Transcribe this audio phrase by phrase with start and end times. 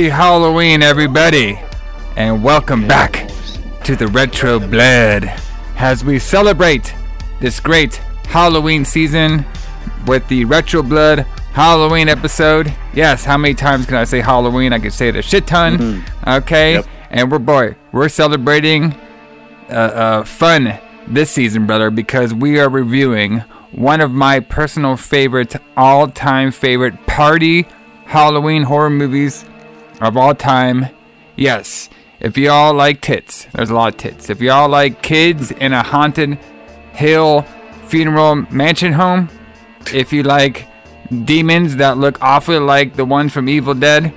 [0.00, 1.60] Happy Halloween, everybody,
[2.16, 3.28] and welcome back
[3.84, 5.30] to the Retro Blood
[5.76, 6.94] as we celebrate
[7.38, 9.44] this great Halloween season
[10.06, 12.74] with the Retro Blood Halloween episode.
[12.94, 14.72] Yes, how many times can I say Halloween?
[14.72, 16.02] I could say it a shit ton.
[16.26, 16.86] Okay, Yep.
[17.10, 18.94] and we're boy, we're celebrating
[19.68, 23.40] uh, uh, fun this season, brother, because we are reviewing
[23.72, 27.66] one of my personal favorite, all-time favorite party
[28.06, 29.44] Halloween horror movies
[30.00, 30.86] of all time.
[31.36, 31.88] Yes,
[32.20, 34.30] if y'all like tits, there's a lot of tits.
[34.30, 36.38] If y'all like kids in a haunted
[36.92, 37.42] hill
[37.86, 39.28] funeral mansion home,
[39.92, 40.66] if you like
[41.24, 44.12] demons that look awfully like the ones from Evil Dead,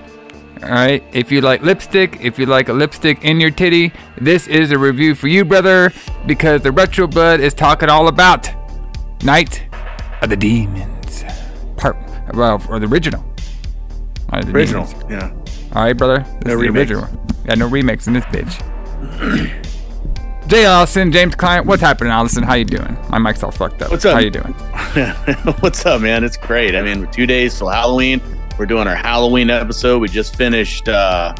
[0.63, 4.71] Alright, if you like lipstick, if you like a lipstick in your titty, this is
[4.71, 5.91] a review for you, brother,
[6.25, 8.49] because the Retro Blood is talking all about
[9.25, 9.65] Night
[10.21, 11.25] of the Demons.
[11.75, 11.97] Part,
[12.33, 13.25] well, or the original.
[14.31, 14.85] The Original.
[14.85, 15.11] Demons.
[15.11, 15.42] Yeah.
[15.75, 16.19] Alright, brother.
[16.41, 17.45] This No is the remix.
[17.47, 19.59] Yeah, no remix in this bitch.
[20.47, 22.43] Jay Allison, James Kline, what's happening, Allison?
[22.43, 22.97] How you doing?
[23.09, 23.89] My mic's all fucked up.
[23.91, 24.13] What's up?
[24.13, 24.53] How you doing?
[25.61, 26.23] What's up, man?
[26.23, 26.75] It's great.
[26.75, 28.21] I mean, two days till Halloween.
[28.59, 29.99] We're doing our Halloween episode.
[29.99, 31.33] We just finished, uh,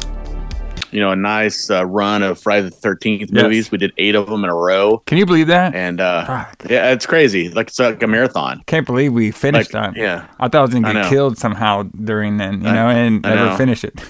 [0.90, 3.42] you know, a nice uh, run of Friday the Thirteenth Yes.
[3.42, 3.70] movies.
[3.70, 5.74] We did eight of them in a row, Can you believe that?
[5.74, 6.64] and uh, Fuck.
[6.70, 7.50] yeah, it's crazy.
[7.50, 8.62] Like it's like a marathon.
[8.66, 10.00] Can't believe we finished Like, that.
[10.00, 10.26] yeah.
[10.40, 13.34] I thought I was gonna get killed somehow during then, you I- know, and I
[13.34, 13.56] never know.
[13.56, 14.00] finish it.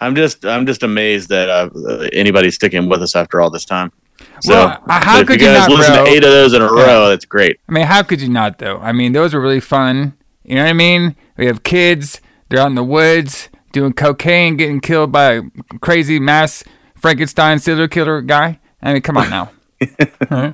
[0.00, 1.68] I'm just, I'm just amazed that uh,
[2.12, 3.92] anybody's sticking with us after all this time.
[4.40, 6.04] So, Well, uh, how if could you you guys not, listen bro?
[6.04, 6.86] to eight of those in a Yeah.
[6.86, 7.08] row?
[7.08, 7.58] That's great.
[7.68, 8.78] I mean, how could you not though?
[8.78, 10.14] I mean, those were really fun.
[10.44, 11.16] You know what I mean?
[11.36, 12.20] We have kids.
[12.48, 15.42] They're out in the woods doing cocaine, getting killed by a
[15.80, 16.64] crazy mass
[16.96, 18.58] Frankenstein serial killer guy.
[18.82, 19.50] I mean, come on now.
[20.28, 20.52] Huh?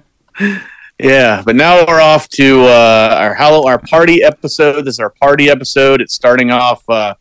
[0.98, 4.82] Yeah, but now we're off to uh, our Hallow our party episode.
[4.82, 6.00] This is our party episode.
[6.00, 6.88] It's starting off.
[6.88, 7.14] Uh,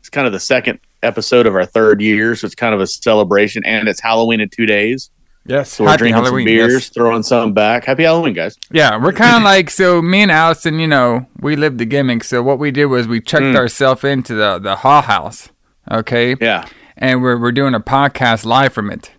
[0.00, 2.86] it's kind of the second episode of our third year, so it's kind of a
[2.86, 5.10] celebration, and it's Halloween in two days.
[5.46, 5.70] Yes.
[5.74, 6.46] So we're Happy drinking Halloween.
[6.48, 6.88] some beers, yes.
[6.88, 7.84] throwing some back.
[7.84, 8.56] Happy Halloween, guys!
[8.72, 10.00] Yeah, we're kind of like so.
[10.00, 12.24] Me and Allison, you know, we lived the gimmick.
[12.24, 13.56] So what we did was we checked Mm.
[13.56, 15.50] ourselves into the the Hall House.
[15.90, 16.34] Okay.
[16.40, 16.66] Yeah,
[16.96, 19.10] and we're we're doing a podcast live from it.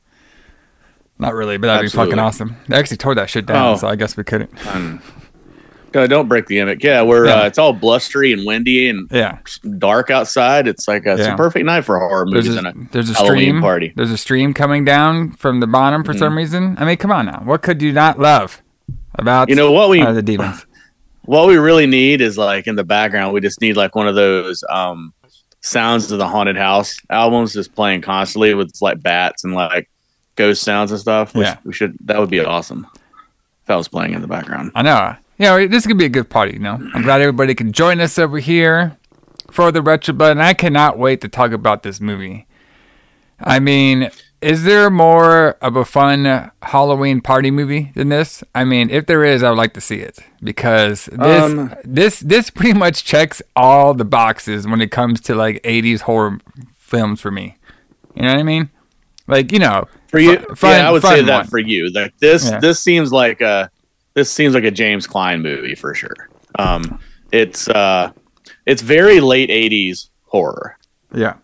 [1.19, 2.57] Not really, but that'd be fucking awesome.
[2.67, 3.77] They actually tore that shit down, Oh.
[3.77, 4.51] so I guess we couldn't.
[5.95, 6.83] Uh, don't break the gimmick.
[6.83, 7.41] Yeah, we're Yeah.
[7.41, 9.37] Uh, it's all blustery and windy and Yeah,
[9.77, 10.67] dark outside.
[10.67, 11.33] It's like a, it's Yeah.
[11.33, 13.93] a perfect night for horror there's movies a, and a there's a Halloween stream party.
[13.95, 16.75] There's a stream coming down from the bottom for some reason.
[16.79, 18.61] I mean, come on now, what could you not love
[19.15, 20.65] about You know what we uh, the demons?
[21.23, 24.13] what we really need is like in the background we just need like one of
[24.15, 25.11] those um
[25.61, 29.89] sounds of the haunted house albums just playing constantly with like bats and like
[30.35, 31.57] ghost sounds and stuff Yeah.
[31.63, 35.15] we should that would be awesome if that was playing in the background I know.
[35.37, 36.53] Yeah, this could be a good party.
[36.53, 38.97] You know, I'm glad everybody can join us over here
[39.51, 42.47] for the retro and I cannot wait to talk about this movie.
[43.39, 44.09] I mean,
[44.41, 48.43] is there more of a fun Halloween party movie than this?
[48.53, 52.19] I mean, if there is, I would like to see it because this Um, this
[52.21, 56.39] this pretty much checks all the boxes when it comes to like 80s horror
[56.77, 57.57] films for me.
[58.15, 58.69] You know what I mean?
[59.27, 61.47] Like you know, for you fun- yeah i would say that one.
[61.47, 62.59] for you like this Yeah.
[62.59, 63.69] this seems like a
[64.15, 66.99] this seems like a james kline movie for sure um
[67.31, 68.11] it's uh
[68.65, 70.77] it's very late 80s horror
[71.13, 71.35] Yeah.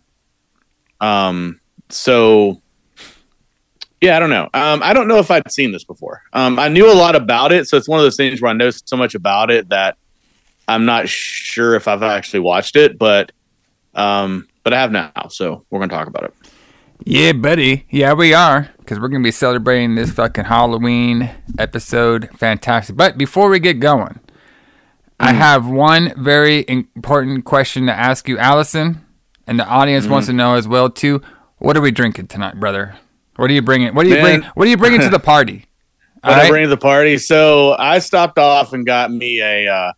[0.99, 1.59] Um,
[1.89, 2.61] so
[4.01, 4.49] yeah, I don't know.
[4.53, 6.23] Um, I don't know if I'd seen this before.
[6.33, 8.53] Um, I knew a lot about it, so it's one of those things where I
[8.53, 9.95] know so much about it that
[10.67, 13.31] I'm not sure if I've actually watched it, but
[13.93, 16.33] um, but I have now, so we're gonna talk about it.
[17.03, 17.85] Yeah, buddy.
[17.89, 18.69] Yeah, we are.
[18.77, 22.29] Because we're going to be celebrating this fucking Halloween episode.
[22.37, 22.95] Fantastic.
[22.95, 24.19] But before we get going,
[25.19, 29.05] I have one very important question to ask you, Allison.
[29.47, 31.21] And the audience wants to know as well, too.
[31.57, 32.95] What are we drinking tonight, brother?
[33.35, 33.93] What are you bringing?
[33.95, 34.23] What are you Man.
[34.23, 34.43] bringing?
[34.53, 35.65] What are you bringing to the party?
[36.21, 36.49] What All I right?
[36.49, 37.17] bring to the party.
[37.17, 39.93] So I stopped off and got me a uh,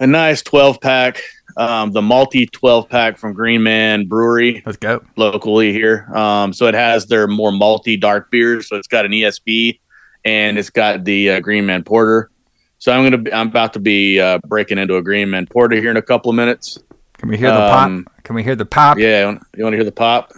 [0.00, 1.22] a nice 12 pack
[1.56, 5.02] um, the multi 12 pack from Green Man Brewery Let's go.
[5.16, 6.08] locally here.
[6.14, 8.68] Um, so it has their more multi dark beers.
[8.68, 9.80] So it's got an ESB
[10.24, 12.30] and it's got the uh, Green Man Porter.
[12.78, 15.76] So I'm gonna be, I'm about to be uh, breaking into a Green Man Porter
[15.76, 16.78] here in a couple of minutes.
[17.16, 18.22] Can we hear the Um, pop?
[18.24, 18.98] Can we hear the pop?
[18.98, 19.20] Yeah,
[19.56, 20.32] you want, to hear the pop?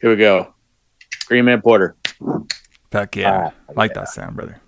[0.00, 0.54] Here we go.
[1.26, 1.96] Green Man Porter.
[2.92, 3.50] Fuck yeah.
[3.50, 4.60] Ah, like that sound, brother.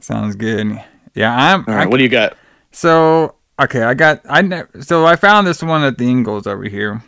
[0.00, 0.80] Sounds good.
[1.14, 1.64] Yeah, I'm.
[1.68, 2.36] All right, I what do you got?
[2.72, 6.64] So okay, I got I never, so I found this one at the Ingles over
[6.64, 7.02] here.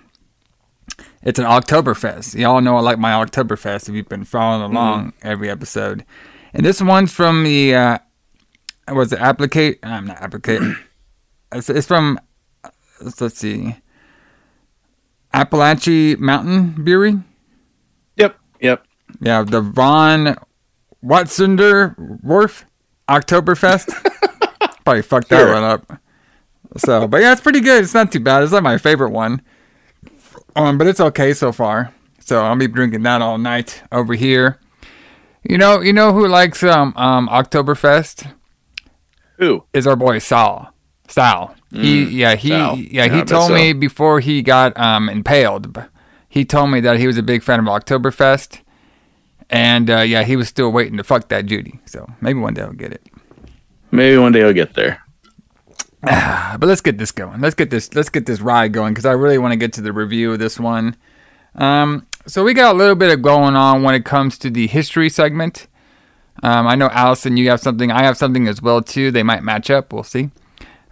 [1.23, 2.39] It's an Oktoberfest.
[2.39, 4.77] Y'all know I like my Oktoberfest if you've been following mm-hmm.
[4.77, 6.05] along every episode.
[6.53, 7.99] And this one's from the uh
[8.91, 10.62] was it applicate I'm uh, not applicate.
[11.53, 12.19] it's, it's from
[13.00, 13.77] let's, let's see.
[15.35, 17.19] Appalachian Mountain Brewery.
[18.17, 18.85] Yep, yep.
[19.21, 20.37] Yeah, the Von
[21.05, 22.65] Watsunder Wharf
[23.09, 23.89] Oktoberfest.
[24.85, 26.00] Probably fucked that one up.
[26.76, 27.82] So, but yeah, it's pretty good.
[27.82, 28.43] It's not too bad.
[28.43, 29.43] It's not my favorite one,
[30.55, 31.94] um, but it's okay so far.
[32.20, 34.61] So I'll be drinking that all night over here.
[35.49, 38.32] You know, you know who likes um um Oktoberfest
[39.38, 39.65] Who?
[39.73, 40.75] is our boy Sal.
[41.09, 41.55] Sal.
[41.70, 42.76] He yeah he Sal.
[42.76, 43.55] yeah Yeah, he bet told so.
[43.55, 45.82] me before he got um impaled.
[46.29, 48.61] He told me that he was a big fan of Oktoberfest,
[49.49, 51.81] and uh, yeah, he was still waiting to fuck that Judy.
[51.87, 53.06] So maybe one day I'll get it.
[53.91, 55.03] Maybe one day I'll get there.
[56.59, 57.41] But let's get this going.
[57.41, 59.81] Let's get this let's get this ride going because I really want to get to
[59.81, 60.97] the review of this one.
[61.55, 64.67] Um, so we got a little bit of going on when it comes to the
[64.67, 65.67] history segment.
[66.43, 67.91] Um, I know Allison, you have something.
[67.91, 69.11] I have something as well too.
[69.11, 69.93] They might match up.
[69.93, 70.31] We'll see.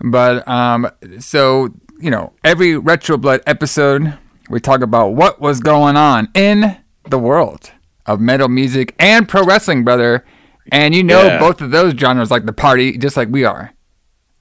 [0.01, 1.69] But um, so
[2.01, 4.17] you know, every Retro Blood episode,
[4.51, 6.77] we talk about what was going on in
[7.09, 7.73] the world
[8.07, 10.25] of metal music and pro wrestling, brother.
[10.73, 11.39] And you know, Yeah.
[11.39, 13.73] both of those genres like the party, just like we are.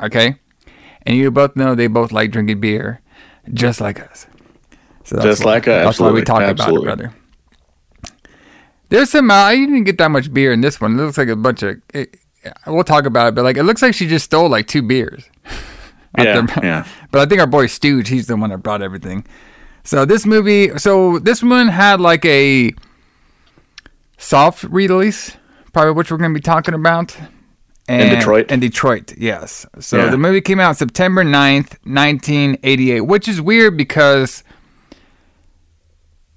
[0.02, 0.36] Okay,
[1.06, 3.02] and you both know they both like drinking beer,
[3.54, 4.28] just like us.
[5.04, 6.88] So that's Just why- like us, That's why we talk absolutely.
[6.88, 7.16] about it, brother.
[8.90, 9.30] There's some.
[9.30, 10.94] Uh, I didn't get that much beer in this one.
[10.94, 11.82] It looks like a bunch of.
[11.94, 12.18] It,
[12.68, 15.30] we'll talk about it, but like it looks like she just stole like two beers.
[16.18, 16.88] Yeah, yeah.
[17.12, 19.26] But I think our boy Stooge, he's the one that brought everything.
[19.84, 22.74] So this movie, so this one had like a
[24.18, 25.36] soft release,
[25.74, 27.18] probably which we're going to be talking about.
[27.88, 28.50] And, Detroit?
[28.50, 29.66] In Detroit, yes.
[29.80, 30.10] So Yeah.
[30.10, 34.44] the movie came out September 9th, 1988, which is weird because.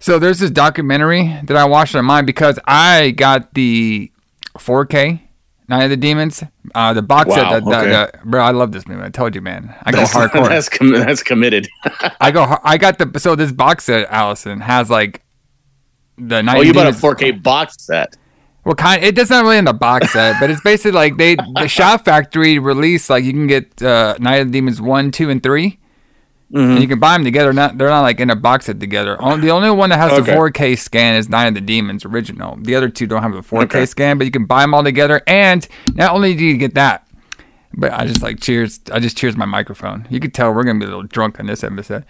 [0.00, 4.12] So there's this documentary that I watched on mine because I got the
[4.56, 5.22] 4K
[5.68, 7.42] Night of the Demons, uh, the box set.
[7.44, 7.90] Wow, That, that, okay.
[7.90, 9.02] that- bro, I love this movie.
[9.02, 9.74] I told you, man.
[9.82, 10.48] I go That's, hardcore.
[10.48, 11.68] That's, com- that's committed.
[12.20, 12.58] I go.
[12.62, 13.18] I got the.
[13.18, 15.22] So this box set, Allison has like
[16.16, 18.16] the Night oh, of you the bought a 4K box set.
[18.68, 19.02] Well, kind.
[19.02, 22.58] It doesn't really in the box set, but it's basically like they the Shout Factory
[22.58, 25.78] released like you can get uh, Night of the Demons one, two, and 3
[26.50, 26.70] Mm-hmm.
[26.72, 27.52] and you can buy them together.
[27.52, 29.16] Not they're not like in a box set together.
[29.20, 30.32] The only one that has Okay.
[30.32, 32.56] the 4K scan is Night of the Demons original.
[32.60, 33.84] The other two don't have the 4K Okay.
[33.86, 35.20] scan, but you can buy them all together.
[35.26, 37.06] And not only do you get that,
[37.74, 38.80] but I just like cheers.
[38.90, 40.06] I just cheers my microphone.
[40.08, 42.04] You can tell we're gonna be a little drunk on this episode.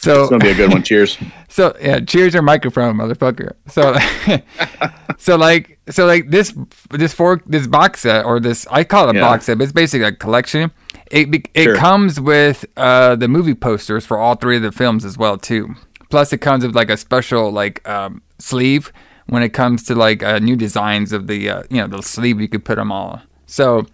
[0.00, 0.82] So It's gonna be a good one.
[0.84, 1.18] Cheers.
[1.48, 3.52] so yeah, cheers your microphone, motherfucker.
[3.66, 3.96] So
[5.18, 6.54] so like so like this
[6.90, 9.24] this four this box set or this I call it a Yeah.
[9.24, 10.70] box set, but it's basically a collection.
[11.10, 11.76] It it Sure.
[11.76, 15.74] comes with uh the movie posters for all three of the films as well too.
[16.10, 18.92] Plus it comes with like a special like um sleeve
[19.26, 22.40] when it comes to like uh, new designs of the uh, you know the sleeve
[22.40, 23.20] you could put them all.
[23.46, 23.84] So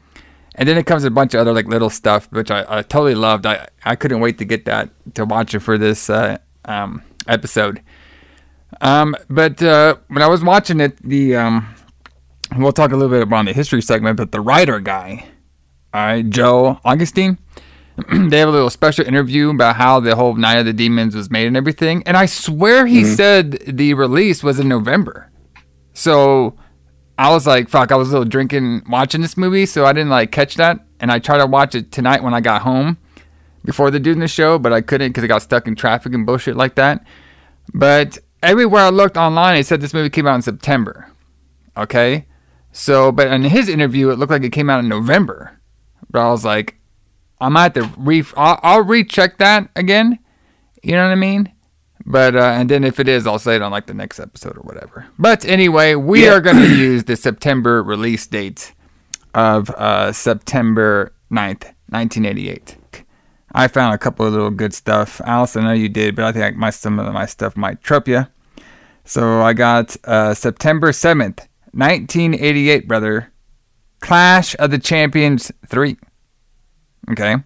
[0.55, 2.83] and then it comes with a bunch of other like little stuff, which I, I
[2.83, 3.47] totally loved.
[3.47, 7.83] I, I couldn't wait to get that to watch it for this uh, um, episode.
[8.81, 11.75] Um, but uh, when I was watching it, the um,
[12.57, 15.27] we'll talk a little bit about the history segment, but the writer guy,
[15.93, 17.39] right, Joe Augustyn,
[18.11, 21.31] they have a little special interview about how the whole Night of the Demons was
[21.31, 22.03] made and everything.
[22.07, 25.31] And I swear he said the release was in November.
[25.93, 26.57] So
[27.17, 30.33] I was like, fuck, I was little drinking watching this movie, so I didn't like
[30.33, 30.81] catch that.
[30.99, 32.99] And I tried to watch it tonight when I got home
[33.65, 36.27] before the doing the show, but I couldn't because I got stuck in traffic and
[36.27, 37.05] bullshit like that.
[37.73, 41.11] But everywhere I looked online, it said this movie came out in September.
[41.77, 42.27] Okay?
[42.73, 45.61] So, but in his interview, it looked like it came out in November.
[46.11, 46.77] But I was like,
[47.41, 50.19] I might have to re, I'll, I'll recheck that again.
[50.83, 51.54] You know what I mean?
[52.07, 54.59] But, uh, and then if it is, I'll say it on like the next episode
[54.59, 55.07] or whatever.
[55.19, 58.75] But anyway, we are going to use the September release date
[59.33, 62.77] of uh, September 9th, 1988.
[63.53, 65.21] I found a couple of little good stuff.
[65.25, 68.09] Alice, I know you did, but I think my some of my stuff might trip
[68.09, 68.27] you.
[69.05, 73.33] So I got uh, September 7th, 1988, brother.
[74.01, 75.97] Clash of the Champions 3.
[77.13, 77.37] Okay.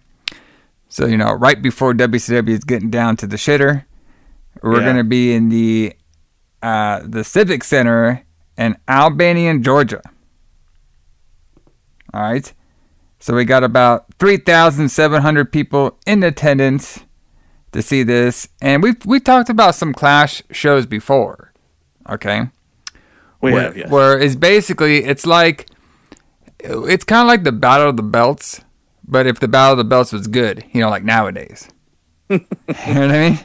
[0.89, 3.85] So you know, right before WCW is getting down to the shitter,
[4.61, 4.85] we're Yeah.
[4.85, 5.93] gonna be in the
[6.61, 8.23] uh, the Civic Center
[8.57, 10.01] in Albany, Georgia.
[12.13, 12.51] All right.
[13.19, 17.05] So we got about 3,700 people in attendance
[17.71, 21.53] to see this, and we've we talked about some Clash shows before.
[22.09, 22.47] Okay.
[23.41, 23.89] We where, have, yes.
[23.89, 25.67] where it's basically it's like
[26.59, 28.61] it's kind of like the Battle of the Belts,
[29.07, 31.69] but if the Battle of the Belts was good, you know, like nowadays.
[32.29, 33.39] you know what I mean?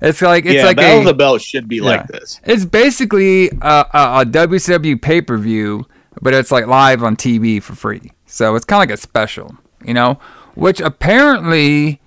[0.00, 1.82] It's like it's yeah, like Battle a, of the Belt should be yeah.
[1.82, 2.40] like this.
[2.44, 5.86] It's basically a, a, a WCW pay per view,
[6.22, 8.12] but it's like live on TV for free.
[8.26, 10.18] So it's kind of like a special, you know.
[10.54, 12.00] Which apparently,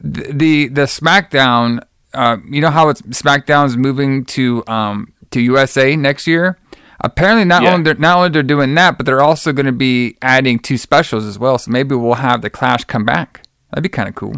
[0.00, 1.82] the the, the SmackDown,
[2.14, 6.58] uh, you know how it's SmackDown's moving to um to USA next year.
[7.00, 7.74] Apparently, not Yeah.
[7.74, 10.78] only they're, not only they're doing that, but they're also going to be adding two
[10.78, 11.58] specials as well.
[11.58, 13.42] So maybe we'll have the Clash come back.
[13.70, 14.36] That'd be kind of cool.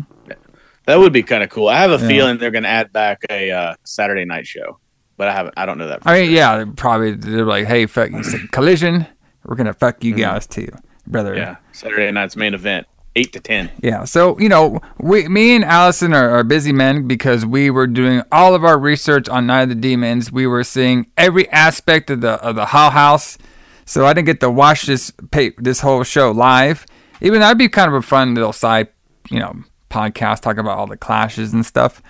[0.88, 1.68] That would be kind of cool.
[1.68, 2.08] I have a Yeah.
[2.08, 4.78] feeling they're going to add back a uh, Saturday night show,
[5.18, 5.52] but I haven't.
[5.58, 6.02] I don't know that.
[6.02, 6.34] For I mean, sure.
[6.36, 9.06] yeah, they're probably they're like, hey, fuck you, collision.
[9.44, 10.68] We're gonna fuck you guys too,
[11.06, 11.32] brother.
[11.32, 11.40] Mm-hmm.
[11.40, 11.56] yeah.
[11.72, 13.70] Saturday night's main event, eight to ten.
[13.82, 14.04] Yeah.
[14.04, 18.22] So you know, we, me and Allison are, are busy men because we were doing
[18.32, 20.32] all of our research on Night of the Demons.
[20.32, 23.36] We were seeing every aspect of the of the Hall House.
[23.84, 26.86] So I didn't get to watch this pay, this whole show live.
[27.20, 28.88] Even that'd be kind of a fun little side,
[29.30, 29.54] you know,
[29.90, 32.02] podcast talk about all the clashes and stuff.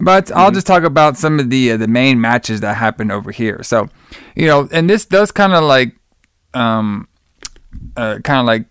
[0.00, 3.30] But I'll just talk about some of the uh, the main matches that happened over
[3.30, 3.62] here.
[3.62, 3.88] So,
[4.34, 5.94] you know, and this does kind of like,
[6.54, 7.08] um,
[7.96, 8.66] uh, kind of like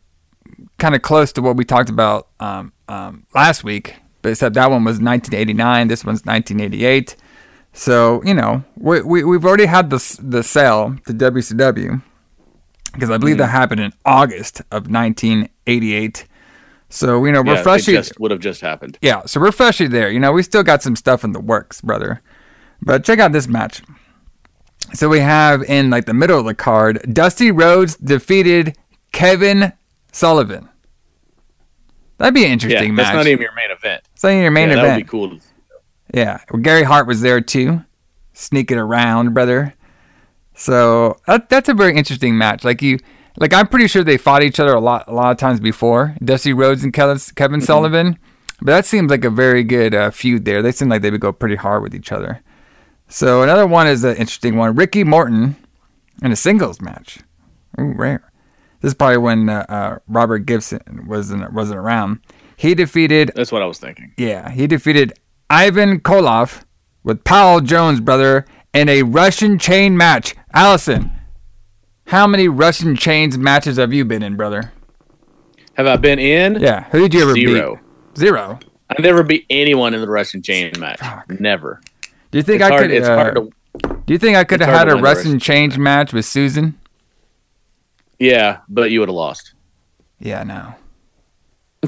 [0.79, 4.71] kind of close to what we talked about um, um, last week, but except that
[4.71, 5.87] one was 1989.
[5.87, 7.15] This one's 1988.
[7.73, 12.01] So you know, we, we we've already had the the sale to WCW
[12.93, 16.25] because I believe that happened in August of 1988.
[16.93, 18.99] So you know, we're Yeah, freshly just would have just happened.
[19.01, 20.11] yeah, so we're freshly there.
[20.11, 22.21] You know, we still got some stuff in the works, brother.
[22.81, 23.81] But check out this match.
[24.93, 28.75] So we have in like the middle of the card, Dusty Rhodes defeated
[29.13, 29.71] Kevin
[30.11, 30.67] Sullivan.
[32.17, 33.15] That'd be an Yeah, interesting that's match.
[33.15, 34.03] not even your main event.
[34.13, 34.97] It's not even your main yeah, That event.
[34.97, 35.39] would be cool.
[36.13, 37.83] Yeah, well, Gary Hart was there too,
[38.33, 39.73] sneaking around, brother.
[40.55, 42.63] So that, that's a very interesting match.
[42.65, 42.99] Like you,
[43.41, 46.15] like I'm pretty sure they fought each other a lot, a lot of times before.
[46.23, 47.65] Dusty Rhodes and Kevin, Kevin Mm-hmm.
[47.65, 48.19] Sullivan,
[48.59, 50.61] but that seems like a very good uh, feud there.
[50.61, 52.41] They seem like they would go pretty hard with each other.
[53.09, 55.57] So another one is an interesting one: Ricky Morton
[56.23, 57.19] in a singles match.
[57.79, 58.31] Ooh, rare.
[58.81, 62.19] This is probably when uh, uh, Robert Gibson wasn't wasn't around.
[62.57, 64.13] He defeated That's what I was thinking.
[64.17, 65.13] yeah, he defeated
[65.49, 66.63] Ivan Koloff
[67.03, 70.35] with Paul Jones, brother, in a Russian chain match.
[70.53, 71.11] Allison,
[72.11, 74.73] how many Russian chains matches have you been in, brother?
[75.75, 76.59] Have I been in?
[76.59, 77.75] Yeah, who did you ever Zero.
[77.75, 78.17] beat?
[78.19, 78.59] Zero.
[78.89, 80.99] I never beat anyone in the Russian chain match.
[81.39, 81.79] Never.
[82.31, 82.81] Do you think It's I hard.
[82.81, 82.91] could?
[82.91, 83.49] it's uh, hard to.
[84.05, 86.25] do you think I could have had a win the Russian Russian chain match with
[86.25, 86.77] Susan?
[88.19, 89.53] Yeah, but you would have lost.
[90.19, 90.75] Yeah, no.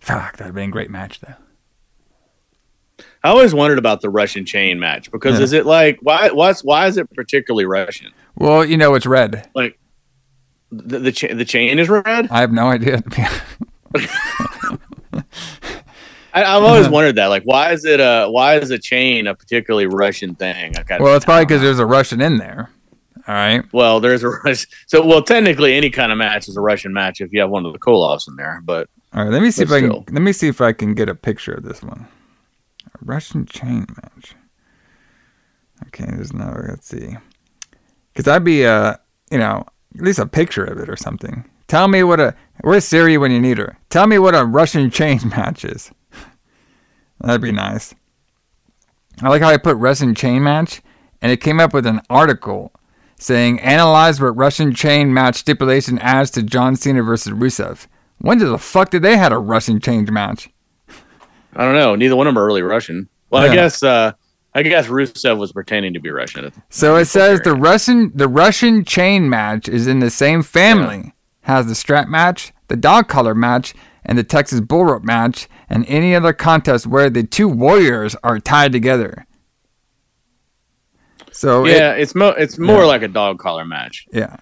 [0.00, 1.34] Fuck, that'd have been a great match though.
[3.22, 5.44] I always wondered about the Russian chain match because Yeah.
[5.44, 6.30] is it like why?
[6.30, 8.12] What's why is it particularly Russian?
[8.36, 9.48] Well, you know it's red.
[9.54, 9.78] Like
[10.72, 12.28] the the, cha- the chain is red.
[12.30, 13.02] I have no idea.
[16.32, 17.26] I, I've always wondered that.
[17.26, 20.74] Like, why is it a why is a chain a particularly Russian thing?
[21.00, 22.70] Well, it's probably because there's a Russian in there.
[23.28, 23.62] All right.
[23.72, 24.70] well, there's a Russian.
[24.86, 27.66] So, well, technically, any kind of match is a Russian match if you have one
[27.66, 28.60] of the Koloffs in there.
[28.64, 30.94] But All right, let me see if I can let me see if I can
[30.94, 32.06] get a picture of this one.
[33.02, 34.34] Russian chain match.
[35.86, 36.64] Okay, there's no.
[36.68, 37.16] Let's see.
[38.12, 38.96] Because I'd be uh,
[39.30, 39.64] you know,
[39.94, 41.48] at least a picture of it or something.
[41.68, 42.34] Tell me what a.
[42.62, 43.78] Where's Siri when you need her?
[43.88, 45.90] Tell me what a Russian chain match is.
[47.20, 47.94] That'd be nice.
[49.22, 50.80] I like how I put Russian chain match,
[51.20, 52.72] and it came up with an article
[53.18, 57.86] saying analyze what Russian chain match stipulation adds to John Cena versus Rusev.
[58.18, 60.48] When the fuck did they had a Russian chain match?
[61.56, 61.94] I don't know.
[61.96, 63.08] Neither one of them are really Russian.
[63.30, 63.50] Well, Yeah.
[63.50, 64.12] I guess uh,
[64.54, 66.52] I guess Rusev was pretending to be Russian.
[66.70, 71.14] So it says the Russian the Russian chain match is in the same family.
[71.42, 75.84] Has the strap match, the dog collar match, and the Texas bull rope match, and
[75.88, 79.26] any other contest where the two warriors are tied together.
[81.32, 82.84] So it- yeah, it's mo- it's more Yeah.
[82.86, 84.06] like a dog collar match.
[84.12, 84.36] Yeah.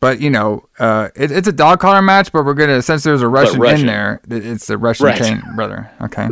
[0.00, 3.22] But you know, uh, it, it's a dog collar match, but we're gonna since there's
[3.22, 5.18] a Russian, in there, it's the Russian Right.
[5.18, 5.90] chain brother.
[6.02, 6.28] Okay.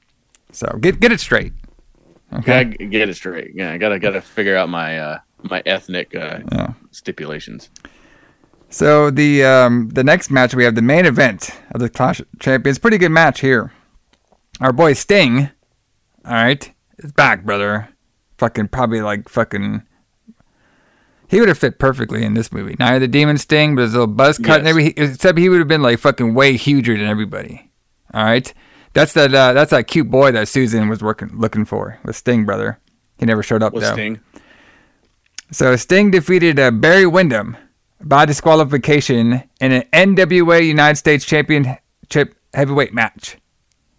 [0.52, 1.52] so get get it straight.
[2.32, 2.64] Okay.
[2.64, 3.52] get it straight.
[3.54, 6.72] Yeah, I gotta gotta figure out my uh, my ethnic uh, Yeah.
[6.92, 7.68] stipulations.
[8.70, 12.26] So the um, the next match we have the main event of the Clash of
[12.38, 12.78] Champions.
[12.78, 13.72] Pretty good match here.
[14.60, 15.50] Our boy Sting,
[16.24, 17.88] all right, is back, brother.
[18.38, 19.82] Fucking probably like fucking.
[21.30, 22.76] He would have fit perfectly in this movie.
[22.80, 24.94] Of the Demon Sting, but his little buzz cut and everything.
[24.96, 27.70] Except he would have been like fucking way huger than everybody.
[28.12, 28.52] All right,
[28.94, 29.32] that's that.
[29.32, 32.00] Uh, that's that cute boy that Susan was working looking for.
[32.04, 32.80] with Sting, brother.
[33.18, 33.92] He never showed up With though.
[33.92, 34.18] Sting.
[35.52, 37.56] So Sting defeated uh, Barry Windham
[38.00, 43.36] by disqualification in an NWA United States Championship heavyweight match.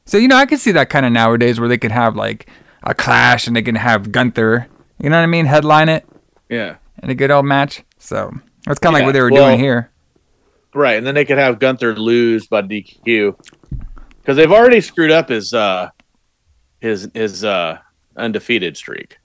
[0.05, 2.49] So you know, I can see that kind of nowadays where they can have like
[2.83, 4.67] a clash and they can have Gunther,
[4.99, 6.05] you know what I mean, headline it
[6.49, 6.75] Yeah.
[7.01, 7.83] In a good old match.
[7.97, 8.31] So
[8.65, 9.91] that's kind of like what they were well- doing here.
[10.73, 13.35] Right, and then they could have Gunther lose by DQ
[14.19, 15.89] because they've already screwed up his uh
[16.79, 17.77] his his uh
[18.15, 19.17] undefeated streak.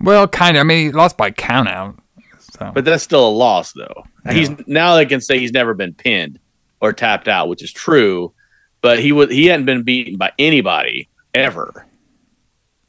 [0.00, 0.60] Well, kind of.
[0.60, 1.98] I mean, he lost by count out.
[2.38, 4.04] So But that's still a loss, though.
[4.30, 6.38] He's now they can say he's never been pinned
[6.80, 8.32] or tapped out, which is true.
[8.80, 11.84] But he was he hadn't been beaten by anybody ever.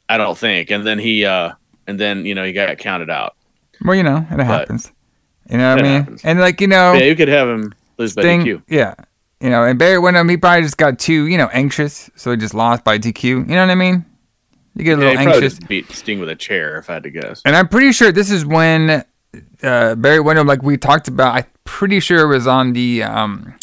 [0.08, 0.70] I don't think.
[0.70, 1.52] And then he uh
[1.88, 3.34] and then you know he got counted out.
[3.82, 4.92] Well, you know, it happens.
[5.50, 6.00] You know what I mean?
[6.02, 6.24] happens.
[6.24, 8.62] And like you know, Yeah, you could have him lose Sting, by DQ.
[8.68, 8.94] yeah.
[9.40, 12.36] You know, and Barry Windham, he probably just got too, you know, anxious, so he
[12.38, 13.22] just lost by DQ.
[13.24, 14.06] You know what I mean?
[14.74, 15.58] You get a Yeah, little anxious.
[15.58, 17.42] beat Sting with a chair, if I had to guess.
[17.44, 19.04] And I'm pretty sure this is when
[19.62, 23.54] uh, Barry Windham, like we talked about, I'm pretty sure it was on the um,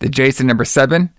[0.00, 1.10] the Jason number seven,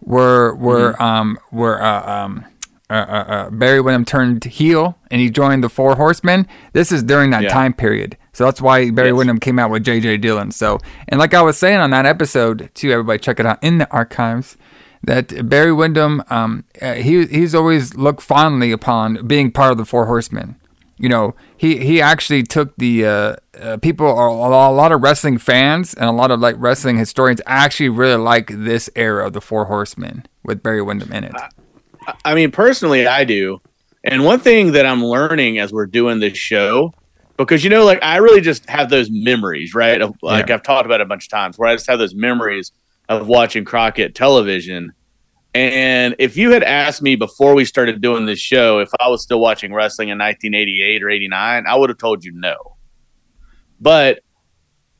[0.00, 1.02] where where Mm-hmm.
[1.02, 2.44] um where uh, um
[2.90, 6.46] uh, uh, uh, Barry Windham turned heel and he joined the Four Horsemen.
[6.72, 7.48] This is during that Yeah.
[7.48, 9.16] time period, so that's why Barry Yes.
[9.16, 10.18] Windham came out with J.J.
[10.18, 10.50] Dillon.
[10.50, 13.78] So, and like I was saying on that episode, too, everybody check it out in
[13.78, 14.56] the archives.
[15.02, 19.84] That Barry Windham, um, uh, he he's always looked fondly upon being part of the
[19.84, 20.56] Four Horsemen
[20.96, 25.38] you know, he he actually took the uh, uh, people, a, a lot of wrestling
[25.38, 29.40] fans and a lot of like wrestling historians actually really like this era of the
[29.40, 31.32] Four Horsemen with Barry Windham in it.
[32.24, 33.60] I mean, personally, I do.
[34.04, 36.92] And one thing that I'm learning as we're doing this show,
[37.36, 40.00] because you know, like I really just have those memories, right?
[40.00, 40.54] Of, like Yeah.
[40.54, 42.72] I've talked about it a bunch of times, where I just have those memories
[43.08, 44.92] of watching Crockett television.
[45.54, 49.22] And if you had asked me before we started doing this show if I was
[49.22, 52.76] still watching wrestling in 1988 or 89, I would have told you no.
[53.80, 54.20] But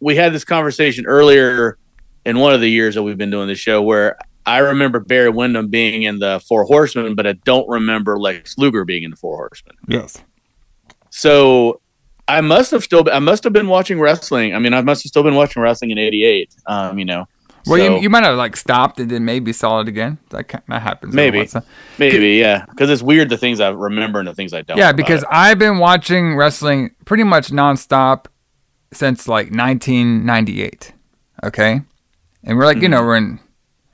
[0.00, 1.76] we had this conversation earlier
[2.24, 5.30] in one of the years that we've been doing this show where I remember Barry
[5.30, 9.16] Windham being in the Four Horsemen, but I don't remember Lex Luger being in the
[9.16, 9.74] Four Horsemen.
[9.88, 10.22] Yes.
[11.10, 11.80] So
[12.28, 14.54] I must have still I must have been watching wrestling.
[14.54, 16.54] I mean, I must have still been watching wrestling in '88.
[16.66, 17.26] Um, you know,
[17.66, 20.18] Well, So, you, you might have like stopped and then maybe saw it again.
[20.30, 21.14] That that happens.
[21.14, 21.38] Maybe.
[21.38, 21.64] once in a-
[21.98, 24.76] maybe yeah, because it's weird the things I remember and the things I don't.
[24.76, 25.28] Yeah, because it.
[25.30, 28.26] I've been watching wrestling pretty much nonstop
[28.92, 30.92] since like 1998.
[31.44, 31.80] Okay,
[32.42, 33.06] and we're like, you know, Mm-hmm.
[33.06, 33.40] we're in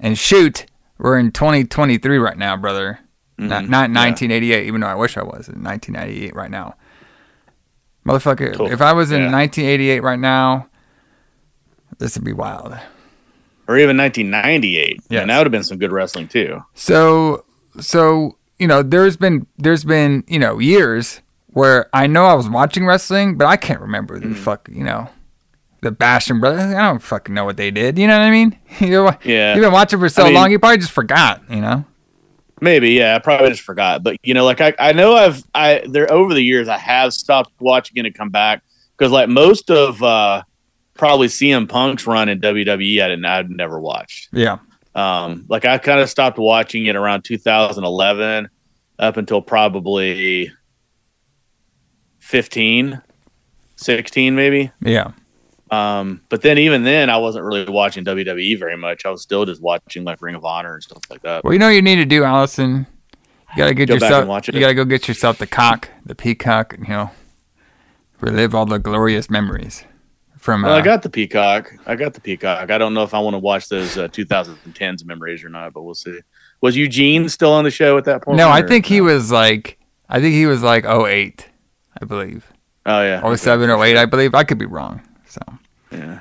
[0.00, 0.66] and shoot,
[0.98, 2.98] we're in 2023 right now, brother.
[3.38, 3.68] Not, Mhm.
[3.68, 3.94] not Yeah.
[3.94, 6.74] 1988, even though I wish I was in 1998 right now.
[8.06, 8.70] Motherfucker, Cool.
[8.72, 9.30] if I was in Yeah.
[9.30, 10.66] 1988 right now,
[11.98, 12.76] this would be wild.
[13.68, 15.00] or even 1998.
[15.10, 16.60] Yeah, that would have been some good wrestling too.
[16.74, 17.44] So
[17.78, 21.20] so you know, there's been there's been you know years
[21.52, 24.30] where I know I was watching wrestling, but I can't remember Mm.
[24.30, 25.08] the fuck you know
[25.83, 26.75] the Bastion brothers.
[26.75, 27.99] I don't fucking know what they did.
[27.99, 28.59] You know what I mean?
[28.81, 29.55] You know, Yeah.
[29.55, 31.43] You've been watching for so I mean- long, you probably just forgot.
[31.51, 31.85] You know?
[32.62, 33.16] Maybe, yeah.
[33.16, 34.03] I probably just forgot.
[34.03, 37.14] But you know, like I, I know I've I there over the years I have
[37.14, 38.62] stopped watching it and come back
[38.97, 40.43] because like most of uh
[40.93, 44.29] probably CM Punk's run in WWE I didn't I'd never watched.
[44.33, 44.59] Yeah.
[44.95, 48.51] Um like I kind of stopped watching it around 2011
[48.99, 50.53] up until probably
[52.19, 53.01] 15
[53.77, 54.71] 16 maybe.
[54.83, 55.12] Yeah.
[55.70, 59.06] Um but then even then I wasn't really watching WWE very much.
[59.06, 61.44] I was still just watching like Ring of Honor and stuff like that.
[61.44, 62.87] Well, you know what you need to do, Allison.
[63.52, 64.20] You gotta get Go yourself.
[64.20, 64.54] and watch it.
[64.54, 66.74] You gotta go get yourself the cock, the peacock.
[66.74, 67.11] and, You know,
[68.20, 69.85] relive all the glorious memories
[70.38, 70.62] from.
[70.62, 71.72] Well, uh, I got the Peacock.
[71.87, 72.70] I got the Peacock.
[72.70, 75.83] I don't know if I want to watch those uh, 2010s memories or not, but
[75.83, 76.18] we'll see.
[76.61, 78.37] Was Eugene still on the show at that point?
[78.38, 79.78] no, I think he was like.
[80.09, 81.46] I think he was like 08,
[82.00, 82.52] I believe.
[82.87, 83.20] Oh yeah.
[83.22, 84.35] Or 07 or 08, I believe.
[84.35, 85.00] I could be wrong.
[85.26, 85.40] So,
[85.90, 86.20] Yeah.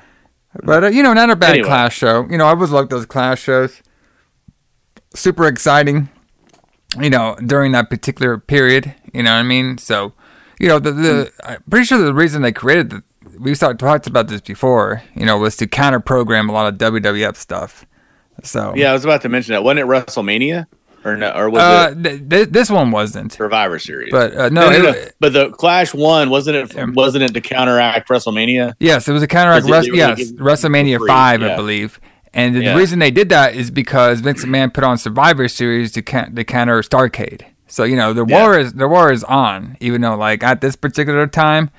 [0.64, 1.66] but uh, you know, not a bad Anyway.
[1.68, 2.26] Clash show.
[2.28, 3.82] You know, I always loved those Clash shows.
[5.14, 6.08] Super exciting.
[6.98, 8.94] You know, during that particular period.
[9.12, 9.78] You know what I mean?
[9.78, 10.12] So,
[10.58, 13.02] you know, the the I'm pretty sure the reason they created the
[13.38, 15.02] we talked about this before.
[15.14, 17.86] You know, was to counter program a lot of WWF stuff.
[18.42, 19.62] So Yeah, I was about to mention that.
[19.62, 20.66] Wasn't it WrestleMania?
[21.04, 24.10] Or no, or was Uh, it th- th- this one wasn't, Survivor Series?
[24.10, 25.10] but uh, no, no, no, it- no.
[25.20, 26.74] but the Clash one wasn't it?
[26.74, 26.86] Yeah.
[26.92, 28.74] Wasn't it to counteract WrestleMania?
[28.80, 29.66] Yes, it was a counteract.
[29.66, 32.00] Was it- Res- they yes, WrestleMania free, five, I believe.
[32.32, 32.76] And the Yeah.
[32.76, 36.44] reason they did that is because Vince McMahon put on Survivor Series to, can- to
[36.44, 37.42] counter Starcade.
[37.66, 38.42] So you know the Yeah.
[38.42, 41.70] war is the war is on, even though like at this particular time,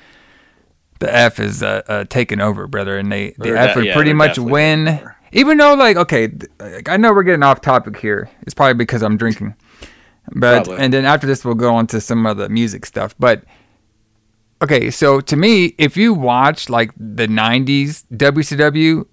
[1.00, 3.86] the F is uh, uh, taking over, brother, and they the They're F de- would
[3.88, 4.88] yeah, pretty much win.
[4.88, 5.16] over.
[5.32, 8.30] Even though like okay, like, I know we're getting off topic here.
[8.42, 9.56] It's probably because I'm drinking,
[10.34, 10.84] but Probably.
[10.84, 13.44] and then after this we'll go on to some of the music stuff, but.
[14.64, 19.08] Okay, so to me, if you watch like the '90s WCW,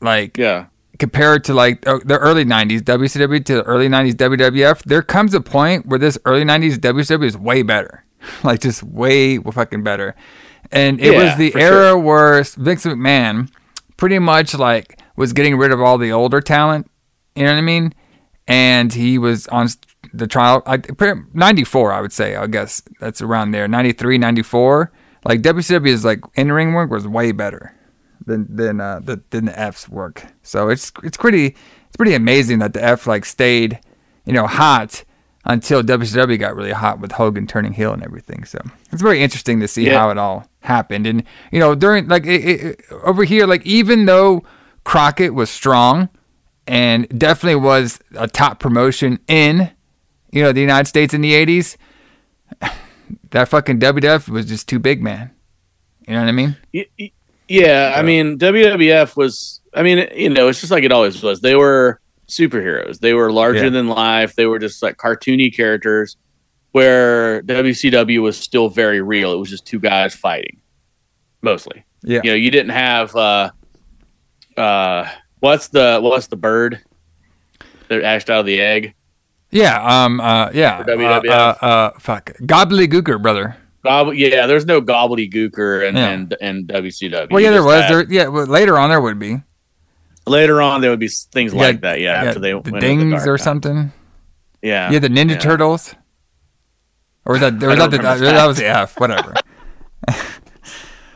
[0.00, 4.82] like Yeah, compared to like uh, the early 90s WCW to the early 90s WWF,
[4.84, 8.04] there comes a point where this early 90s WCW is way better.
[8.44, 10.14] like just way fucking better.
[10.72, 11.98] And it was the era sure.
[11.98, 13.50] where Vince McMahon
[13.96, 16.90] pretty much like was getting rid of all the older talent,
[17.34, 17.94] you know what I mean?
[18.46, 19.68] And he was on
[20.12, 20.80] the trial I,
[21.32, 23.66] 94 I would say, I guess that's around there.
[23.66, 24.92] 93, 94.
[25.24, 27.74] Like WCW is like in ring work was way better
[28.26, 30.24] than than uh, the than the F's work.
[30.42, 31.46] So it's it's pretty
[31.86, 33.80] it's pretty amazing that the F like stayed,
[34.26, 35.02] you know, hot
[35.46, 38.44] until WCW got really hot with Hogan turning heel and everything.
[38.44, 38.58] So
[38.92, 39.98] it's very interesting to see Yeah.
[39.98, 41.06] how it all happened.
[41.06, 44.42] And you know, during like it, it, over here, like even though
[44.84, 46.08] Crockett was strong
[46.66, 49.70] and definitely was a top promotion in
[50.32, 51.76] you know the United States in the '80s,
[53.30, 55.30] that fucking WWF was just too big, man.
[56.06, 56.56] You know what I mean?
[57.48, 57.94] Yeah.
[57.96, 59.60] I mean, WWF was.
[59.72, 61.40] I mean, you know, it's just like it always was.
[61.40, 62.98] They were superheroes.
[63.00, 63.70] They were larger Yeah.
[63.70, 64.34] than life.
[64.36, 66.16] They were just like cartoony characters.
[66.72, 69.32] Where WCW was still very real.
[69.32, 70.60] It was just two guys fighting,
[71.40, 71.84] mostly.
[72.02, 72.20] Yeah.
[72.24, 73.14] You know, you didn't have.
[73.14, 73.50] uh
[74.56, 75.08] uh
[75.40, 76.80] What's the what's the bird
[77.88, 78.94] that hatched out of the egg?
[79.50, 80.82] Yeah, um, uh, yeah.
[80.82, 81.28] For WWF.
[81.28, 82.32] Uh, uh, uh, fuck.
[82.40, 83.56] Gobbledygooker, brother.
[83.84, 86.08] Gob- yeah, there's no gobbledygooker and Yeah.
[86.08, 87.30] and and WCW.
[87.30, 87.82] Well, yeah, there was.
[87.82, 89.42] had- There, yeah, well, later on there would be.
[90.26, 92.00] later on there would be things Yeah, like that.
[92.00, 93.92] Yeah, after they the went Dings dark or something.
[94.62, 95.38] Yeah, Yeah, the Ninja yeah.
[95.38, 95.94] Turtles.
[97.26, 98.46] Or was that, or was that, the, that, that.
[98.46, 99.34] was the F, whatever.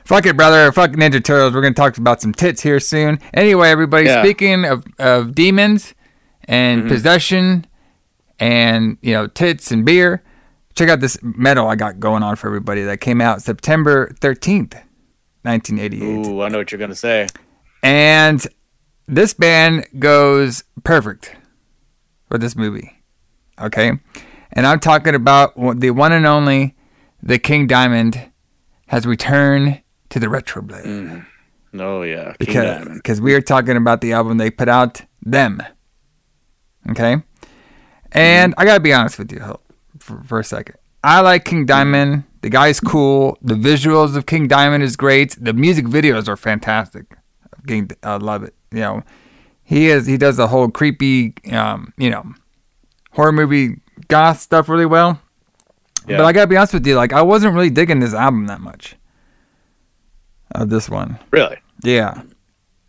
[0.08, 0.72] Fuck it, brother.
[0.72, 1.52] Fuck Ninja Turtles.
[1.52, 3.18] We're going to talk about some tits here soon.
[3.34, 4.22] Anyway, everybody, Yeah.
[4.22, 5.92] speaking of, of demons
[6.44, 6.88] and Mm-hmm.
[6.88, 7.66] possession
[8.40, 10.22] and, you know, tits and beer,
[10.74, 14.76] check out this medal I got going on for everybody that came out September 13th,
[15.42, 16.26] 1988.
[16.26, 17.26] Ooh, I know what you're gonna say.
[17.82, 18.46] And
[19.06, 21.36] this band goes perfect
[22.30, 23.02] for this movie.
[23.60, 23.92] Okay?
[24.54, 26.74] And I'm talking about the one and only
[27.22, 28.30] The King Diamond
[28.86, 31.26] has returned to the retro blood.
[31.74, 35.62] Oh yeah, King because because we are talking about the album they put out, Them.
[36.90, 37.16] Okay?
[38.12, 39.62] And I got to be honest with you Hope,
[39.98, 40.76] for, for a second.
[41.04, 42.24] I like King Diamond.
[42.40, 43.36] The guy's cool.
[43.42, 45.36] The visuals of King Diamond is great.
[45.38, 47.04] The music videos are fantastic.
[47.66, 48.54] King, I love it.
[48.72, 49.02] You know,
[49.62, 52.24] he is he does the whole creepy, um, you know,
[53.12, 55.20] horror movie goth stuff really well.
[56.06, 56.16] Yeah.
[56.16, 58.60] But I gotta be honest with you, like I wasn't really digging this album that
[58.60, 58.96] much.
[60.52, 62.22] Of this one, really, yeah.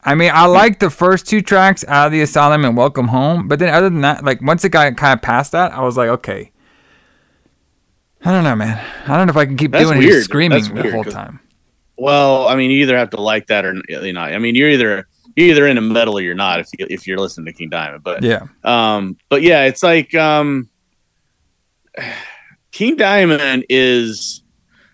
[0.04, 3.48] I mean, I like the first two tracks, Out of the Asylum and Welcome Home.
[3.50, 5.98] But then, other than that, like once it got kind of past that, I was
[5.98, 6.52] like, okay.
[8.24, 8.84] I don't know, man.
[9.08, 10.24] I don't know if I can keep That's doing it weird.
[10.24, 11.40] screaming That's the weird, whole time.
[11.98, 14.22] well, I mean, you either have to like that or you know.
[14.22, 16.60] I mean, you're either you're either into metal or you're not.
[16.62, 18.48] If you if you're listening to King Diamond, but Yeah.
[18.64, 20.70] um, but yeah, it's like um,
[22.72, 24.44] King Diamond is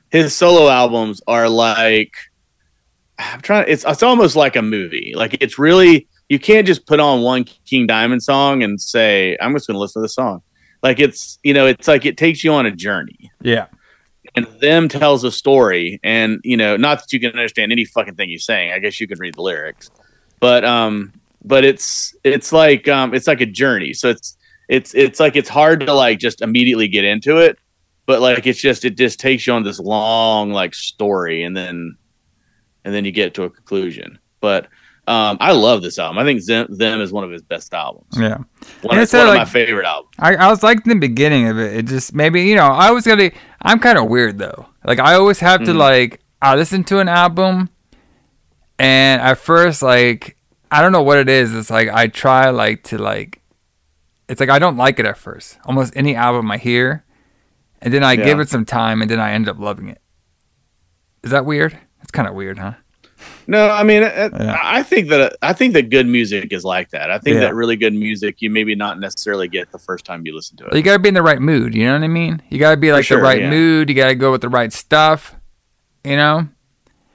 [0.10, 2.14] his solo albums are like
[3.20, 3.66] I'm trying.
[3.68, 5.14] It's it's almost like a movie.
[5.16, 9.54] Like it's really you can't just put on one King Diamond song and say I'm
[9.54, 10.42] just going to listen to the song.
[10.84, 13.68] Like it's you know it's like it takes you on a journey Yeah.
[14.36, 18.16] and them tells a story and you know not that you can understand any fucking
[18.16, 19.90] thing he's saying i guess you can read the lyrics
[20.40, 21.12] but um
[21.44, 24.38] but it's it's like um it's like a journey so it's
[24.70, 27.58] it's it's like it's hard to like just immediately get into it
[28.06, 31.96] but like it's just it just takes you on this long like story and then
[32.86, 34.66] and then you get to a conclusion but
[35.08, 38.08] um i love this album i think them, them is one of his best albums
[38.18, 38.38] Yeah.
[38.82, 41.60] one, of, it's, one of my favorite albums I, I was liking the beginning of
[41.60, 41.76] it.
[41.76, 43.32] It just maybe you know I was gonna.
[43.62, 44.68] I'm kind of weird though.
[44.86, 45.78] Like I always have to Mhm.
[45.78, 47.70] like I listen to an album,
[48.80, 50.38] and at first like
[50.72, 51.54] I don't know what it is.
[51.54, 53.42] It's like I try like to like.
[54.28, 55.58] It's like I don't like it at first.
[55.66, 57.04] Almost any album I hear,
[57.82, 58.26] and then I Yeah.
[58.26, 60.02] give it some time, and then I end up loving it.
[61.24, 61.78] Is that weird?
[62.06, 62.74] It's kind of weird, huh?
[63.48, 64.60] No, I mean, uh, Yeah.
[64.62, 67.10] I think that I think that good music is like that.
[67.10, 67.42] I think Yeah.
[67.42, 70.66] that really good music you maybe not necessarily get the first time you listen to
[70.66, 70.76] it.
[70.76, 71.74] You gotta be in the right mood.
[71.74, 72.44] You know what I mean?
[72.50, 73.50] You gotta be like sure, the right yeah.
[73.50, 73.90] mood.
[73.90, 75.36] You gotta go with the right stuff.
[76.04, 76.48] You know,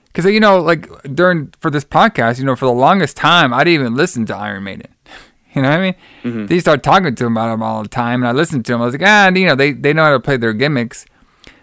[0.06, 3.62] because you know, like during for this podcast, you know, for the longest time, I
[3.62, 4.88] didn't even listen to Iron Maiden.
[5.52, 5.94] You know what I mean?
[6.22, 6.46] Mm-hmm.
[6.46, 8.82] They started talking to him about them all the time, and I listened to them.
[8.82, 11.06] I was like, ah, you know, they they know how to play their gimmicks.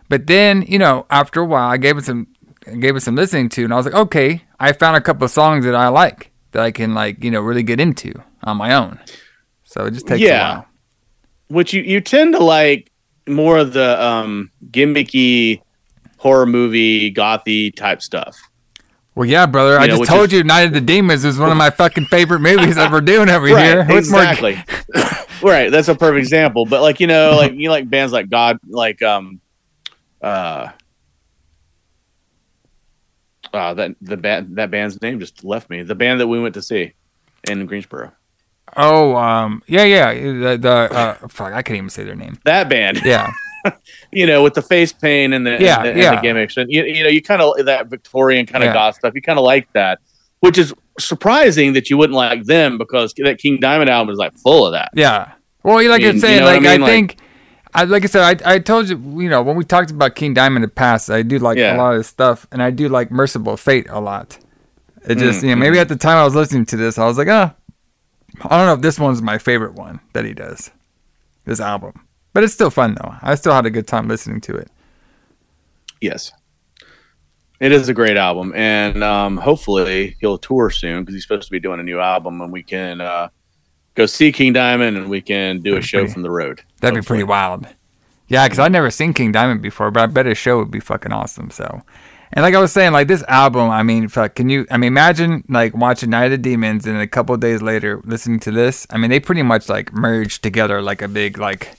[0.10, 2.28] But then, you know, after a while, I gave it some
[2.80, 5.32] gave it some listening to, and I was like, okay, I found a couple of
[5.32, 8.74] songs that I like that I can like, you know, really get into on my
[8.74, 9.00] own.
[9.64, 10.54] So it just takes a Yeah.
[10.56, 10.66] while.
[11.50, 12.92] Which you you tend to like
[13.28, 15.62] more of the um gimmicky
[16.18, 18.38] horror movie gothy type stuff.
[19.16, 19.80] Well, yeah, brother.
[19.80, 22.06] I know, just told is- you, Night of the Demons is one of my fucking
[22.06, 23.84] favorite movies that we're doing over here.
[23.86, 24.62] What's more- exactly.
[25.42, 26.66] right, that's a perfect example.
[26.66, 29.40] But like you know, like you like bands like God, like um,
[30.22, 30.70] uh,
[33.54, 35.84] uh that the band that band's name just left me.
[35.84, 36.94] The band that we went to see
[37.50, 38.12] in Greensboro.
[38.76, 40.14] oh, um, yeah, yeah.
[40.14, 42.38] The, the uh, fuck, I can't even say their name.
[42.46, 43.32] That band, Yeah,
[44.12, 46.16] you know, with the face paint and the Yeah, and the, and yeah.
[46.16, 48.74] the gimmicks, and you, you know, you kind of that Victorian kind of Yeah.
[48.74, 49.14] goth stuff.
[49.16, 50.00] You kind of like that,
[50.42, 54.34] which is surprising that you wouldn't like them because that King Diamond album is like
[54.34, 54.90] full of that.
[54.94, 55.32] yeah.
[55.64, 56.82] Well, like You- I'm you saying, know what I like I, mean?
[56.82, 57.18] Like- think,
[57.78, 60.34] I like I said, I I told you, you know, when we talked about King
[60.34, 61.76] Diamond in the past, I do like Yeah.
[61.76, 64.38] a lot of his stuff, and I do like Mercyful Fate a lot.
[65.08, 67.06] It just, Mm, you know, maybe at the time I was listening to this, I
[67.06, 67.54] was like, ah,
[68.44, 70.72] I don't know if this one's my favorite one that he does,
[71.46, 71.94] this album.
[72.34, 73.16] But it's still fun though.
[73.22, 74.70] I still had a good time listening to it.
[76.02, 76.32] Yes.
[77.60, 81.52] It is a great album, and um, hopefully he'll tour soon because he's supposed to
[81.52, 83.30] be doing a new album, and we can uh,
[83.98, 86.62] go see King Diamond, and we can do a show pretty- from the road.
[86.80, 87.68] That'd be pretty wild.
[88.30, 90.80] Yeah, because I've never seen King Diamond before, but I bet his show would be
[90.82, 91.50] fucking awesome.
[91.50, 91.82] So,
[92.34, 94.66] and like I was saying, like this album, I mean, fuck, can you?
[94.70, 98.02] I mean, imagine like watching Night of the Demons and a couple of days later
[98.04, 98.86] listening to this.
[98.90, 101.76] I mean, they pretty much like merged together like a big like,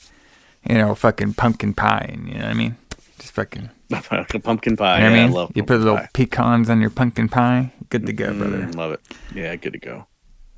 [0.68, 2.08] you know, fucking pumpkin pie.
[2.12, 2.76] And, You know what I mean?
[3.18, 3.68] Just fucking.
[4.42, 4.98] pumpkin pie.
[4.98, 5.32] You know what yeah, I I mean?
[5.32, 6.08] love you put little pie.
[6.14, 7.72] pecans on your pumpkin pie.
[7.90, 8.58] Good to go, brother.
[8.62, 9.00] Mm, love it.
[9.34, 10.06] Yeah, good to go.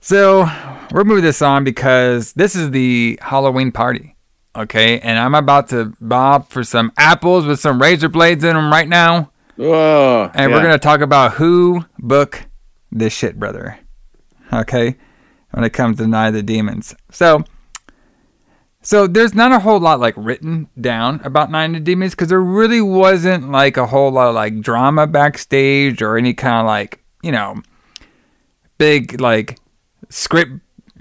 [0.01, 0.49] So
[0.93, 4.17] we're moving this on because this is the Halloween party.
[4.57, 8.73] Okay, and I'm about to bob for some apples with some razor blades in them
[8.73, 9.31] right now.
[9.59, 12.47] Oh, And we're gonna talk about who book
[12.91, 13.79] this shit, brother.
[14.53, 14.97] Okay,
[15.53, 16.95] when it comes to Night of the Demons.
[17.11, 17.45] So,
[18.83, 22.29] so there's not a whole lot like written down about Night of the Demons because
[22.29, 26.67] there really wasn't like a whole lot of like drama backstage or any kind of
[26.67, 27.63] like you know
[28.79, 29.59] big like
[30.09, 30.53] script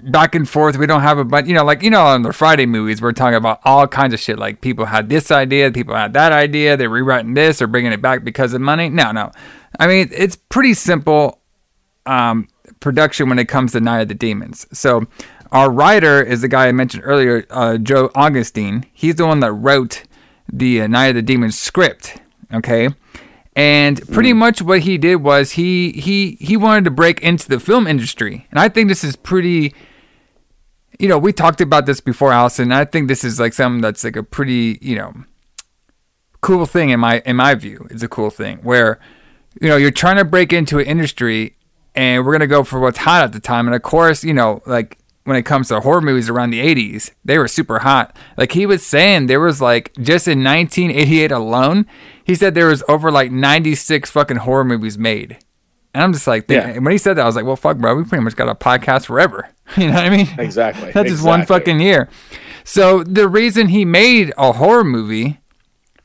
[0.02, 0.76] back and forth.
[0.76, 3.12] We don't have a bunch, you know, like you know, on the Friday movies, we're
[3.12, 4.38] talking about all kinds of shit.
[4.38, 8.02] Like people had this idea, people had that idea, they're rewriting this or bringing it
[8.02, 8.88] back because of money.
[8.88, 9.30] No, no.
[9.78, 11.40] I mean, it's pretty simple
[12.06, 12.48] um,
[12.80, 14.66] production when it comes to Night of the Demons.
[14.72, 15.06] So
[15.52, 18.84] our writer is the guy I mentioned earlier, uh, Joe Augustyn.
[18.92, 20.04] He's the one that wrote
[20.52, 22.18] the uh, Night of the Demons script.
[22.52, 22.88] Okay.
[23.60, 24.38] And pretty mm.
[24.38, 28.46] much what he did was he he he wanted to break into the film industry,
[28.50, 29.74] and I think this is pretty.
[30.98, 32.64] You know, we talked about this before, Allison.
[32.64, 35.12] And I think this is like something that's like a pretty you know
[36.40, 37.86] cool thing in my in my view.
[37.90, 38.98] It's a cool thing where
[39.60, 41.54] you know you're trying to break into an industry,
[41.94, 43.66] and we're gonna go for what's hot at the time.
[43.66, 47.10] And of course, you know, like when it comes to horror movies around the 80s,
[47.24, 48.16] they were super hot.
[48.36, 51.86] Like he was saying, there was like just in 1988 alone,
[52.24, 55.38] he said there was over like 96 fucking horror movies made.
[55.92, 56.78] And I'm just like, thinking, Yeah.
[56.80, 58.54] when he said that, I was like, well, fuck, bro, we pretty much got a
[58.54, 59.48] podcast forever.
[59.76, 60.28] You know what I mean?
[60.36, 60.90] Exactly.
[60.90, 62.08] That's just one fucking year.
[62.64, 65.38] So the reason he made a horror movie,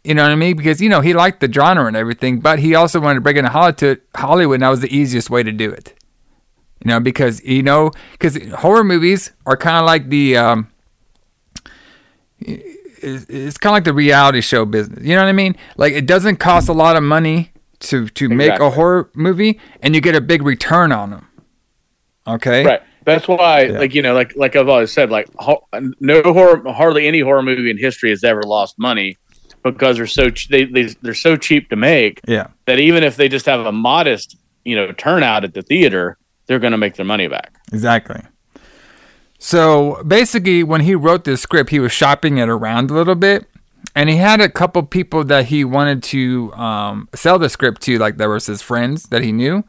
[0.04, 0.56] you know what I mean?
[0.56, 3.38] Because, you know, he liked the genre and everything, but he also wanted to break
[3.38, 5.96] into Hollywood, Hollywood and that was the easiest way to do it.
[6.86, 10.68] You know, because, you know, because horror movies are kind of like the, um,
[12.40, 15.04] it's, it's kind of like the reality show business.
[15.04, 15.56] You know what I mean?
[15.78, 19.94] Like it doesn't cost a lot of money to to make a horror movie, and
[19.96, 21.28] you get a big return on them.
[22.28, 22.64] Okay.
[22.66, 22.82] Right.
[23.04, 25.68] That's why, like you know, like like I've always said, like ho-
[26.00, 29.18] no horror, hardly any horror movie in history has ever lost money
[29.64, 32.48] because they're so ch- they, they they're so cheap to make Yeah.
[32.66, 36.60] that even if they just have a modest you know turnout at the theater, they're
[36.60, 37.60] going to make their money back.
[37.72, 38.22] Exactly.
[39.38, 43.46] So basically, when he wrote this script, he was shopping it around a little bit,
[43.94, 47.98] and he had a couple people that he wanted to um, sell the script to,
[47.98, 49.64] like there was his friends that he knew,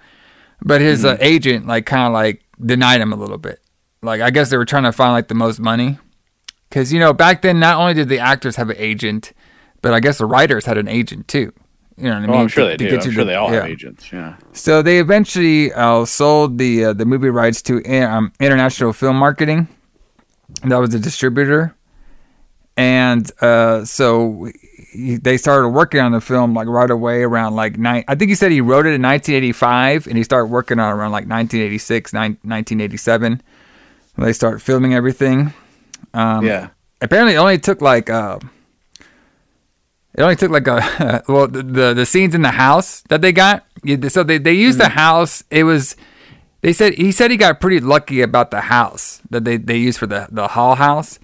[0.63, 3.61] but his uh, agent like kind of like denied him a little bit.
[4.03, 5.99] Like I guess they were trying to find like the most money,
[6.71, 9.33] because you know back then not only did the actors have an agent,
[9.83, 11.53] but I guess the writers had an agent too.
[11.99, 12.31] You know what I mean?
[12.31, 12.91] Well, I'm sure To- they to do.
[12.91, 13.71] get I'm you sure to- they all have yeah.
[13.73, 14.13] agents.
[14.13, 14.37] Yeah.
[14.53, 19.67] So they eventually uh, sold the uh, the movie rights to um, International Film Marketing.
[20.65, 21.75] That was the distributor,
[22.77, 24.51] and uh, so
[24.93, 28.05] he, they started working on the film like right away around like nine.
[28.09, 30.93] I think he said he wrote it in 1985, and he started working on it
[30.99, 33.43] around like 1986, nine, 1987.
[34.15, 35.53] When they start filming everything.
[36.15, 36.69] Um, yeah.
[37.03, 38.39] apparently it only took like uh
[40.17, 43.33] it only took like a well the, the the scenes in the house that they
[43.33, 43.65] got
[44.09, 45.45] so they, they used the house.
[45.51, 45.95] It was
[46.63, 49.99] they said he said he got pretty lucky about the house that they, they used
[49.99, 51.19] for the the hall house.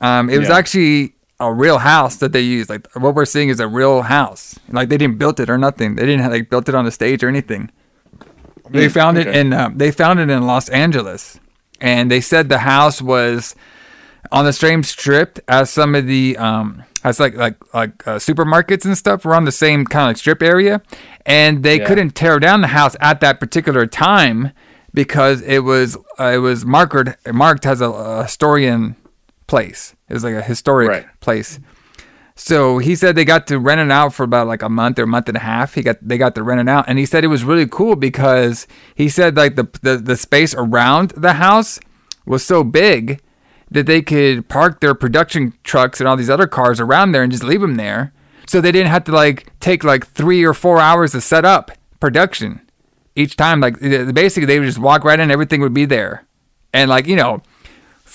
[0.00, 0.56] Um it was Yeah.
[0.56, 2.70] actually a real house that they used.
[2.70, 4.58] Like what we're seeing is a real house.
[4.70, 5.96] Like they didn't build it or nothing.
[5.96, 7.70] They didn't have like built it on the stage or anything.
[8.70, 11.38] They found it in um, they found it in Los Angeles.
[11.80, 13.54] And they said the house was
[14.32, 18.84] on the same strip as some of the um as like like like uh, supermarkets
[18.84, 20.82] and stuff were on the same kind of like strip area
[21.24, 21.86] and they Yeah.
[21.88, 24.50] couldn't tear down the house at that particular time
[24.92, 28.96] because it was uh, it was marked marked as a, a historian
[29.46, 31.06] place it was like a historic Right.
[31.20, 31.60] place
[32.34, 35.04] so he said they got to rent it out for about like a month or
[35.04, 35.72] a month and a half.
[35.74, 37.96] He got they got to rent it out, and he said it was really cool
[37.96, 41.80] because he said like the the, the space around the house
[42.26, 43.22] was so big
[43.70, 47.32] that they could park their production trucks and all these other cars around there and
[47.32, 48.12] just leave them there,
[48.46, 51.70] so they didn't have to like take like three or four hours to set up
[52.00, 52.60] production
[53.14, 53.60] each time.
[53.60, 56.24] Like basically they would just walk right in, everything would be there,
[56.72, 57.42] and like you know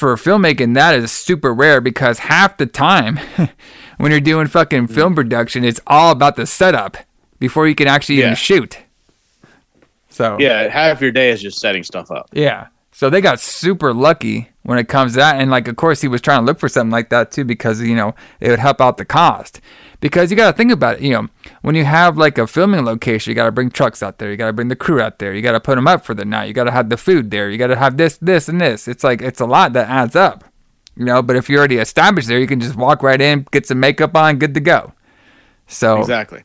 [0.01, 3.19] for filmmaking, that is super rare because half the time
[3.97, 4.93] when you're doing fucking mm.
[4.93, 6.97] film production, it's all about the setup
[7.37, 8.79] before you can actually even shoot.
[10.09, 10.69] So Yeah.
[10.69, 12.29] Half your day is just setting stuff up.
[12.31, 12.67] yeah.
[13.01, 15.41] So they got super lucky when it comes to that.
[15.41, 17.81] And like, of course, he was trying to look for something like that too because,
[17.81, 19.59] you know, it would help out the cost.
[20.01, 21.27] Because you got to think about it, you know,
[21.63, 24.37] when you have like a filming location, you got to bring trucks out there, you
[24.37, 26.25] got to bring the crew out there, you got to put them up for the
[26.25, 28.61] night, you got to have the food there, you got to have this, this, and
[28.61, 28.87] this.
[28.87, 30.43] It's like, it's a lot that adds up,
[30.95, 33.65] you know, but if you're already established there, you can just walk right in, get
[33.65, 34.93] some makeup on, good to go.
[35.65, 36.43] So, Exactly.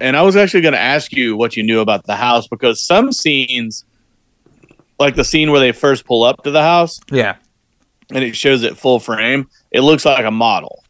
[0.00, 2.80] And I was actually going to ask you what you knew about the house because
[2.80, 3.84] some scenes,
[4.98, 7.36] like the scene where they first pull up to the house yeah.
[8.10, 10.84] and it shows it full frame, it looks like a model.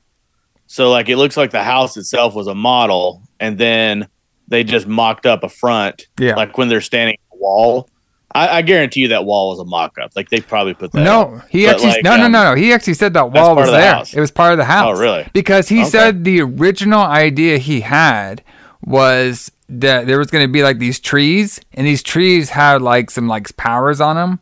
[0.67, 4.09] So like it looks like the house itself was a model, and then
[4.49, 6.09] they just mocked up a front.
[6.19, 6.35] Yeah.
[6.37, 7.89] Like when they're standing on the wall.
[8.35, 10.11] I, I guarantee you that wall was a mock up.
[10.15, 11.03] Like they probably put that.
[11.03, 11.49] No, up.
[11.49, 12.55] he But, actually like, no no um, no no.
[12.57, 13.95] He actually said that wall was there.
[13.95, 14.13] house.
[14.13, 14.99] It was part of the house.
[14.99, 15.27] Oh, really?
[15.33, 15.89] Because he Okay.
[15.89, 18.45] said the original idea he had
[18.85, 23.11] was that there was going to be like these trees, and these trees had like
[23.11, 24.41] some like powers on them,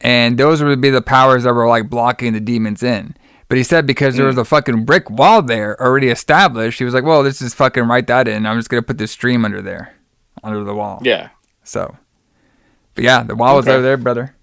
[0.00, 3.14] and those would be the powers that were like blocking the demons in.
[3.48, 4.30] But he said because there Mm.
[4.30, 7.84] was a fucking brick wall there already established, he was like, "Well, let's just fucking
[7.84, 8.44] write that in.
[8.44, 9.94] I'm just gonna put this stream under there,
[10.42, 11.28] under the wall." Yeah.
[11.62, 11.96] So,
[12.94, 14.34] but yeah, the wall was over there, brother.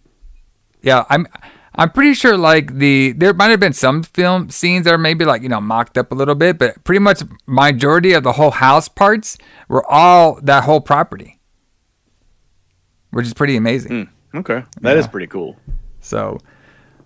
[0.81, 1.27] Yeah, I'm.
[1.75, 5.25] I'm pretty sure like the there might have been some film scenes that are maybe
[5.25, 8.51] like you know mocked up a little bit, but pretty much majority of the whole
[8.51, 11.39] house parts were all that whole property,
[13.11, 14.09] which is pretty amazing.
[14.35, 14.63] Okay.
[14.81, 15.11] that is Yeah.
[15.11, 15.57] pretty cool.
[15.99, 16.37] So,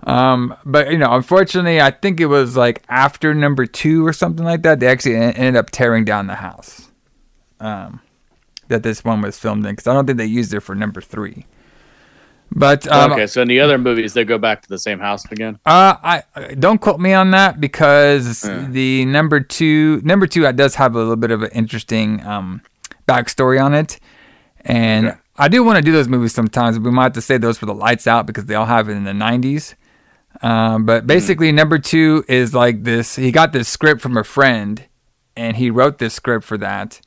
[0.04, 4.46] um, but you know, unfortunately, I think it was like after number two or something
[4.46, 6.90] like that, they actually en- ended up tearing down the house.
[7.60, 8.02] Um,
[8.68, 11.00] that this one was filmed in because I don't think they used it for number
[11.02, 11.46] three.
[12.52, 15.24] But um, okay, so in the other movies, they go back to the same house
[15.32, 15.60] again.
[15.66, 16.24] uh, I
[16.58, 18.68] don't quote me on that because Yeah.
[18.70, 22.62] the number two number two uh, does have a little bit of an interesting um,
[23.08, 24.00] backstory on it,
[24.62, 25.18] and Okay.
[25.38, 26.80] I do want to do those movies sometimes.
[26.80, 28.94] We might have to say those for the lights out because they all have it
[28.94, 29.76] in the '90s.
[30.42, 33.16] Um, but basically, number two is like this.
[33.18, 34.84] He got this script from a friend,
[35.36, 37.02] and he wrote this script for that.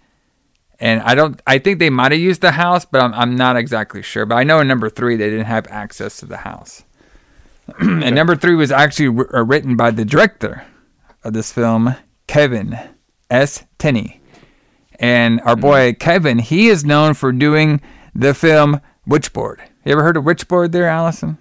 [0.80, 1.40] And I don't.
[1.46, 4.24] I think they might have used the house, but I'm, I'm not exactly sure.
[4.24, 6.84] But I know in number three they didn't have access to the house.
[7.78, 10.64] and number three was actually wr- uh, written by the director
[11.22, 11.94] of this film,
[12.26, 12.78] Kevin
[13.30, 13.64] S.
[13.78, 14.20] Tenney.
[14.98, 17.80] And our boy Kevin, he is known for doing
[18.14, 19.61] the film Witchboard.
[19.84, 21.38] You ever heard of Witchboard there, Allison?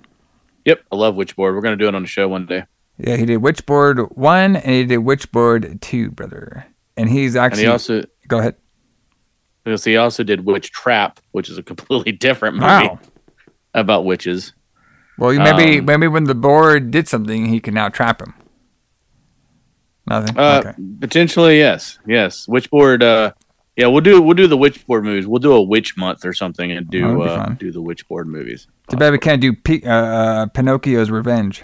[0.65, 1.55] Yep, I love Witchboard.
[1.55, 2.65] We're gonna do it on the show one day.
[2.99, 6.65] Yeah, he did Witchboard 1 and he did Witchboard 2, brother.
[6.97, 8.55] And he's actually And he also Go ahead.
[9.63, 12.99] Because he also did Witch Trap, which is a completely different movie Wow.
[13.73, 14.53] about witches.
[15.17, 18.33] Well, maybe Um, maybe when the board did something, he can now trap him.
[20.07, 20.37] Nothing.
[20.37, 20.73] Uh, okay.
[21.01, 22.45] Potentially, yes, yes.
[22.47, 23.03] Witchboard.
[23.03, 23.33] Uh,
[23.75, 25.27] yeah, we'll do we'll do the Witchboard movies.
[25.27, 28.67] We'll do a witch month or something and do uh, do the Witchboard movies.
[28.89, 31.63] Too bad we can't do P- uh, uh, Pinocchio's Revenge.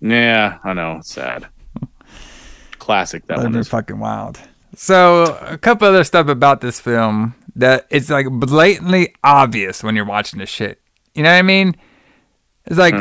[0.00, 0.96] Yeah, I know.
[0.98, 1.48] It's sad.
[2.78, 3.68] Classic that That'd one be is.
[3.68, 4.38] fucking wild.
[4.76, 10.04] So a couple other stuff about this film that it's like blatantly obvious when you're
[10.04, 10.80] watching this shit.
[11.14, 11.74] You know what I mean?
[12.66, 12.94] It's like,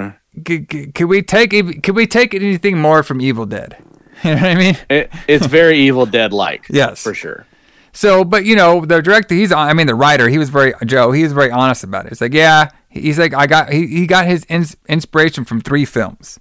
[0.48, 1.52] c- c- could we take
[1.84, 3.78] could we take anything more from Evil Dead?
[4.24, 4.78] You know what I mean?
[4.90, 6.66] It, it's very Evil Dead like.
[6.70, 7.04] Yes.
[7.04, 7.46] for sure.
[7.92, 11.12] So, but you know, the director, he's I mean, the writer, he was very Joe.
[11.12, 12.14] He was very honest about it.
[12.14, 15.84] It's like, yeah, he's like, I got he, he got his ins- inspiration from three
[15.84, 16.40] films.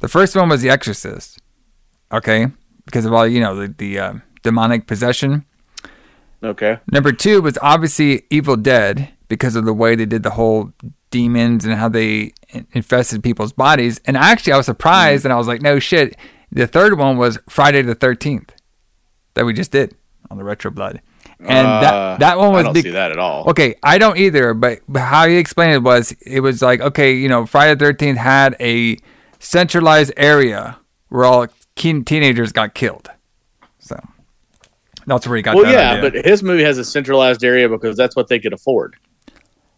[0.00, 1.40] The first one was The Exorcist,
[2.12, 2.46] okay,
[2.84, 4.14] because of all you know the the uh,
[4.46, 5.44] demonic possession.
[6.42, 6.78] Okay.
[6.92, 10.72] Number two was obviously Evil Dead because of the way they did the whole
[11.10, 12.32] demons and how they
[12.72, 14.00] infested people's bodies.
[14.04, 16.16] And actually, I was surprised and I was like, no shit.
[16.52, 18.50] The third one was Friday the 13th
[19.34, 19.96] that we just did
[20.30, 21.00] on the Retro Blood.
[21.40, 23.50] And Uh, that, that one was I don't see that at all.
[23.50, 27.14] Okay, I don't either, but, but how he explained it was it was like, okay,
[27.14, 28.96] you know, Friday the 13th had a
[29.40, 30.78] centralized area
[31.08, 33.08] where all teen- teenagers got killed.
[35.06, 36.10] That's where he got Well, yeah, idea.
[36.10, 38.96] but his movie has a centralized area because that's what they could afford.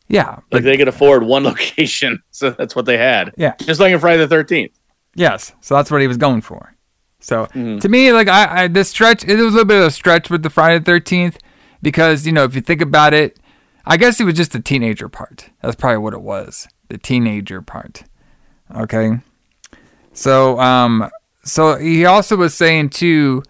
[0.08, 3.32] yeah, Like but they could afford one location, so that's what they had.
[3.36, 3.54] Yeah.
[3.60, 4.72] just like in Friday the Thirteenth.
[5.14, 6.74] Yes, so that's what he was going for.
[7.20, 7.78] So Mm-hmm.
[7.78, 10.30] to me, like I, I this stretch, it was a little bit of a stretch
[10.30, 11.38] with the Friday the Thirteenth
[11.82, 13.38] because you know if you think about it,
[13.84, 15.50] I guess it was just the teenager part.
[15.62, 18.04] That's probably what it was, the teenager part.
[18.74, 19.18] Okay,
[20.12, 21.10] so um,
[21.42, 23.42] so he also was saying too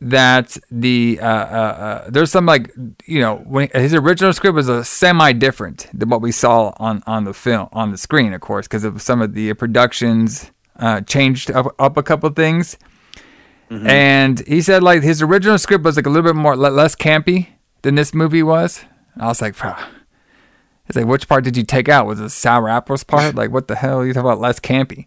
[0.00, 2.72] that the uh, uh, uh, there's some like
[3.06, 7.02] you know when his original script was a semi different than what we saw on
[7.06, 11.00] on the film on the screen, of course, because of some of the productions uh,
[11.02, 12.78] changed up, up a couple things.
[13.86, 17.48] And he said like his original script was like a little bit more less campy
[17.82, 18.84] than this movie was.
[19.14, 19.54] And I was like.
[20.88, 22.08] It's like, which part did you take out?
[22.08, 23.34] Was it the sour apples part?
[23.36, 25.06] Like, what the hell are you talking about less campy?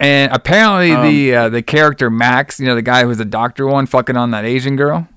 [0.00, 3.66] And apparently, the uh, the character Max, you know, the guy who was the doctor
[3.66, 5.08] one, fucking on that Asian girl.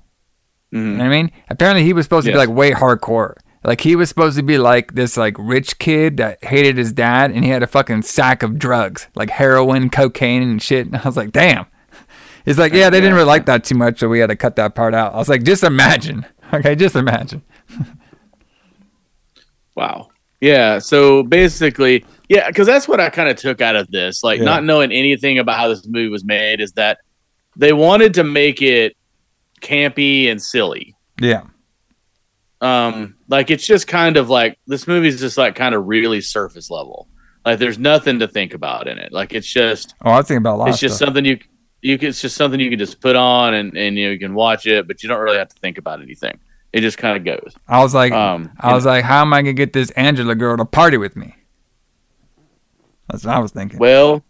[0.70, 1.30] You know what I mean?
[1.50, 3.34] Apparently, he was supposed to be like way hardcore.
[3.62, 7.30] Like he was supposed to be like this like rich kid that hated his dad,
[7.30, 10.86] and he had a fucking sack of drugs, like heroin, cocaine, and shit.
[10.86, 11.66] And I was like, damn.
[12.44, 14.56] He's like, yeah, they didn't really like that too much, so we had to cut
[14.56, 15.14] that part out.
[15.14, 17.42] I was like, just imagine, okay, just imagine.
[19.74, 20.10] Wow.
[20.40, 20.78] Yeah.
[20.78, 24.22] So basically, yeah, because that's what I kind of took out of this.
[24.24, 24.44] Like, Yeah.
[24.46, 26.98] not knowing anything about how this movie was made, is that
[27.56, 28.96] they wanted to make it
[29.60, 30.96] campy and silly.
[31.20, 31.42] Yeah,
[32.60, 36.70] Um, like it's just kind of like this movie's just like kind of really surface
[36.70, 37.08] level.
[37.44, 39.12] Like, there's nothing to think about in it.
[39.12, 40.68] Like, it's just Oh, I think about a lot.
[40.68, 41.08] it's just stuff.
[41.08, 41.38] something you
[41.84, 44.18] you can, it's just something you can just put on and and you, know, you
[44.18, 46.38] can watch it, but you don't really have to think about anything.
[46.72, 47.52] It just kind of goes.
[47.68, 50.56] I was like, um, I was like, how am I gonna get this Angela girl
[50.56, 51.34] to party with me?
[53.08, 53.78] That's what I was thinking.
[53.78, 54.22] Well,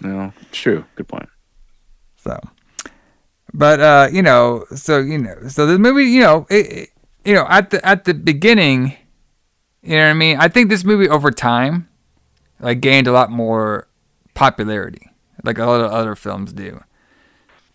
[0.00, 0.84] no, it's true.
[0.96, 1.28] Good point.
[2.16, 2.38] So,
[3.54, 6.88] but uh, you know, so you know, so the movie, you know, it, it-
[7.24, 8.94] you know, at the at the beginning,
[9.82, 10.38] you know what I mean.
[10.38, 11.88] I think this movie over time,
[12.58, 13.86] like, gained a lot more
[14.32, 15.10] popularity,
[15.44, 16.82] like a lot of other films do.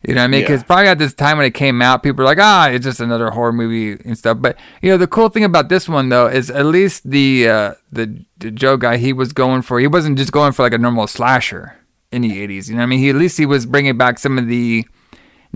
[0.05, 0.41] You know what I mean?
[0.41, 0.47] Yeah.
[0.47, 2.99] Because probably at this time when it came out, people were like, ah, it's just
[2.99, 4.37] another horror movie and stuff.
[4.41, 7.73] But you know, the cool thing about this one though is at least the uh,
[7.91, 9.79] the, the Joe guy he was going for.
[9.79, 11.77] He wasn't just going for like a normal slasher
[12.11, 12.67] in the '80s.
[12.67, 12.99] You know what I mean?
[12.99, 14.85] He at least he was bringing back some of the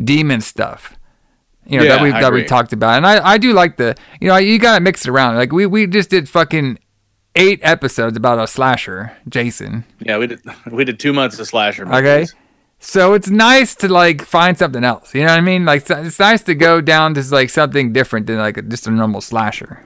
[0.02, 0.98] demon stuff.
[1.66, 4.30] You know that we that we talked about, and I I do like the you
[4.30, 5.36] know you gotta mix it around.
[5.36, 6.80] Like we we just did fucking
[7.36, 9.84] eight episodes about a slasher, Jason.
[10.00, 10.42] Yeah, we did
[10.72, 11.86] we did two months of slasher.
[11.94, 12.26] Okay.
[12.80, 15.14] So it's nice to like find something else.
[15.16, 15.66] You know what I mean?
[15.66, 19.22] Like it's nice to go down to like something different than like just a normal
[19.22, 19.84] slasher.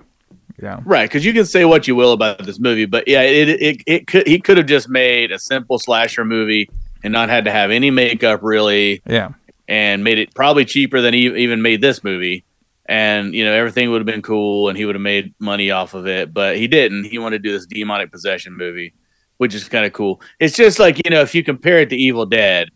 [0.57, 0.81] You know?
[0.85, 3.81] Right, because you can say what you will about this movie, but yeah, it it,
[3.87, 6.69] it could he could have just made a simple slasher movie
[7.03, 9.29] and not had to have any makeup really, Yeah.
[9.67, 12.43] and made it probably cheaper than he even made this movie,
[12.85, 15.95] and you know everything would have been cool, and he would have made money off
[15.95, 17.05] of it, but he didn't.
[17.05, 18.93] He wanted to do this demonic possession movie,
[19.37, 20.21] which is kind of cool.
[20.39, 22.69] It's just like you know if you compare it to Evil Dead,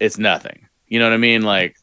[0.00, 0.66] it's nothing.
[0.86, 1.42] You know what I mean?
[1.42, 1.76] Like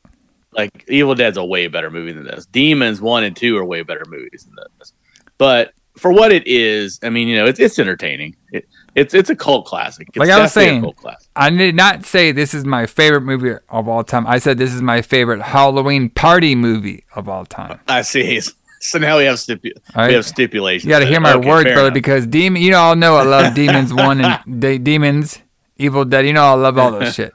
[0.52, 2.46] like Evil Dead's a way better movie than this.
[2.46, 4.94] Demons one and two are way better movies than this.
[5.38, 8.36] But for what it is, I mean, you know, it's it's entertaining.
[8.52, 10.08] It, it's it's a cult classic.
[10.10, 11.28] It's Like I was saying, cult classic.
[11.36, 14.26] I did not say this is my favorite movie of all time.
[14.28, 17.80] I said this is my favorite Halloween party movie of all time.
[17.88, 18.42] I see.
[18.82, 20.10] So now we have stipu- right.
[20.10, 20.84] we have stipulations.
[20.84, 21.94] You got to hear my Okay, words, brother, enough.
[21.96, 22.62] because demon.
[22.62, 25.40] You know, all know I love Demons One and De- Demons,
[25.78, 26.28] Evil Dead.
[26.28, 27.34] You know, I love all those shit,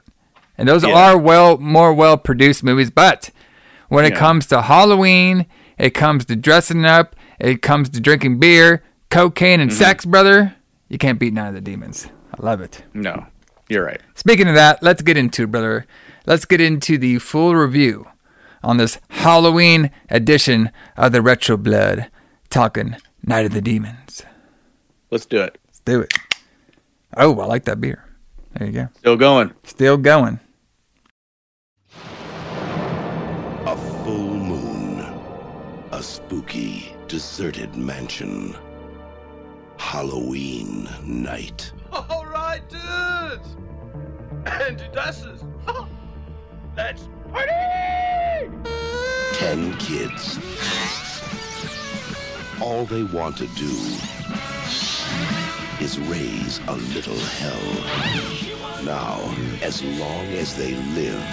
[0.61, 0.93] and those Yeah.
[0.93, 2.89] are well more well produced movies.
[2.91, 3.31] But
[3.89, 5.45] when it comes to Halloween,
[5.77, 9.69] it comes to dressing up, it comes to drinking beer, cocaine, Mm-hmm.
[9.69, 10.55] and sex, brother.
[10.87, 12.07] You can't beat none of the demons.
[12.37, 12.83] I love it.
[12.93, 13.25] no,
[13.69, 13.99] you're right.
[14.15, 15.85] Speaking of that, let's get into it, brother.
[16.25, 18.07] Let's get into the full review
[18.63, 22.09] on this Halloween edition of the Retro Blood,
[22.49, 24.23] talking Night of the Demons.
[25.09, 25.57] Let's do it.
[25.67, 26.13] Let's do it.
[27.17, 28.05] Oh, I like that beer.
[28.53, 28.87] There you go.
[28.99, 29.51] Still going.
[29.63, 30.39] Still going.
[36.31, 38.55] Spooky, deserted mansion.
[39.75, 41.73] Halloween night.
[41.91, 43.57] All right, dudes.
[44.45, 45.43] And dusses.
[46.77, 48.49] Let's party!
[49.33, 50.39] Ten kids.
[52.61, 53.97] All they want to do
[55.83, 58.85] is raise a little hell.
[58.85, 59.19] Now,
[59.61, 61.25] as long as they live,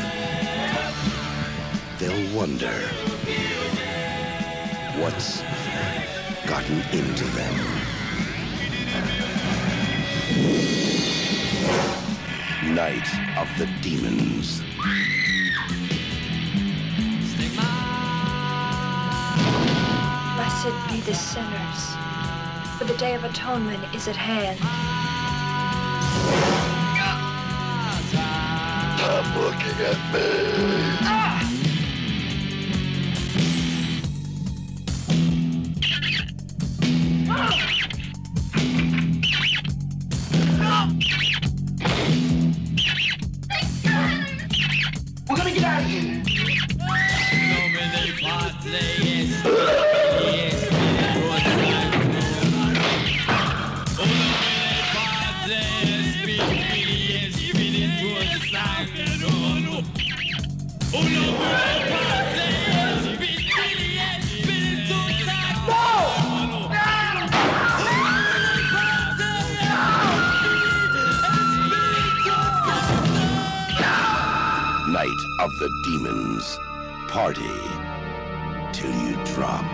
[2.00, 2.74] they'll wonder
[5.00, 5.42] what's
[6.46, 7.54] gotten into them.
[12.74, 14.60] Night of the Demons.
[20.34, 21.82] Blessed be the sinners,
[22.76, 24.58] for the day of atonement is at hand.
[28.98, 30.20] Stop looking at me.
[31.02, 31.37] Ah!
[40.78, 41.27] We're
[75.58, 76.56] the Demons.
[77.08, 77.42] Party
[78.72, 79.64] till you drop.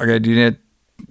[0.00, 0.56] Okay, do you need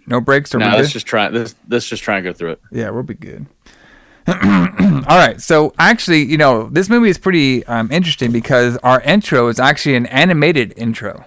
[0.08, 0.94] no breaks or No, we let's good?
[0.94, 1.30] just try.
[1.30, 2.62] Let's let's just try and go through it.
[2.72, 3.46] Yeah, we'll be good.
[4.28, 9.48] All right, so actually, you know, this movie is pretty um, interesting because our intro
[9.48, 11.26] is actually an animated intro.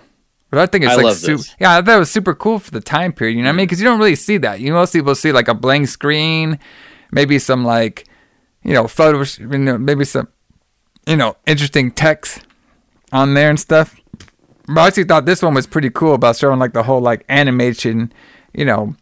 [0.53, 1.39] But I think it's I like super.
[1.39, 1.57] this.
[1.59, 3.37] Yeah, I thought it was super cool for the time period.
[3.39, 3.65] You know what I mean?
[3.65, 3.69] Mm.
[3.69, 4.61] Because you don't really see that.
[4.61, 6.59] You most people see like a blank screen,
[7.11, 8.05] maybe some like,
[8.63, 10.29] you know, photos, you know, maybe some,
[11.07, 12.45] you know, interesting text
[13.13, 13.99] on there and stuff.
[14.67, 17.25] But I actually thought this one was pretty cool about showing like the whole like
[17.31, 18.13] animation,
[18.53, 18.95] you know,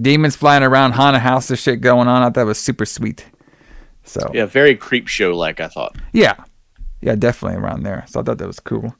[0.00, 2.22] demons flying around, haunted houses, shit going on.
[2.22, 3.26] I thought it was super sweet.
[4.04, 5.60] So Yeah, very creep show like.
[5.60, 5.96] I thought.
[6.14, 6.34] yeah,
[7.02, 8.06] yeah, definitely around there.
[8.08, 8.94] So I thought that was cool.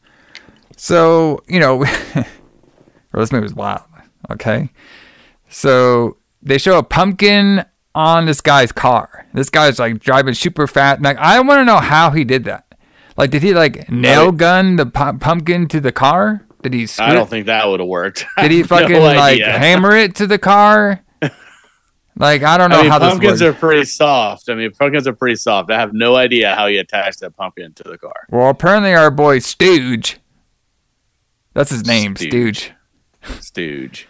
[0.76, 1.84] So you know,
[3.12, 3.82] this movie was wild.
[4.30, 4.70] Okay,
[5.48, 7.64] so they show a pumpkin
[7.94, 9.26] on this guy's car.
[9.34, 11.02] This guy's like driving super fast.
[11.02, 12.66] Like I want to know how he did that.
[13.16, 16.44] Like, did he like nail gun the pu- pumpkin to the car?
[16.62, 16.88] Did he?
[16.98, 18.24] I don't think that would have worked.
[18.40, 21.04] Did he No fucking like hammer it to the car?
[22.16, 24.48] Like I don't know I mean, how this pumpkins are pretty soft.
[24.48, 25.70] I mean, pumpkins are pretty soft.
[25.70, 28.26] I have no idea how he attached that pumpkin to the car.
[28.30, 30.18] Well, apparently our boy Stooge.
[31.54, 32.72] That's his name, Stooge.
[33.22, 33.40] Stooge.
[33.40, 34.08] Stooge.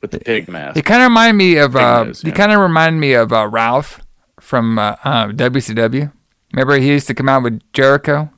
[0.00, 0.76] With the pig mask.
[0.76, 1.74] He kind of remind me of.
[1.76, 2.34] Uh, nose, He yeah.
[2.34, 4.00] kind of remind me of uh, Ralph
[4.40, 6.12] from uh, uh, WCW.
[6.52, 8.30] Remember he used to come out with Jericho.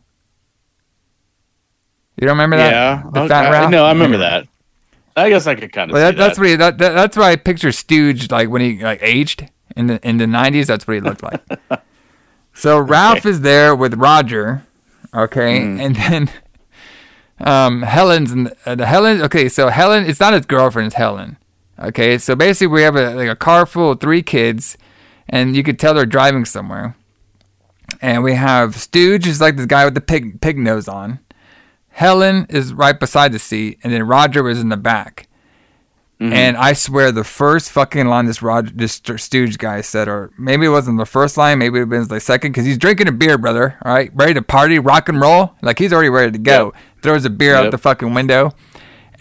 [2.17, 2.71] You don't remember that?
[2.73, 3.03] Yeah.
[3.13, 3.29] the okay.
[3.29, 3.71] fat Ralph.
[3.71, 4.47] No, I remember that.
[5.17, 6.43] I guess I could kind of Well, that, that's that.
[6.43, 6.57] what he.
[6.57, 10.19] That, that, that's why I picture Stooge like when he like aged in the in
[10.19, 10.67] the nineties.
[10.67, 11.41] That's what he looked like.
[12.55, 14.65] so Ralph is there with Roger,
[15.15, 15.81] okay, Mm.
[15.81, 16.31] and then
[17.41, 19.23] um Helen's the, uh, the Helen.
[19.23, 21.37] Okay, so Helen, it's not his girlfriend, it's Helen.
[21.79, 24.79] Okay, so basically we have a like a car full of three kids,
[25.29, 26.97] and you could tell they're driving somewhere.
[28.01, 31.21] And we have Stooge is like this guy with the pig pig nose on.
[31.91, 35.29] Helen is right beside the seat, and then Roger was in the back.
[36.33, 40.65] And I swear, the first fucking line this Roger, this Stooge guy said, or maybe
[40.65, 43.37] it wasn't the first line, maybe it was the second, because he's drinking a beer,
[43.37, 43.77] brother.
[43.85, 45.55] All right, ready to party, rock and roll.
[45.61, 46.73] Like he's already ready to go.
[47.05, 48.53] Throws a beer out the fucking window,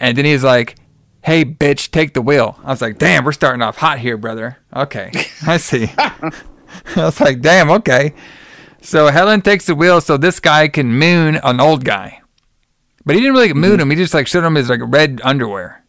[0.00, 0.76] and then he's like,
[1.22, 4.56] "Hey, bitch, take the wheel." I was like, "Damn, we're starting off hot here, brother."
[4.74, 5.12] Okay,
[5.46, 5.92] I see.
[5.98, 6.32] I
[6.96, 8.14] was like, "Damn, okay."
[8.80, 12.20] So Helen takes the wheel so this guy can moon an old guy.
[13.06, 13.90] But he didn't really moon him.
[13.90, 15.84] He just like showed him his like red underwear.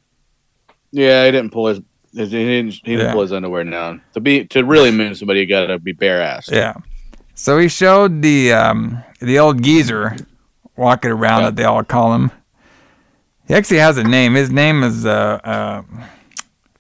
[0.92, 1.80] Yeah, he didn't pull his.
[2.14, 2.72] his- He didn't.
[2.74, 3.14] He didn't Yeah.
[3.14, 4.02] pull his underwear down.
[4.16, 6.50] To be to really moon somebody, you gotta be bare ass.
[6.52, 6.74] Yeah.
[7.36, 10.18] So he showed the um the old geezer
[10.78, 12.32] walking around that they all call him.
[13.48, 14.34] He actually has a name.
[14.36, 15.82] His name is uh uh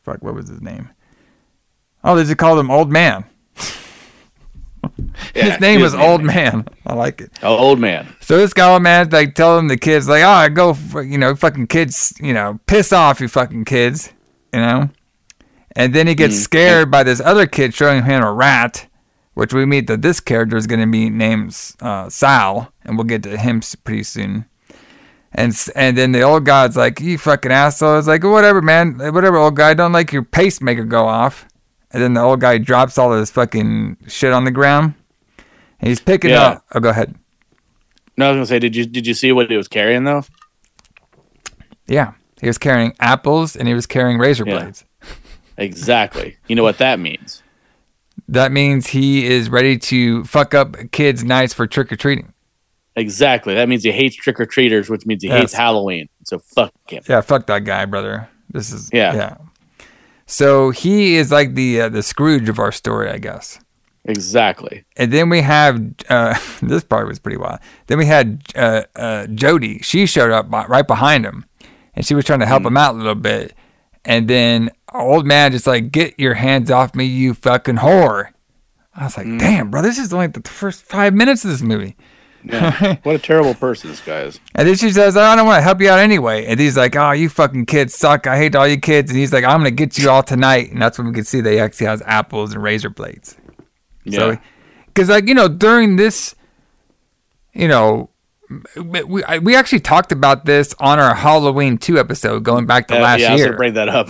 [0.03, 0.89] fuck what was his name?
[2.03, 3.25] Oh, they just called him old man.
[5.33, 6.65] His name was Old Man.
[6.85, 7.31] I like it.
[7.41, 8.07] Oh, old man.
[8.21, 11.67] So this guy, old man, like telling the kids, like, "Oh, go, you know, fucking
[11.67, 14.13] kids, you know, piss off, you fucking kids,"
[14.53, 14.89] you know.
[15.75, 16.39] And then he gets Mm.
[16.43, 18.87] scared by this other kid showing him a rat,
[19.35, 23.05] which we meet that this character is going to be named uh, Sal, and we'll
[23.05, 24.45] get to him pretty soon.
[25.31, 29.37] And and then the old guy's like, "You fucking asshole!" It's like, "Whatever, man, whatever,
[29.37, 29.73] old guy.
[29.73, 31.45] Don't like your pacemaker go off."
[31.91, 34.95] And then the old guy drops all this fucking shit on the ground.
[35.79, 36.41] And he's picking Yeah.
[36.41, 36.65] up.
[36.73, 37.15] Oh, go ahead.
[38.17, 40.23] No, I was gonna say, did you did you see what he was carrying though?
[41.87, 44.59] Yeah, he was carrying apples and he was carrying razor Yeah.
[44.59, 44.85] blades.
[45.57, 46.35] Exactly.
[46.47, 47.41] You know what that means?
[48.27, 52.33] That means he is ready to fuck up kids' nights for trick or treating.
[52.95, 53.53] Exactly.
[53.53, 56.07] That means he hates trick or treaters, which means he hates Halloween.
[56.23, 57.03] So fuck him.
[57.07, 58.29] Yeah, fuck that guy, brother.
[58.49, 59.13] This is Yeah.
[59.13, 59.37] yeah.
[60.27, 63.59] So he is like the uh, the Scrooge of our story, I guess.
[64.05, 64.83] Exactly.
[64.97, 67.59] And then we have uh, this part was pretty wild.
[67.87, 69.79] Then we had uh, uh, Jody.
[69.79, 71.45] She showed up right behind him,
[71.95, 73.53] and she was trying to help him out a little bit.
[74.03, 74.69] And then
[75.01, 78.29] old man just like, "Get your hands off me, you fucking whore!"
[78.95, 81.95] I was like, "Damn, bro, this is only the first five minutes of this movie."
[82.47, 82.97] Yeah.
[83.01, 84.39] what a terrible person this guy is.
[84.53, 86.45] And then she says, I don't want to help you out anyway.
[86.45, 88.27] And he's like, Oh, you fucking kids suck.
[88.27, 89.09] I hate all you kids.
[89.09, 90.71] And he's like, I'm going to get you all tonight.
[90.71, 93.35] And that's when we can see they actually has apples and razor blades.
[94.03, 94.19] Yeah.
[94.19, 94.37] So,
[94.85, 96.35] because, like, you know, during this,
[97.53, 98.11] you know,
[98.79, 102.97] we, I- we actually talked about this on our Halloween 2 episode going back to
[102.97, 104.07] Uh, last yeah, year gonna bring that up.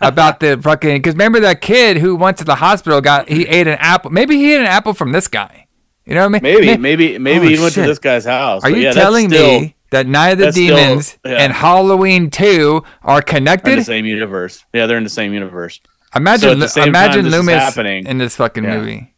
[0.00, 0.96] About the fucking.
[0.98, 4.10] Because remember that kid who went to the hospital, got he ate an apple.
[4.10, 5.66] Maybe he ate an apple from this guy.
[6.04, 6.42] You know what I mean?
[6.42, 7.84] Maybe, maybe, maybe Oh, he went shit.
[7.84, 8.64] to this guy's house.
[8.64, 11.32] Are But you yeah, telling still me that Night of the that's still- Demons yeah.
[11.44, 13.78] and Halloween 2 are in connected?
[13.78, 14.64] the same universe?
[14.72, 15.80] Yeah, they're in the same universe.
[16.14, 18.78] Imagine, the same imagine time Loomis happening- in this fucking Yeah.
[18.78, 19.14] movie.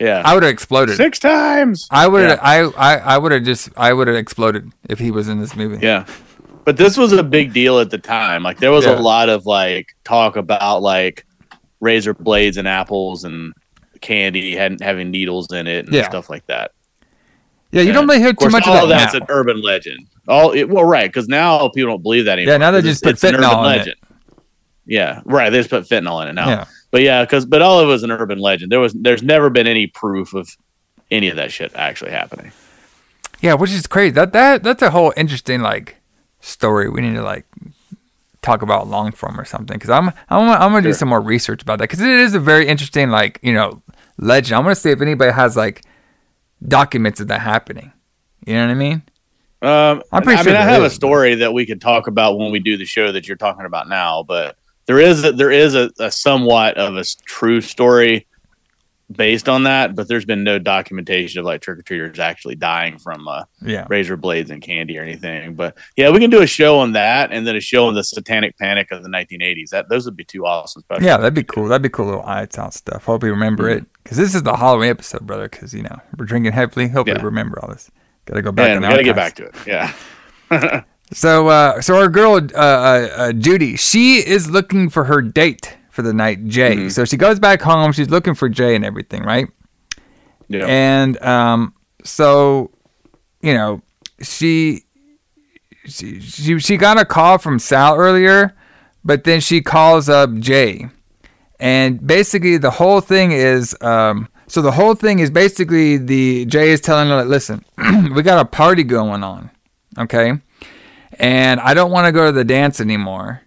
[0.00, 0.96] Yeah, I would have exploded.
[0.96, 1.86] six times.
[1.90, 2.38] I would, Yeah.
[2.42, 5.54] I, I, I would have just, I would have exploded if he was in this
[5.56, 5.78] movie.
[5.84, 6.04] Yeah.
[6.66, 8.42] But this was a big deal at the time.
[8.42, 8.98] Like there was Yeah.
[8.98, 11.24] a lot of like talk about like
[11.80, 13.54] razor blades and apples and
[14.00, 16.08] candy had, having needles in it and Yeah.
[16.08, 16.72] stuff like that.
[17.70, 19.20] Yeah, you don't really hear too much all of that that's now.
[19.20, 20.06] an urban legend.
[20.28, 21.08] All it, well, right?
[21.08, 22.54] Because now people don't believe that anymore.
[22.54, 23.98] Yeah, now they just put it's, it's an fentanyl urban in it.
[24.86, 25.50] Yeah, right.
[25.50, 26.48] They just put fentanyl in it now.
[26.48, 26.64] Yeah.
[26.90, 28.72] But yeah, because but all of it was an urban legend.
[28.72, 30.48] There was there's never been any proof of
[31.12, 32.50] any of that shit actually happening.
[33.40, 34.10] Yeah, which is crazy.
[34.12, 35.96] That that that's a whole interesting like
[36.40, 36.88] story.
[36.88, 37.46] We need to like
[38.42, 41.62] talk about long form or something because I'm I'm I'm gonna do some more research
[41.62, 43.82] about that because it is a very interesting like you know
[44.18, 44.56] legend.
[44.56, 45.82] I'm gonna see if anybody has like
[46.66, 47.92] documents of that happening.
[48.46, 49.02] You know what I mean?
[49.62, 52.38] Um, I'm pretty I sure mean, I have a story that we could talk about
[52.38, 54.56] when we do the show that you're talking about now, but
[54.86, 58.26] there is a, there is a, a somewhat of a true story
[59.10, 62.98] based on that, but there's been no documentation of like trick or treaters actually dying
[62.98, 63.86] from uh, Yeah.
[63.88, 65.54] razor blades and candy or anything.
[65.54, 68.02] But yeah, we can do a show on that, and then a show on the
[68.02, 69.70] Satanic Panic of the 1980s.
[69.70, 71.04] That those would be two awesome specials.
[71.06, 71.68] Yeah, that'd be cool.
[71.68, 73.04] That'd be cool little iTunes out stuff.
[73.04, 73.78] Hope you remember Mm-hmm.
[73.78, 75.48] it because this is the Halloween episode, brother.
[75.48, 76.88] Because you know we're drinking heavily.
[76.88, 77.22] Hope you Yeah.
[77.22, 77.90] remember all this.
[78.24, 78.68] Got to go back.
[78.68, 79.54] Yeah, the gotta get back to it.
[79.66, 79.92] Yeah.
[81.12, 85.76] So, uh, so our girl, uh, uh, uh, Judy, she is looking for her date
[85.96, 86.76] for the night, Jay.
[86.76, 86.88] Mm-hmm.
[86.90, 87.90] So she goes back home.
[87.90, 89.48] She's looking for Jay and everything, right?
[90.48, 90.66] Yeah.
[90.66, 91.74] And um,
[92.04, 92.70] so,
[93.40, 93.82] you know,
[94.20, 94.82] she,
[95.86, 98.54] she she she got a call from Sal earlier,
[99.04, 100.88] but then she calls up Jay,
[101.58, 106.70] and basically the whole thing is, um, so the whole thing is basically the Jay
[106.70, 107.64] is telling her, like, listen,
[108.14, 109.50] we got a party going on,
[109.96, 110.32] okay,
[111.18, 113.42] and I don't want to go to the dance anymore.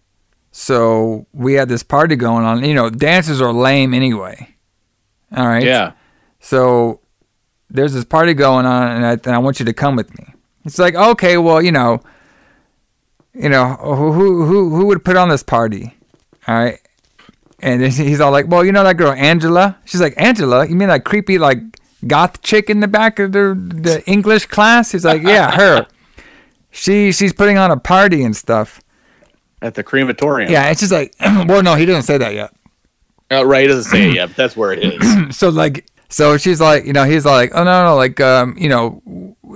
[0.62, 2.66] So we had this party going on.
[2.66, 4.50] You know, dances are lame anyway.
[5.34, 5.64] All right.
[5.64, 5.94] Yeah.
[6.42, 7.00] So
[7.70, 10.34] there's this party going on, and I, and I want you to come with me.
[10.66, 12.02] It's like, okay, well, you know,
[13.34, 15.96] you know, who who who, would put on this party?
[16.46, 16.78] All right.
[17.62, 19.78] And he's all like, well, you know that girl Angela?
[19.86, 20.68] She's like, Angela?
[20.68, 21.60] You mean that creepy like
[22.06, 24.92] goth chick in the back of the the English class?
[24.92, 25.88] He's like, yeah, her.
[26.72, 28.80] She she's putting on a party and stuff.
[29.62, 30.52] At the crematorium.
[30.52, 32.54] Yeah, it's just like, well, no, he didn't say that yet.
[33.32, 33.64] Oh, right.
[33.64, 35.38] He doesn't say it yet, but that's where it is.
[35.38, 38.68] so like so she's like you know he's like oh no no like um you
[38.68, 39.02] know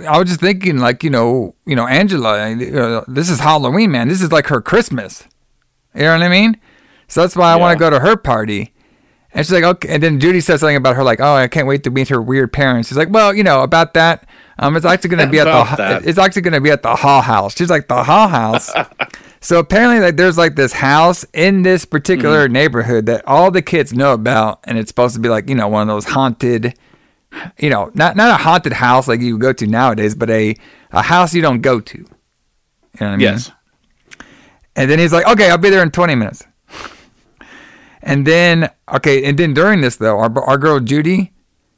[0.08, 4.08] i was just thinking like you know you know angela uh, this is halloween man
[4.08, 5.28] this is like her christmas
[5.96, 6.60] you know what i mean
[7.08, 8.72] so that's why i want to go to her party
[9.34, 11.68] and she's like okay and then judy says something about her like oh i can't
[11.68, 14.28] wait to meet her weird parents she's like well you know about that
[14.60, 16.06] um it's actually going to be at the that.
[16.06, 18.72] it's actually going to be at the hall house she's like the hall house
[19.44, 22.54] so apparently, like, there's like this house in this particular Mm-hmm.
[22.54, 25.68] neighborhood that all the kids know about, and it's supposed to be like you know
[25.68, 26.74] one of those haunted
[27.58, 30.56] you know, not not a haunted house like you go to nowadays, but a
[30.92, 31.98] a house you don't go to.
[31.98, 33.22] You know what I mean?
[33.22, 33.52] Yes.
[34.76, 36.44] And then he's like, "Okay, I'll be there in 20 minutes."
[38.02, 41.34] And then, okay, and then during this though, our our girl Judy,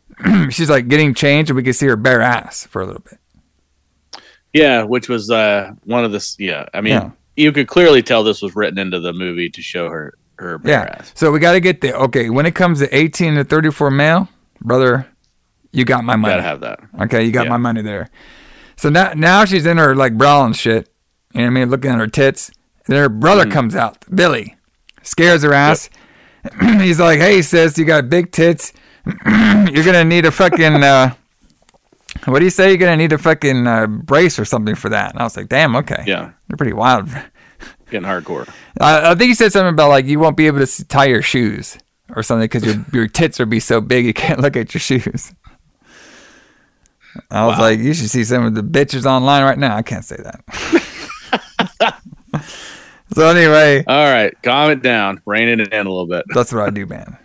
[0.49, 3.20] she's like getting changed, and we can see her bare ass for a little bit.
[4.53, 6.66] Yeah, which was uh one of the yeah.
[6.74, 7.11] I mean, Yeah.
[7.36, 10.95] You could clearly tell this was written into the movie to show her her Yeah.
[10.99, 11.11] ass.
[11.15, 12.29] So we got to get the okay.
[12.29, 14.27] When it comes to 18 to 34 male,
[14.61, 15.07] brother,
[15.71, 16.33] you got my money.
[16.33, 16.79] Gotta have that.
[17.01, 17.49] Okay, you got Yeah.
[17.51, 18.09] my money there.
[18.77, 20.89] So now, now she's in her like bra and shit.
[21.33, 21.69] You know what I mean?
[21.69, 22.49] Looking at her tits.
[22.86, 23.51] And then her brother Mm-hmm.
[23.51, 24.55] comes out, Billy,
[25.03, 25.89] scares her ass.
[26.61, 28.73] He's like, "Hey, sis, you got big tits.
[29.25, 31.13] You're gonna need a fucking uh,
[32.26, 32.69] what do you say?
[32.69, 35.49] You're gonna need a fucking uh, brace or something for that." And I was like,
[35.49, 37.09] "Damn, okay, Yeah, you're pretty wild."
[37.89, 38.49] getting hardcore.
[38.80, 41.21] I, I think he said something about like you won't be able to tie your
[41.21, 41.78] shoes
[42.15, 44.82] or something because your your tits will be so big you can't look at your
[44.82, 45.34] shoes.
[47.32, 49.78] I was like, you should see some of the bitches online right now.
[49.78, 50.43] I can't say that.
[53.15, 56.26] so anyway, All right, calm it down, rein it in a little bit.
[56.34, 57.17] that's what I do, man.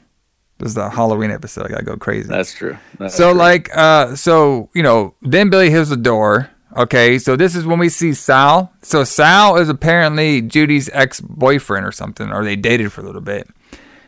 [0.61, 1.65] This is the Halloween episode.
[1.67, 2.29] I gotta go crazy.
[2.29, 2.77] That's true.
[2.99, 3.39] That's so true.
[3.39, 7.79] like uh so you know then billy hears the door okay so this is when
[7.81, 13.01] we see sal so sal is apparently judy's ex-boyfriend or something or they dated for
[13.01, 13.49] a little bit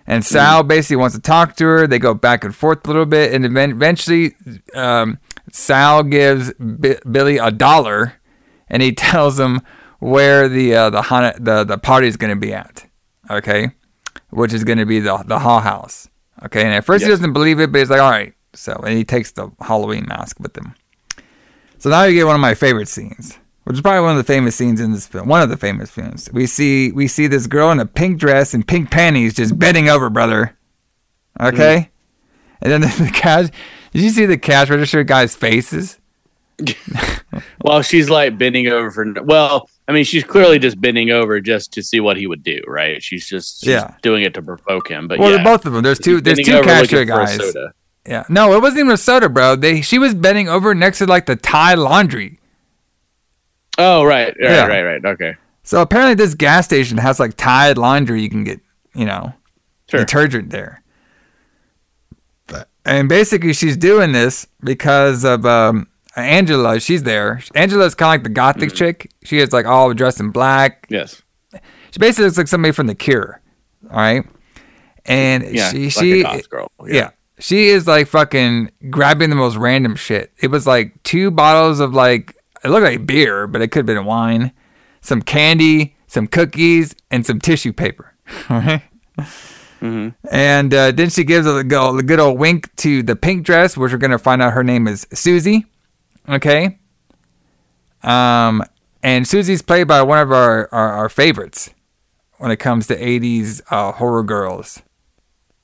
[0.06, 3.04] and sal basically wants to talk to her they go back and forth a little
[3.06, 4.34] bit and eventually
[4.74, 5.18] um,
[5.50, 8.14] sal gives B- billy a dollar
[8.68, 9.60] and he tells him
[9.98, 12.86] where the uh, the the the party is going to be at
[13.28, 13.72] okay
[14.30, 16.08] which is going to be the the hall house
[16.44, 18.34] okay and at first he doesn't believe it but he's like all right.
[18.54, 20.74] So and he takes the halloween mask with him.
[21.78, 24.32] So now you get one of my favorite scenes which is probably one of the
[24.32, 26.28] famous scenes in this film one of the famous films.
[26.32, 29.88] We see we see this girl in a pink dress and pink panties just bending
[29.88, 30.56] over brother.
[31.40, 31.90] Okay?
[32.62, 32.72] Mm-hmm.
[32.72, 33.48] And then the cash
[33.92, 35.98] did you see the cash register guy's faces?
[37.64, 39.22] Well, she's like bending over for.
[39.22, 42.60] Well, I mean, she's clearly just bending over just to see what he would do,
[42.66, 43.02] right?
[43.02, 43.94] She's just she's Yeah.
[44.02, 45.08] doing it to provoke him.
[45.08, 47.40] But well yeah, they're both of them there's two there's two cashier guys.
[48.06, 48.24] Yeah.
[48.28, 49.56] No, it wasn't even a soda, bro.
[49.56, 52.38] They she was bending over next to like the Tide laundry.
[53.78, 54.66] Oh, right, right, Yeah.
[54.66, 55.04] right, right.
[55.04, 58.60] Okay, So apparently this gas station has like Tide laundry you can get,
[58.94, 59.32] you know,
[59.90, 60.00] Sure.
[60.00, 60.82] detergent there.
[62.84, 67.40] And basically she's doing this because of um Angela, she's there.
[67.54, 68.76] Angela's kind of like the gothic Mm-hmm.
[68.76, 69.10] chick.
[69.24, 70.86] She is like all dressed in black.
[70.90, 73.40] yes, She basically looks like somebody from The Cure.
[73.90, 74.24] All right.
[75.06, 76.70] And yeah, she like she a goth girl.
[76.86, 77.10] yeah.
[77.38, 80.32] She is like fucking grabbing the most random shit.
[80.40, 83.86] It was like two bottles of like it looked like beer, but it could have
[83.86, 84.52] been wine,
[85.00, 88.14] some candy, some cookies, and some tissue paper.
[88.50, 88.82] All right?
[89.80, 93.76] And uh, then she gives a, go- a good old wink to the pink dress,
[93.76, 95.66] which we're gonna find out her name is Susie.
[96.28, 96.78] Okay.
[98.02, 98.62] Um,
[99.02, 101.70] and Susie's played by one of our, our, our favorites
[102.38, 104.82] when it comes to 80s uh, horror girls.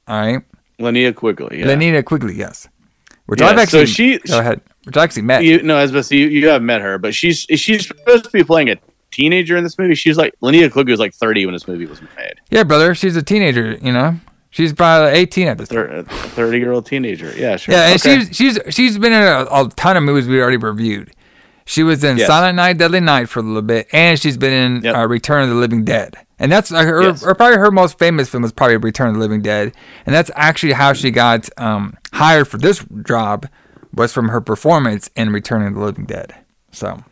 [0.07, 0.43] All right.
[0.79, 1.61] Linnea Quigley.
[1.61, 1.67] Yeah.
[1.67, 2.69] Linnea Quigley, yes.
[3.27, 4.61] Which Yeah, I've actually so she- go ahead.
[4.85, 5.43] Which I actually met.
[5.45, 8.43] You no, as but you you have met her, but she's she's supposed to be
[8.43, 8.77] playing a
[9.11, 9.95] teenager in this movie.
[9.95, 12.37] She's like Linnea Quigley was like thirty when this movie was made.
[12.51, 12.95] yeah, brother.
[12.95, 13.73] She's a teenager.
[13.83, 14.19] You know,
[14.51, 16.05] she's probably 18 at this time.
[16.07, 17.33] Thirty year old teenager.
[17.37, 17.75] Yeah, sure.
[17.75, 18.25] Yeah, and Okay.
[18.25, 21.13] she's she's she's been in a, a ton of movies we already reviewed.
[21.65, 22.27] She was in Yes.
[22.29, 24.95] Silent Night, Deadly Night for a little bit, and she's been in Yep.
[24.97, 26.17] uh, Return of the Living Dead.
[26.39, 27.23] And that's uh, her, Yes.
[27.23, 29.75] or probably her most famous film was probably Return of the Living Dead,
[30.07, 33.47] and that's actually how she got um, hired for this job
[33.93, 36.35] was from her performance in Return of the Living Dead.
[36.73, 37.03] So,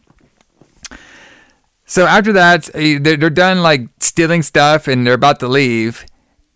[1.84, 6.05] so after that, eh, they're, they're done like stealing stuff, and they're about to leave,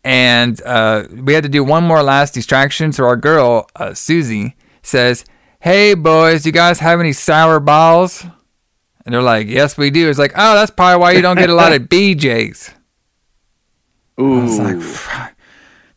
[0.04, 2.92] and uh, we had to do one more last distraction.
[2.92, 5.24] So our girl uh, Susie says,
[5.60, 8.24] "Hey boys, you guys have any sour balls?"
[9.04, 11.50] And they're like, "Yes, we do." It's like, "Oh, that's probably why you don't get
[11.50, 12.70] a lot of BJ's."
[14.18, 15.34] I was Ooh, like, "Fuck,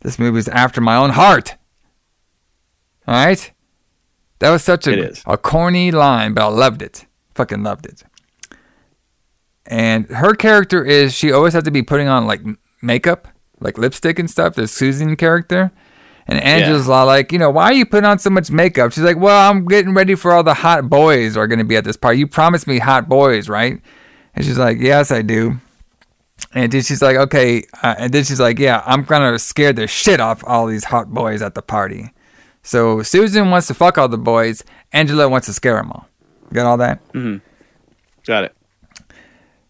[0.01, 1.56] "This movie's after my own heart."
[3.08, 3.51] All right,
[4.39, 7.06] that was such a a corny line, but I loved it.
[7.36, 8.04] Fucking loved it.
[9.66, 12.41] And her character is she always has to be putting on like
[12.82, 13.28] makeup,
[13.64, 14.55] like lipstick and stuff.
[14.55, 15.72] The Susan character.
[16.28, 18.93] And Angela's all like, you know, why are you putting on so much makeup?
[18.93, 21.66] She's like, well, I'm getting ready for all the hot boys who are going to
[21.66, 22.20] be at this party.
[22.20, 23.82] You promised me hot boys, right?
[24.34, 25.57] And she's like, yes, I do.
[26.53, 27.64] And then she's like, okay.
[27.82, 30.86] Uh, and then she's like, yeah, I'm going to scare the shit off all these
[30.86, 32.11] hot boys at the party.
[32.61, 34.64] So Susan wants to fuck all the boys.
[34.93, 36.07] Angela wants to scare them all.
[36.53, 37.05] Got all that?
[37.14, 37.45] Mm-hmm.
[38.26, 38.55] got it.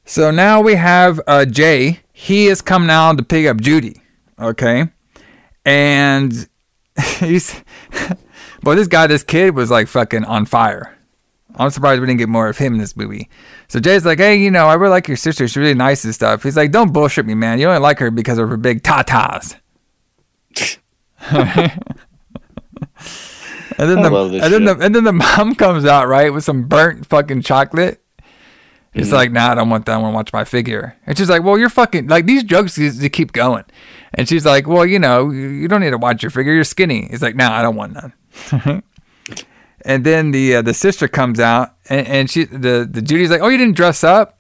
[0.06, 2.02] So now we have uh, Jay.
[2.24, 4.02] He has come now to pick up Judy.
[4.40, 4.88] Okay.
[5.66, 6.48] And
[7.20, 7.62] he's
[8.64, 10.98] But this guy, this kid, was like fucking on fire.
[11.56, 13.30] I'm surprised we didn't get more of him in this movie.
[13.68, 15.46] So Jay's like, hey, you know, I really like your sister.
[15.48, 16.44] She's really nice and stuff.
[16.44, 17.60] He's like, don't bullshit me, man.
[17.60, 19.58] You only like her because of her big tatas.
[21.30, 21.82] and
[23.78, 26.32] then I the love this and then the and then the mom comes out right
[26.34, 28.03] with some burnt fucking chocolate.
[28.96, 29.16] It's Mm-hmm.
[29.16, 29.94] like, nah, I don't want that.
[29.94, 30.96] I want to watch my figure.
[31.08, 33.64] And she's like, well, you're fucking like these jokes just to keep going.
[34.14, 36.54] And she's like, well, you know, you you don't need to watch your figure.
[36.54, 37.08] You're skinny.
[37.10, 38.14] He's like, nah, I don't want none.
[39.86, 43.42] and then the uh, the sister comes out, and, and she the the Judy's like,
[43.42, 44.40] oh, you didn't dress up.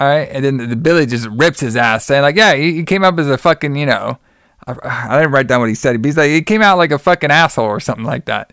[0.00, 2.74] All right, and then the, the Billy just rips his ass, saying like, "Yeah, he,
[2.76, 4.18] he came up as a fucking, you know,
[4.66, 6.00] I, I didn't write down what he said.
[6.00, 8.52] But he's like, he came out like a fucking asshole or something like that."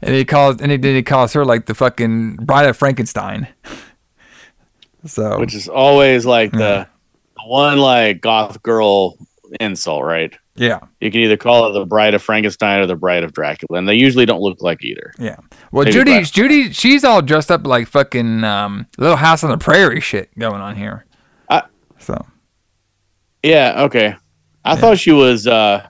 [0.00, 3.48] And he calls, and he then he calls her like the fucking bride of Frankenstein.
[5.04, 6.86] so, which is always like the,
[7.36, 9.16] the one like goth girl
[9.60, 10.36] insult, right?
[10.56, 13.78] yeah, You can either call it the bride of Frankenstein or the bride of Dracula,
[13.78, 15.12] and they usually don't look like either.
[15.18, 15.36] yeah.
[15.70, 16.22] Well, Maybe Judy.
[16.24, 20.60] Judy, she's all dressed up like fucking um, Little House on the Prairie shit going
[20.60, 21.04] on here.
[21.48, 21.62] I-
[21.98, 22.26] so
[23.42, 24.16] Yeah, okay.
[24.64, 25.86] I thought she was uh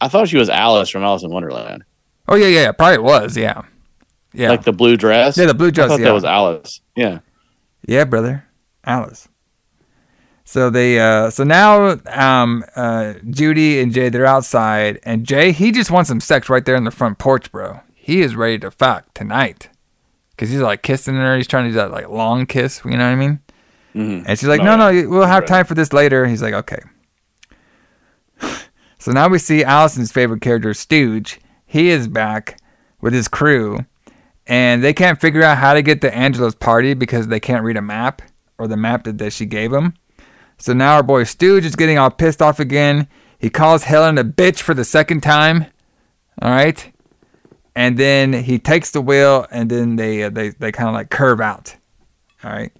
[0.00, 1.84] I thought she was Alice from Alice in Wonderland.
[2.28, 2.72] Oh yeah, yeah, yeah.
[2.72, 3.36] Probably was.
[3.36, 3.62] Yeah,
[4.32, 5.36] yeah, Like the blue dress.
[5.36, 6.06] Yeah, the blue I dress, thought yeah.
[6.06, 6.80] that was Alice.
[6.94, 7.18] Yeah.
[7.88, 8.44] Yeah, brother,
[8.84, 9.28] Alice.
[10.44, 15.72] So they, uh, so now, um, uh, Judy and Jay, they're outside, and Jay, he
[15.72, 17.80] just wants some sex right there in the front porch, bro.
[17.94, 19.68] He is ready to fuck tonight,
[20.38, 21.36] cause he's like kissing her.
[21.36, 22.80] He's trying to do that like long kiss.
[22.84, 23.40] You know what I mean?
[23.94, 24.24] Mhm.
[24.26, 25.48] And she's like, Oh, no, no, we'll have Right.
[25.48, 26.24] time for this later.
[26.26, 26.78] He's like, okay.
[29.00, 31.38] So now we see Allison's favorite character, Stooge.
[31.66, 32.58] He is back
[33.00, 33.84] with his crew,
[34.48, 37.76] and they can't figure out how to get to Angela's party because they can't read
[37.76, 38.22] a map
[38.56, 39.94] or the map that, that she gave them.
[40.56, 43.06] So now our boy Stooge is getting all pissed off again.
[43.38, 45.66] He calls Helen a bitch for the second time.
[46.42, 46.92] All right.
[47.76, 51.10] And then he takes the wheel, and then they uh, they they kind of like
[51.10, 51.76] curve out.
[52.42, 52.72] All right.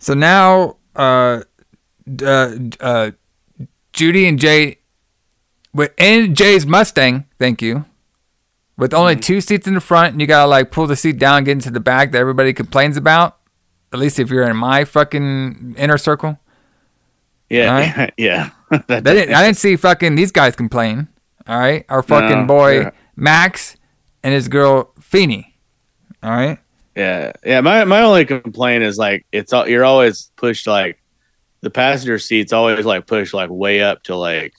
[0.00, 1.42] So now, uh,
[2.20, 3.10] uh, uh,
[3.92, 4.78] Judy and Jay,
[5.72, 7.84] with in Jay's Mustang, thank you,
[8.80, 9.22] with only mm.
[9.22, 11.70] two seats in the front, and you gotta like pull the seat down, get into
[11.70, 13.36] the back that everybody complains about.
[13.92, 16.38] At least if you're in my fucking inner circle.
[17.48, 17.72] Yeah.
[17.72, 18.14] Alright.
[18.18, 18.50] yeah.
[18.86, 21.08] They didn't, I didn't see fucking these guys complain.
[21.48, 22.90] All right, our fucking No, boy yeah.
[23.16, 23.76] Max
[24.22, 25.58] and his girl Feeny.
[26.22, 26.58] All right.
[26.94, 27.60] Yeah, yeah.
[27.60, 31.02] My my only complaint is like it's all you're always pushed like
[31.62, 34.54] the passenger seats always like pushed like way up to like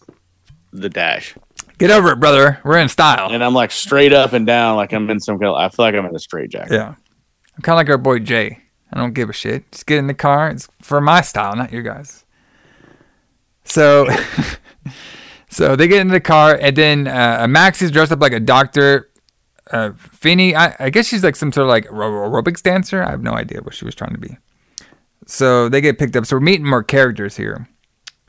[0.74, 1.36] the dash,
[1.82, 2.59] Get over it, brother.
[2.63, 3.32] We're in style.
[3.32, 5.55] and I'm like straight up and down like I'm in some kind of.
[5.55, 6.73] I feel like I'm in a straight jacket.
[6.73, 6.93] Yeah.
[7.55, 8.59] I'm kind of like our boy Jay.
[8.93, 9.71] I don't give a shit.
[9.71, 10.51] Just get in the car.
[10.51, 12.23] It's for my style, not your guys.
[13.63, 14.07] So,
[15.49, 18.39] so they get in the car, and then uh, Max is dressed up like a
[18.39, 19.09] doctor.
[19.71, 23.01] Uh, Finny, I, I guess she's like some sort of like aerobics dancer.
[23.01, 24.38] I have no idea what she was trying to be.
[25.25, 26.27] So they get picked up.
[26.27, 27.67] So we're meeting more characters here.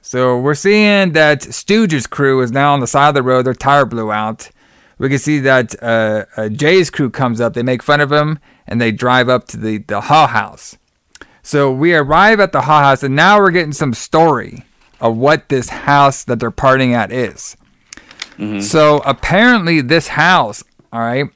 [0.02, 3.46] So we're seeing that Stooge's crew is now on the side of the road.
[3.46, 4.50] Their tire blew out.
[4.98, 7.54] We can see that uh, uh, Jay's crew comes up.
[7.54, 10.76] They make fun of him and they drive up to the, the Hall House.
[11.42, 14.64] So we arrive at the Hall House and now we're getting some story
[15.00, 17.56] of what this house that they're partying at is.
[18.60, 21.26] So apparently this house, all right,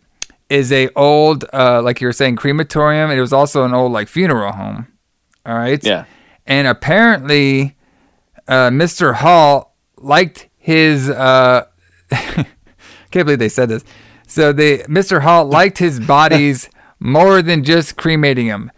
[0.51, 3.11] is a old, uh, like you were saying, crematorium.
[3.13, 4.89] It was also an old like funeral home.
[5.45, 5.83] All right.
[5.85, 6.07] Yeah.
[6.47, 7.76] And apparently,
[8.49, 9.15] uh, Mr.
[9.15, 11.09] Hall liked his.
[11.11, 11.67] Uh,
[12.11, 12.47] can't
[13.13, 13.85] believe they said this.
[14.27, 15.23] So they, Mr.
[15.23, 16.69] Hall liked his bodies
[17.01, 18.71] more than just cremating them,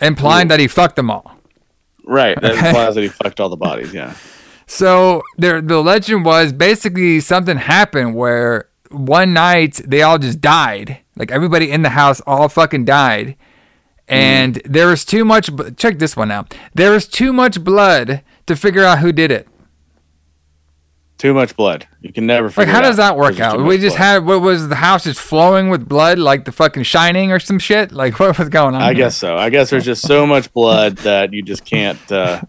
[0.00, 1.36] implying that he fucked them all.
[2.06, 2.38] Right.
[2.40, 2.68] That Okay.
[2.68, 3.92] implies that he fucked all the bodies.
[3.94, 4.14] Yeah.
[4.66, 10.98] So there, the legend was basically something happened where one night they all just died.
[11.16, 13.36] Like everybody in the house all fucking died.
[14.06, 15.48] And there was too much.
[15.76, 16.54] Check this one out.
[16.74, 19.48] There was too much blood to figure out who did it.
[21.16, 21.86] Too much blood.
[22.00, 22.52] You can never.
[22.56, 23.62] Like, how does that work out?
[23.62, 24.04] We just blood.
[24.04, 27.58] had what was the house just flowing with blood, like the fucking Shining or some
[27.58, 27.92] shit.
[27.92, 28.82] Like what was going on?
[28.82, 28.94] I here?
[28.94, 29.36] guess so.
[29.36, 32.42] I guess there's just so much blood that you just can't uh,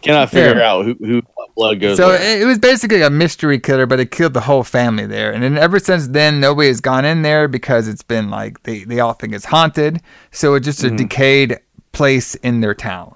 [0.00, 0.70] cannot figure Yeah.
[0.72, 1.22] out who, who
[1.54, 1.98] blood goes.
[1.98, 2.20] So where.
[2.20, 5.30] it, it was basically a mystery killer, but it killed the whole family there.
[5.30, 8.84] And then ever since then, nobody has gone in there because it's been like they,
[8.84, 10.00] they all think it's haunted.
[10.32, 11.60] So it's just a decayed
[11.92, 13.14] place in their town.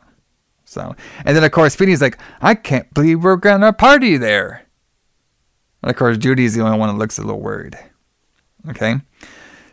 [0.74, 0.94] So,
[1.24, 4.66] and then of course, Feeney's like, I can't believe we're gonna party there.
[5.82, 7.78] And of course, Judy's the only one that looks a little worried.
[8.68, 8.96] Okay.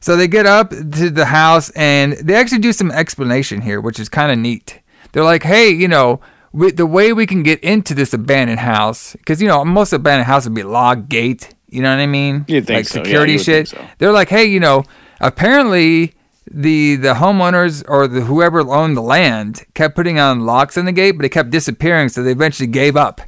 [0.02, 4.00] So they get up to the house and they actually do some explanation here, which
[4.00, 4.80] is kind of neat.
[5.12, 6.20] They're like, hey, you know,
[6.52, 10.26] we, the way we can get into this abandoned house, because, you know, most abandoned
[10.28, 12.46] houses would be log gate, You know what I mean?
[12.48, 13.00] You'd think like so.
[13.00, 13.70] Yeah, security you shit.
[13.70, 13.88] so.
[13.98, 14.84] They're like, hey, you know,
[15.22, 16.14] apparently
[16.54, 20.92] the the homeowners or the whoever owned the land kept putting on locks on the
[20.92, 23.22] gate, but it kept disappearing, so they eventually gave up.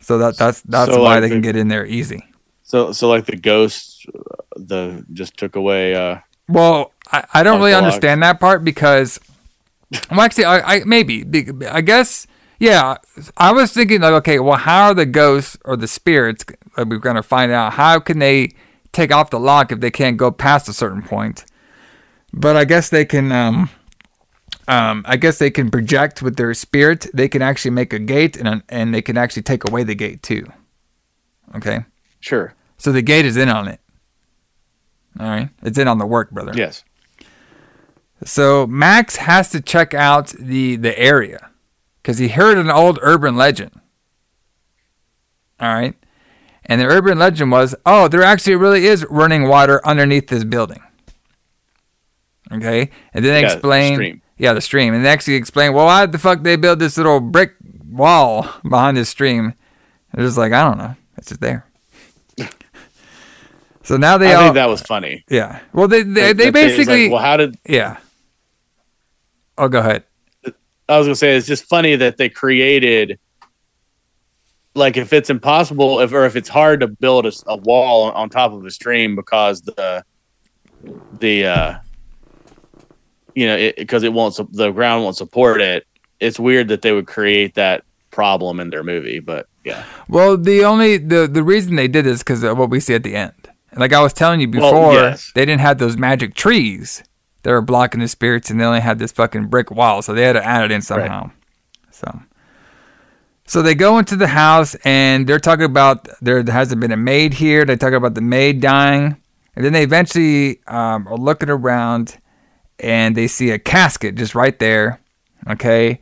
[0.00, 2.22] So that that's that's So, why like, they can the- get in there easy.
[2.62, 4.20] So so like the ghost, uh,
[4.56, 5.94] the just took away.
[5.94, 6.18] uh
[6.48, 7.86] Well, I, I don't really the locks.
[7.94, 9.20] understand that part because,
[10.10, 11.24] well, actually, I, I maybe
[11.70, 12.26] I guess
[12.58, 12.96] yeah.
[13.36, 16.44] I was thinking like, okay, well, how are the ghosts or the spirits
[16.76, 17.74] we're gonna find out?
[17.74, 18.50] How can they
[18.92, 21.44] take off the lock if they can't go past a certain point?
[22.32, 23.32] But I guess they can.
[23.32, 23.70] Um,
[24.68, 27.06] um, I guess they can project with their spirit.
[27.14, 30.22] They can actually make a gate, and and they can actually take away the gate
[30.22, 30.44] too.
[31.54, 31.84] Okay,
[32.20, 32.54] Sure.
[32.76, 33.80] so the gate is in on it.
[35.18, 36.52] All right, it's in on the work, brother.
[36.54, 36.84] Yes.
[38.24, 41.50] So Max has to check out the the area
[42.02, 43.70] because he heard an old urban legend.
[45.60, 45.94] All right,
[46.66, 50.82] and the urban legend was, oh, there actually really is running water underneath this building.
[52.52, 54.22] Okay, and then they Yeah, the explain, stream.
[54.38, 57.18] yeah, the stream, and they actually explain, well, why the fuck they build this little
[57.20, 57.54] brick
[57.90, 59.54] wall behind this stream?
[60.14, 61.66] They're just like, I don't know, it's just there.
[63.82, 65.24] so now they I all, think that was funny.
[65.28, 65.60] yeah.
[65.72, 67.96] Well, they they, That- they that thing like, basically, well, how did yeah.
[69.58, 70.04] Oh, go ahead.
[70.88, 73.18] I was gonna say it's just funny that they created
[74.76, 78.52] like if it's impossible if or if it's hard to build a wall on top
[78.52, 80.04] of a stream because the
[81.18, 81.78] the uh
[83.34, 85.86] you know because it, won't the ground won't support it
[86.20, 90.64] it's weird that they would create that problem in their movie but yeah Well, the
[90.64, 93.32] only the the reason they did this because of what we see at the end.
[93.76, 95.32] Like I was telling you Well, before, yes.
[95.34, 97.02] they didn't have those magic trees
[97.42, 100.22] that were blocking the spirits, and they only had this fucking brick wall, so they
[100.22, 101.30] had to add it in somehow.
[101.90, 102.20] So,
[103.46, 107.34] so they go into the house and they're talking about there hasn't been a maid
[107.34, 107.64] here.
[107.64, 109.16] They talk about the maid dying,
[109.54, 112.18] and then they eventually um, are looking around
[112.78, 115.00] and they see a casket just right there.
[115.48, 116.00] Okay.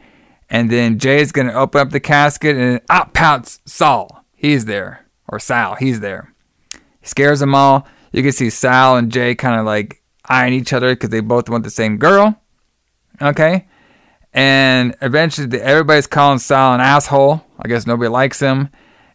[0.50, 4.24] And then Jay is going to open up the casket and out pouts Saul.
[4.34, 5.06] He's there.
[5.28, 5.74] Or Sal.
[5.76, 6.34] He's there.
[7.00, 7.86] He scares them all.
[8.12, 11.48] You can see Sal and Jay kind of like eyeing each other because they both
[11.48, 12.40] want the same girl.
[13.20, 13.66] Okay.
[14.34, 17.44] And eventually the, everybody's calling Sal an asshole.
[17.58, 18.70] I guess nobody likes him.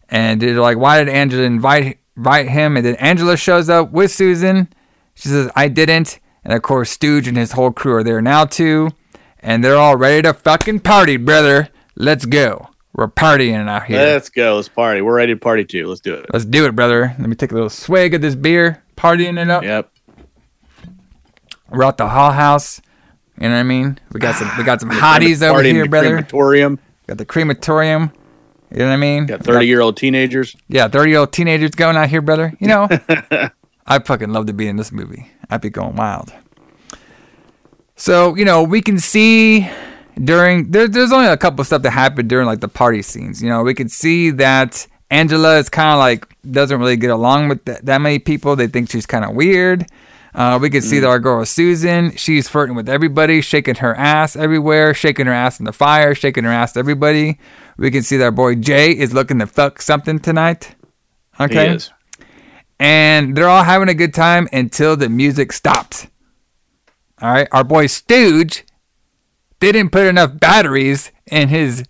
[0.08, 2.78] And they're like, why did Angela invite, invite him?
[2.78, 4.70] And then Angela shows up with Susan.
[5.16, 6.20] She says, I didn't.
[6.44, 8.92] And of course, Stooge and his whole crew are there now too.
[9.42, 11.68] And they're all ready to fucking party, brother.
[11.96, 12.70] Let's go.
[12.94, 13.98] We're partying out here.
[13.98, 16.76] let's go let's party we're ready to party too let's do it Let's do it,
[16.76, 17.16] brother.
[17.20, 19.64] Let me take a little swig of this beer, partying it up.
[19.64, 19.92] yep
[21.70, 22.82] We're at the Hall House.
[23.40, 24.00] You know what I mean?
[24.12, 26.10] We got some we got some hotties over here, brother.
[26.10, 28.12] crematorium Got the crematorium.
[28.72, 29.26] You know what I mean?
[29.26, 32.54] got 30 year old teenagers Yeah, 30 year old teenagers going out here, brother.
[32.60, 32.88] You know,
[33.88, 35.32] I fucking love to be in this movie.
[35.50, 36.32] I'd be going wild.
[37.96, 39.68] So, you know, we can see
[40.24, 43.42] during, there, there's only a couple of stuff that happened during like the party scenes.
[43.42, 47.50] You know, we can see that Angela is kind of like, doesn't really get along
[47.50, 48.56] with that, that many people.
[48.56, 49.86] They think she's kind of weird.
[50.34, 54.36] Uh, we can see that our girl Susan, she's flirting with everybody, shaking her ass
[54.36, 57.40] everywhere, shaking her ass in the fire, shaking her ass to everybody.
[57.78, 60.76] We can see that our boy Jay is looking to fuck something tonight.
[61.40, 61.70] Okay.
[61.70, 61.92] he is
[62.80, 66.08] And they're all having a good time until the music stops.
[67.22, 67.48] All right.
[67.52, 68.66] Our boy Stooge
[69.60, 71.84] didn't put enough batteries in his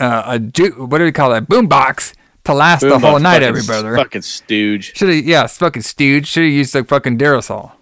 [0.00, 1.48] uh, a ju- what do we call it?
[1.48, 2.12] Boombox
[2.48, 3.96] to last the whole night, every brother.
[3.96, 6.26] fucking stooge Should have, yeah, fucking Stooge.
[6.26, 7.72] Should have used like fucking Duracell.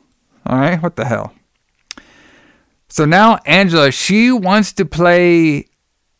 [0.46, 1.32] All right, what the hell?
[2.88, 5.66] So now Angela, she wants to play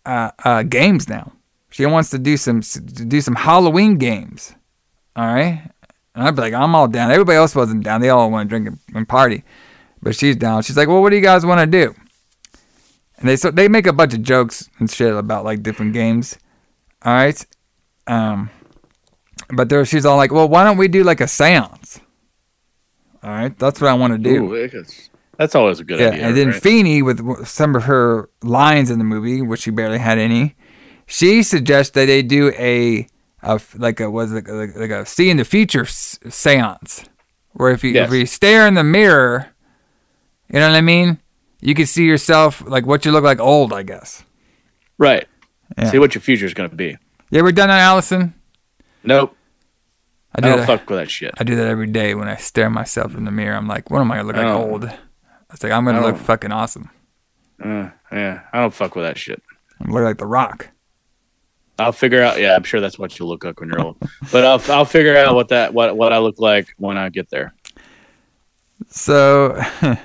[0.05, 1.33] uh, uh, games now.
[1.71, 4.55] She wants to do some to do some Halloween games.
[5.15, 5.71] All right,
[6.15, 7.11] and I'd be like, I'm all down.
[7.11, 8.01] Everybody else wasn't down.
[8.01, 9.45] They all want to drink and, and party,
[10.03, 10.63] but she's down.
[10.63, 11.95] She's like, well, what do you guys want to do?
[13.19, 16.39] And they so they make a bunch of jokes and shit about like different games.
[17.03, 17.45] All right.
[18.07, 18.51] Um,
[19.51, 22.01] but there, she's all like, "Well, why don't we do like a séance?"
[23.23, 24.53] All right, that's what I want to do.
[24.55, 24.69] Ooh,
[25.37, 26.63] that's always a good yeah, idea and then right?
[26.63, 30.55] Feeney, with some of her lines in the movie, which she barely had any,
[31.07, 33.07] she suggests that they do a,
[33.43, 37.07] a like a was like, like, like a see in the future séance,
[37.53, 38.09] where if you Yes.
[38.09, 39.49] if you stare in the mirror,
[40.53, 41.19] you know what I mean,
[41.61, 44.25] you can see yourself like what you look like old, I guess.
[44.99, 45.27] right
[45.77, 45.91] Yeah.
[45.91, 46.97] see what your future is going to be
[47.31, 48.35] You ever done that, Allison?
[49.03, 49.37] nope
[50.35, 50.67] I I do don't that.
[50.67, 51.33] fuck with that shit.
[51.39, 53.57] I do that every day when I stare myself in the mirror.
[53.57, 54.71] I'm like, what am I gonna look like Oh.
[54.71, 54.85] old?
[54.85, 54.99] I
[55.51, 56.91] was like, I'm gonna look fucking awesome.
[57.63, 59.43] Uh, yeah, I don't fuck with that shit.
[59.81, 60.69] I'm gonna look like The Rock.
[61.79, 62.39] I'll figure out.
[62.41, 63.97] Yeah, I'm sure that's what you look like when you're old.
[64.33, 67.31] But I'll I'll figure out what that what what I look like when I get
[67.31, 67.55] there.
[68.89, 69.59] So,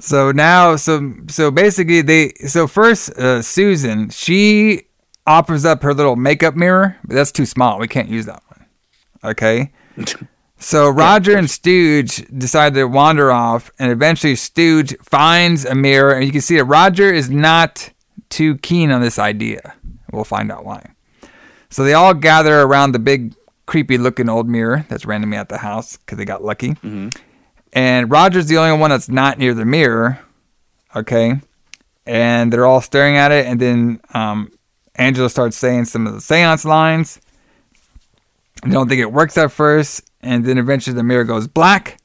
[0.00, 4.82] so now, so so basically, they so first uh, Susan she
[5.26, 7.78] offers up her little makeup mirror, but that's too small.
[7.78, 8.66] We can't use that one.
[9.24, 9.72] Okay.
[10.62, 16.24] So Roger and Stooge decide to wander off, and eventually Stooge finds a mirror, and
[16.24, 17.90] you can see that Roger is not
[18.28, 19.74] too keen on this idea.
[20.12, 20.92] We'll find out why.
[21.68, 23.34] So they all gather around the big,
[23.66, 26.76] creepy-looking old mirror that's randomly at the house because they got lucky.
[27.72, 30.20] And Roger's the only one that's not near the mirror.
[30.94, 31.40] Okay.
[32.06, 33.46] And they're all staring at it.
[33.46, 34.52] And then um,
[34.96, 37.20] Angela starts saying some of the seance lines.
[38.64, 40.08] They don't think it works at first.
[40.20, 41.98] And then eventually the mirror goes black.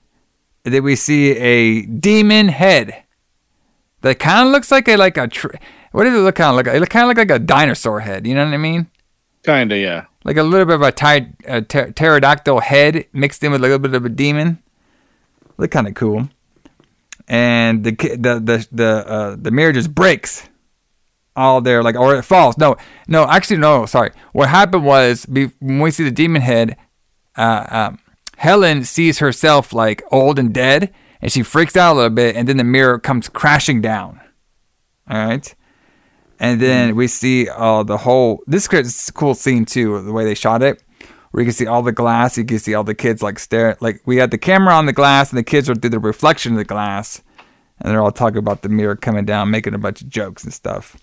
[0.65, 3.03] And then we see a demon head
[4.01, 5.55] that kind of looks like a, like a, tr-
[5.91, 6.75] what does it look kind of like?
[6.75, 8.25] It look kind of look like a dinosaur head.
[8.25, 8.87] You know what I mean?
[9.43, 10.05] Kinda, yeah.
[10.23, 13.63] Like a little bit of a, ty- a pter- pterodactyl head mixed in with a
[13.63, 14.61] little bit of a demon.
[15.57, 16.29] Look kind of cool.
[17.27, 20.47] And the the the the uh, the mirror just breaks
[21.37, 22.57] all there, like or it falls.
[22.57, 22.75] No,
[23.07, 23.85] no, actually no.
[23.85, 24.11] Sorry.
[24.33, 26.75] What happened was be- when we see the demon head,
[27.37, 27.99] uh, um,
[28.37, 32.47] Helen sees herself like old and dead, and she freaks out a little bit, and
[32.47, 34.19] then the mirror comes crashing down.
[35.09, 35.55] All right.
[36.39, 38.43] And then we see uh, the whole.
[38.45, 40.83] This is a cool scene too, the way they shot it,
[41.31, 42.37] where you can see all the glass.
[42.37, 43.77] You can see all the kids like stare.
[43.79, 46.53] Like we had the camera on the glass, and the kids are through the reflection
[46.53, 47.23] of the glass,
[47.79, 50.53] and they're all talking about the mirror coming down, making a bunch of jokes and
[50.53, 50.95] stuff.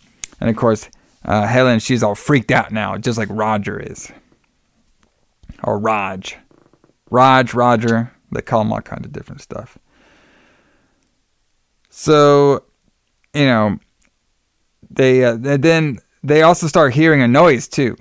[0.44, 0.90] And of course,
[1.24, 4.12] uh, Helen, she's all freaked out now, just like Roger is,
[5.62, 6.36] or Raj,
[7.10, 8.12] Raj, Roger.
[8.30, 9.78] They call them all kinds of different stuff.
[11.88, 12.64] So,
[13.32, 13.78] you know,
[14.90, 17.96] they uh, then they also start hearing a noise too.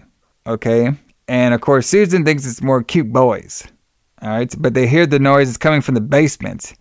[0.46, 0.92] Okay,
[1.30, 3.66] and of course Susan thinks it's more cute boys.
[4.22, 6.74] All right, but they hear the noise is coming from the basement.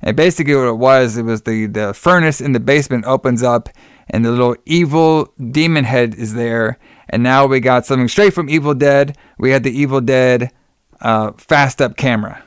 [0.00, 3.68] And basically, what it was, it was the the furnace in the basement opens up,
[4.10, 6.78] and the little evil demon head is there.
[7.08, 9.16] And now we got something straight from Evil Dead.
[9.38, 10.52] We had the Evil Dead
[11.00, 12.42] uh, fast up camera.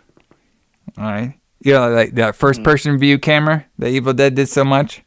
[0.97, 4.63] All right, you know, like that first person view camera that Evil Dead did so
[4.63, 5.03] much.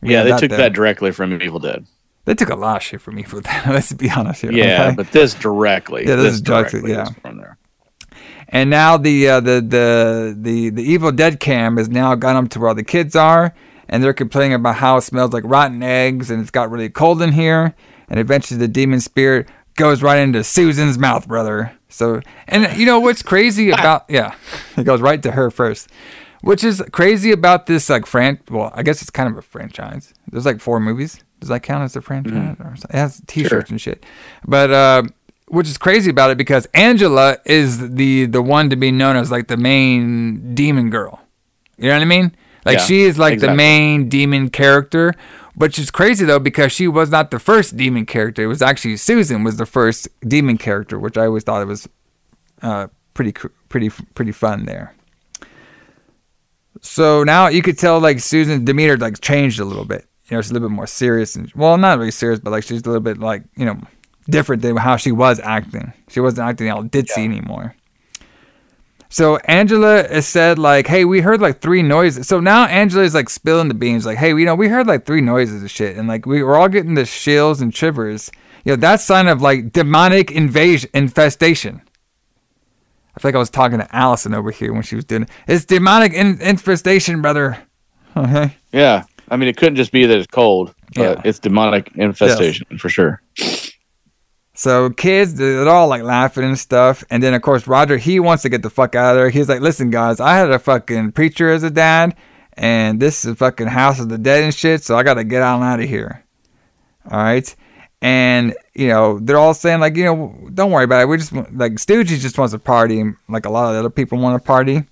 [0.00, 0.58] We Yeah, they took there.
[0.58, 1.86] that directly from Evil Dead.
[2.24, 3.62] They took a lot of shit from Evil Dead.
[3.68, 4.52] Let's be honest here.
[4.52, 4.96] Yeah, okay?
[4.96, 6.06] but this directly.
[6.06, 7.02] Yeah, this is directly- yeah.
[7.02, 7.58] is from there.
[8.48, 12.48] And now the uh, the the the the Evil Dead cam has now got them
[12.48, 13.54] to where all the kids are,
[13.88, 17.22] and they're complaining about how it smells like rotten eggs, and it's got really cold
[17.22, 17.74] in here.
[18.08, 21.72] And eventually, the demon spirit goes right into Susan's mouth, brother.
[21.88, 24.34] So, and you know what's crazy about yeah,
[24.76, 25.88] it goes right to her first.
[26.40, 28.38] Which is crazy about this like fran?
[28.48, 30.14] Well, I guess it's kind of a franchise.
[30.30, 31.18] There's like four movies.
[31.40, 32.56] Does that count as a franchise?
[32.60, 32.90] Or something?
[32.90, 34.04] It has T-shirts and shit.
[34.46, 35.02] But uh,
[35.48, 39.30] which is crazy about it because Angela is the the one to be known as
[39.30, 41.20] like the main demon girl.
[41.76, 42.34] You know what I mean?
[42.68, 45.14] Like Yeah, she is like the main demon character.
[45.54, 48.42] Which is crazy though because she was not the first demon character.
[48.44, 51.88] It was actually Susan was the first demon character, which I always thought it was
[52.62, 53.32] uh, pretty
[53.68, 54.94] pretty pretty fun there.
[56.80, 60.04] So now you could tell like Susan's demeanor like changed a little bit.
[60.28, 62.62] You know, she's a little bit more serious and well, not really serious, but like
[62.62, 63.80] she's a little bit like you know
[64.28, 65.92] different than how she was acting.
[66.08, 67.74] She wasn't acting all ditzy anymore.
[69.18, 73.14] So Angela has said like, "Hey, we heard like three noises." So now Angela is
[73.14, 75.96] like spilling the beans, like, "Hey, you know, we heard like three noises of shit,
[75.96, 78.30] and like we were all getting the shills and shivers.
[78.64, 81.82] You know, that's sign of like demonic invasion infestation."
[83.16, 85.30] I feel like I was talking to Allison over here when she was doing it.
[85.48, 87.58] It's demonic in- infestation, brother.
[88.16, 88.54] Okay.
[88.70, 90.72] Yeah, I mean, it couldn't just be that it's cold.
[90.94, 91.22] But Yeah.
[91.24, 93.20] it's demonic infestation for sure.
[94.58, 97.04] So kids, they're all like laughing and stuff.
[97.10, 99.30] And then of course Roger, he wants to get the fuck out of there.
[99.30, 102.16] He's like, listen guys, I had a fucking preacher as a dad,
[102.54, 105.42] and this is a fucking House of the Dead and shit, so I gotta get
[105.42, 106.24] on out of here.
[107.08, 107.54] All right.
[108.02, 111.06] And you know they're all saying like you know don't worry about it.
[111.08, 114.42] We just like Stooges just wants to party, like a lot of other people want
[114.42, 114.82] to party.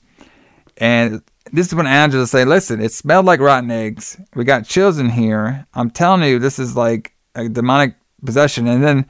[0.76, 1.22] And
[1.52, 4.16] this is when Angela say, "Listen, it smelled like rotten eggs.
[4.36, 5.66] We got chills in here.
[5.74, 9.06] I'm telling you, this is like a demonic possession." And then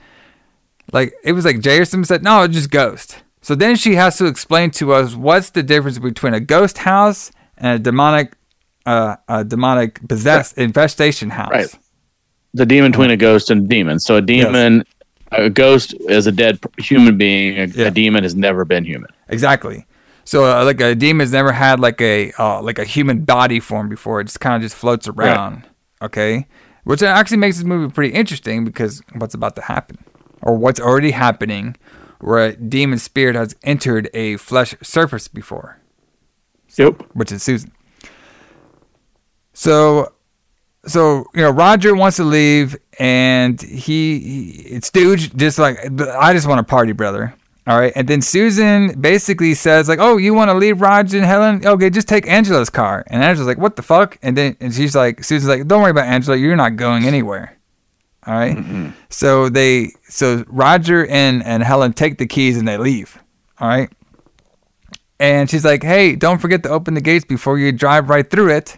[0.93, 3.23] like it was like something said, no, it's just ghost.
[3.43, 7.31] So then she has to explain to us what's the difference between a ghost house
[7.57, 8.35] and a demonic,
[8.87, 11.51] uh, a demonic possessed infestation house.
[11.51, 11.79] Right.
[12.55, 14.01] The demon between a ghost and a demon.
[14.01, 14.85] So a demon,
[15.31, 17.59] a ghost is a dead human being.
[17.59, 19.11] A, a demon has never been human.
[19.29, 19.87] Exactly.
[20.25, 23.89] So uh, like a demon's never had like a uh, like a human body form
[23.89, 24.21] before.
[24.21, 25.65] It just kind of just floats around.
[26.03, 26.47] Okay.
[26.87, 29.99] which actually makes this movie pretty interesting because what's about to happen,
[30.47, 31.77] or what's already happening,
[32.21, 35.79] where a demon spirit has entered a flesh surface before.
[36.79, 37.03] Yep.
[37.15, 37.73] Which is Susan.
[39.53, 40.13] So,
[40.87, 46.33] so you know, Roger wants to leave, and he, he it's Stooge just like I
[46.33, 47.35] just want to party, brother.
[47.67, 51.27] All right, and then Susan basically says like, "Oh, you want to leave Roger and
[51.27, 51.67] Helen?
[51.67, 54.95] Okay, just take Angela's car." And Angela's like, "What the fuck?" And then and she's
[54.95, 56.37] like, Susan's like, "Don't worry about Angela.
[56.37, 57.56] You're not going anywhere."
[58.27, 58.93] All right?
[59.09, 63.19] So they so Roger and and Helen take the keys and they leave.
[63.61, 63.91] All right.
[65.19, 68.51] And she's like, "Hey, don't forget to open the gates before you drive right through
[68.51, 68.77] it."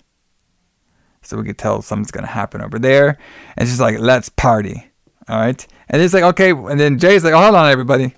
[1.23, 3.19] So we could tell something's gonna happen over there.
[3.57, 4.91] And she's like, "Let's party."
[5.29, 5.66] All right.
[5.89, 8.15] And it's like, "Okay." And then Jay's like, oh, "Hold on, everybody.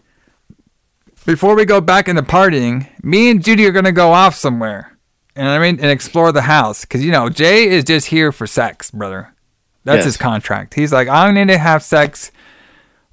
[1.26, 4.98] Before we go back into partying, me and Judy are gonna go off somewhere."
[5.36, 8.46] And I mean, and explore the house, because you know Jay is just here for
[8.46, 9.32] sex, brother.
[9.84, 10.04] That's Yes.
[10.04, 10.74] his contract.
[10.74, 12.30] He's like, I need to have sex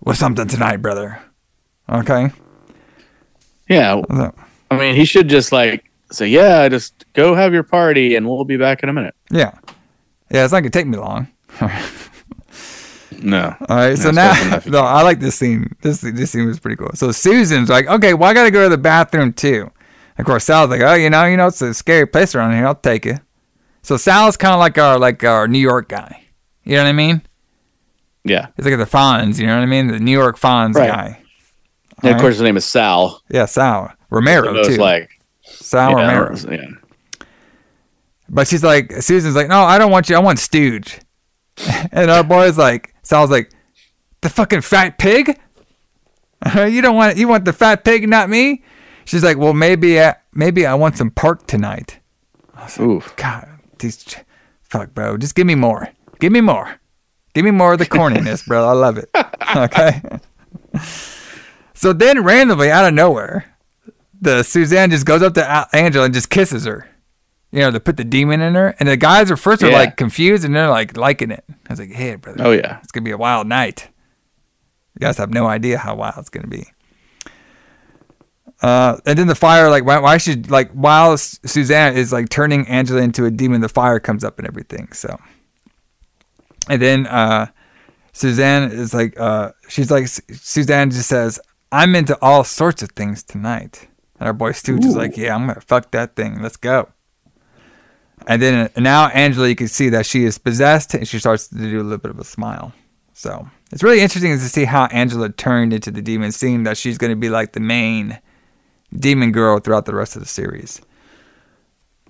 [0.04, 1.20] with something tonight, brother.
[1.90, 2.30] Okay.
[3.70, 4.02] Yeah.
[4.72, 8.44] I mean, he should just like say, "Yeah, just go have your party, and we'll
[8.46, 9.52] be back in a minute." Yeah.
[10.30, 11.28] Yeah, it's not gonna take me long.
[13.20, 13.56] No.
[13.68, 15.76] All right, so That's now, no, I like this scene.
[15.82, 16.92] This this scene was pretty cool.
[16.94, 19.72] So Susan's like, okay, well, I gotta go to the bathroom too.
[20.18, 22.66] Of course, Sal's like, oh, you know, you know, it's a scary place around here.
[22.68, 23.18] I'll take you.
[23.82, 26.22] So Sal's kind of like our like our New York guy.
[26.68, 27.22] You know what I mean?
[28.26, 28.48] Yeah.
[28.58, 29.40] He's like the Fonz.
[29.40, 29.88] You know what I mean?
[29.88, 30.92] The New York Fonz Right.
[30.92, 31.22] guy.
[32.04, 33.24] And of course, his name is Sal.
[33.30, 34.76] Yeah, Sal Romero too.
[34.76, 35.10] like
[35.44, 36.36] Sal know, Romero.
[36.52, 37.26] Yeah.
[38.28, 40.18] But she's like, Susan's like, no, I don't want you.
[40.18, 41.00] I want Stooge.
[41.92, 43.52] and our boy's like, Sal's like,
[44.20, 45.40] the fucking fat pig.
[46.56, 48.62] you don't want you want the fat pig, not me.
[49.06, 52.00] She's like, well, maybe I, maybe I want some pork tonight.
[52.54, 53.16] I was like, Oof.
[53.16, 53.48] God,
[53.80, 54.18] these,
[54.64, 55.88] fuck, bro, just give me more.
[56.20, 56.80] Give me more.
[57.34, 58.68] Give me more of the corniness, bro.
[58.68, 59.10] I love it.
[59.56, 60.02] Okay.
[61.74, 63.56] so then, randomly, out of nowhere,
[64.20, 66.90] the Suzanne just goes up to Angela and just kisses her.
[67.52, 69.96] You know, to put the demon in her, and the guys are first are like
[69.96, 71.46] confused, and they're like liking it.
[71.50, 72.80] I was like, "Hey, brother, Oh yeah.
[72.84, 73.88] it's gonna be a wild night."
[74.96, 76.66] You guys have no idea how wild it's gonna be.
[78.62, 82.68] Uh, and then the fire, like, why, why should like while Suzanne is like turning
[82.68, 84.92] Angela into a demon, the fire comes up and everything.
[84.92, 85.18] So,
[86.70, 87.48] and then uh,
[88.14, 91.40] Suzanne is like, uh, she's like, Suzanne just says,
[91.72, 93.88] "I'm into all sorts of things tonight."
[94.20, 96.42] And our boy Stooge is like, "Yeah, I'm gonna fuck that thing.
[96.42, 96.90] Let's go."
[98.26, 101.48] And then uh, now Angela, you can see that she is possessed, and she starts
[101.50, 102.74] to do a little bit of a smile.
[103.14, 106.98] So it's really interesting to see how Angela turned into the demon, seeing that she's
[106.98, 108.20] going to be like the main
[108.96, 110.82] demon girl throughout the rest of the series.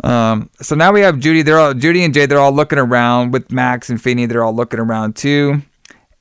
[0.03, 1.41] Um, so now we have Judy.
[1.41, 2.25] They're all Judy and Jay.
[2.25, 4.25] They're all looking around with Max and Feeny.
[4.25, 5.61] They're all looking around too.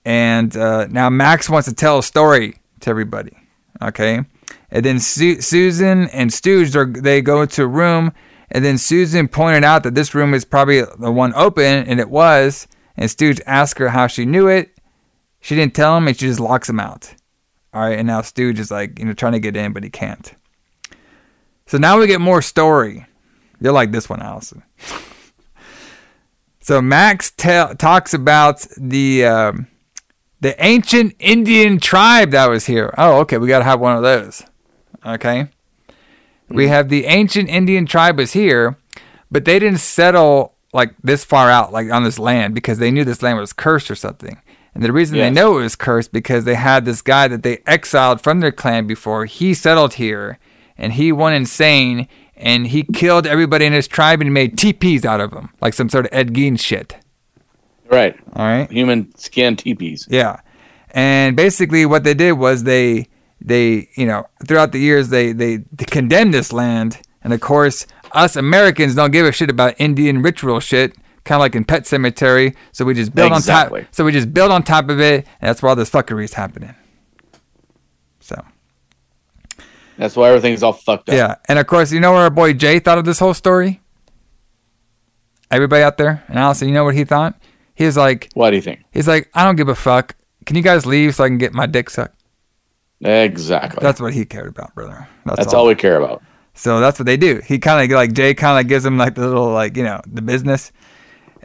[0.04, 3.36] And uh, now Max wants to tell a story to everybody.
[3.82, 4.20] Okay,
[4.70, 6.72] and then Su- Susan and Stooge
[7.02, 8.12] they go to a room,
[8.50, 12.08] and then Susan pointed out that this room is probably the one open, and it
[12.08, 12.66] was.
[12.96, 14.70] And Stooge asked her how she knew it.
[15.40, 17.14] She didn't tell him, and she just locks him out.
[17.74, 19.90] All right, and now Stooge is like you know trying to get in, but he
[19.90, 20.34] can't.
[21.66, 23.05] So now we get more story.
[23.60, 24.62] You'll like this one, Allison.
[26.60, 29.66] so Max tell talks about the um,
[30.40, 32.94] the ancient Indian tribe that was here.
[32.98, 34.42] Oh, okay, we got to have one of those.
[35.04, 35.48] Okay.
[36.48, 38.76] We have the ancient Indian tribe was here,
[39.30, 43.04] but they didn't settle like this far out, like on this land, because they knew
[43.04, 44.40] this land was cursed or something.
[44.74, 47.62] And the reason they know it was cursed because they had this guy that they
[47.66, 50.38] exiled from their clan before he settled here,
[50.76, 55.20] and he went insane, and he killed everybody in his tribe and made teepees out
[55.20, 56.96] of them, like some sort of Ed Gein shit.
[57.90, 58.16] Right.
[58.34, 58.70] All right.
[58.70, 60.06] Human skin teepees.
[60.10, 60.40] Yeah.
[60.90, 63.06] And basically what they did was they
[63.40, 68.34] they, you know, throughout the years they they condemned this land and of course us
[68.36, 72.56] Americans don't give a shit about Indian ritual shit, kind of like in Pet Sematary,
[72.72, 73.80] so we just build Exactly.
[73.80, 75.90] on top so we just build on top of it and that's where all this
[75.90, 76.74] fuckery is happening.
[78.20, 78.42] So,
[79.98, 81.14] That's why everything's all fucked up.
[81.14, 81.36] yeah.
[81.48, 83.80] And of course, you know what our boy Jay thought of this whole story?
[85.50, 87.40] Everybody out there, and Allison, you know what he thought?
[87.74, 88.80] He was like, What do you think?
[88.90, 90.16] he's like, I don't give a fuck.
[90.44, 92.20] Can you guys leave so I can get my dick sucked?
[93.00, 93.80] Exactly.
[93.82, 95.06] That's what he cared about, brother.
[95.24, 96.22] That's all we care about.
[96.54, 97.42] So that's what they do.
[97.44, 100.00] He kind of like Jay kind of gives him like the little like you know
[100.06, 100.72] the business,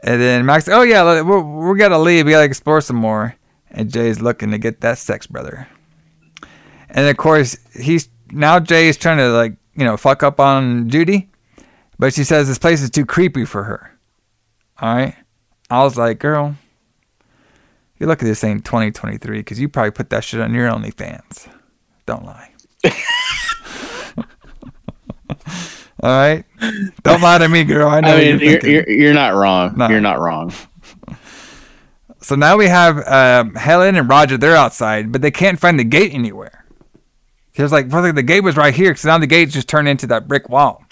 [0.04, 1.42] and then Max, oh yeah, we're
[1.72, 2.26] we gotta leave.
[2.26, 3.36] We gotta explore some more.
[3.70, 5.68] And Jay's looking to get that sex, brother.
[6.90, 10.90] And of course he's now Jay is trying to like you know fuck up on
[10.90, 11.30] Judy,
[12.00, 13.98] but she says this place is too creepy for her.
[14.80, 15.16] All right,
[15.70, 16.56] I was like, girl,
[18.00, 21.48] You're lucky this ain't 2023 because you probably put that shit on your OnlyFans.
[22.06, 22.52] Don't lie.
[26.04, 26.44] All right.
[27.04, 27.88] Don't lie to me, girl.
[27.88, 29.78] I know I mean, you're you're, you're, not wrong.
[29.78, 29.88] No.
[29.88, 30.52] You're not wrong.
[32.22, 34.38] So now we have um, Helen and Roger.
[34.38, 36.61] They're outside, but they can't find the gate anywhere.
[37.62, 40.08] Was like, "Brother, the gate was right here." Because now the gate just turned into
[40.08, 40.84] that brick wall.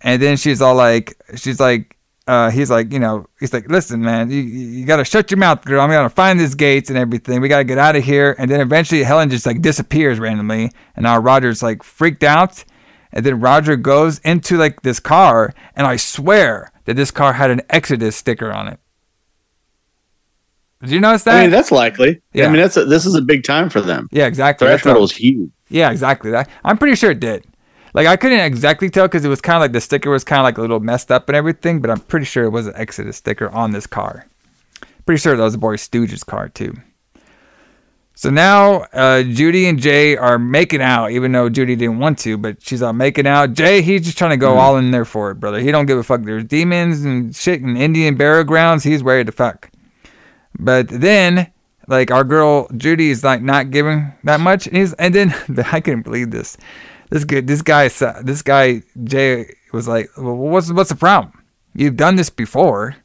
[0.00, 1.96] And then she's all like, "She's like,
[2.26, 5.38] uh, he's like, you know, he's like, listen, man, you, you got to shut your
[5.38, 5.80] mouth, girl.
[5.80, 7.40] I'm gonna find these gates and everything.
[7.40, 10.70] We got to get out of here." And then eventually Helen just like disappears randomly,
[10.94, 12.64] and now Roger's like freaked out.
[13.12, 17.50] And then Roger goes into like this car, and I swear that this car had
[17.50, 18.80] an Exodus sticker on it.
[20.86, 21.36] Did you notice that?
[21.36, 22.20] I mean, that's likely.
[22.32, 22.46] Yeah.
[22.46, 24.08] I mean, that's a, this is a big time for them.
[24.12, 24.66] yeah, exactly.
[24.66, 25.50] Threshold what- is huge.
[25.68, 26.30] yeah, exactly.
[26.30, 27.44] That I'm pretty sure it did.
[27.94, 30.40] Like I couldn't exactly tell because it was kind of like the sticker was kind
[30.40, 32.74] of like a little messed up and everything, but I'm pretty sure it was an
[32.76, 34.26] Exodus sticker on this car.
[35.06, 36.74] Pretty sure that was a Boy Stooge's car too.
[38.18, 42.38] So now uh, Judy and Jay are making out, even though Judy didn't want to,
[42.38, 43.52] but she's all making out.
[43.52, 45.60] Jay, he's just trying to go all in there for it, brother.
[45.60, 46.22] He don't give a fuck.
[46.22, 48.84] There's demons and shit in Indian burial grounds.
[48.84, 49.70] He's ready to fuck.
[50.58, 51.52] But then,
[51.88, 55.34] like our girl Judy is like not giving that much, and he's and then
[55.72, 56.56] I couldn't believe this.
[57.10, 57.88] This good, this guy,
[58.22, 61.32] this guy Jay was like, well, "What's what's the problem?
[61.74, 62.96] You've done this before."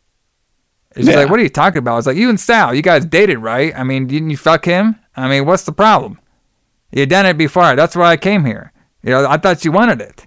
[0.96, 1.18] She's Yeah.
[1.18, 3.38] like, "What are you talking about?" I was like, "You and Sal, you guys dated,
[3.40, 3.74] right?
[3.78, 4.96] I mean, didn't you fuck him?
[5.16, 6.20] I mean, what's the problem?
[6.92, 7.76] You done it before.
[7.76, 8.72] That's why I came here.
[9.04, 10.26] You know, I thought you wanted it.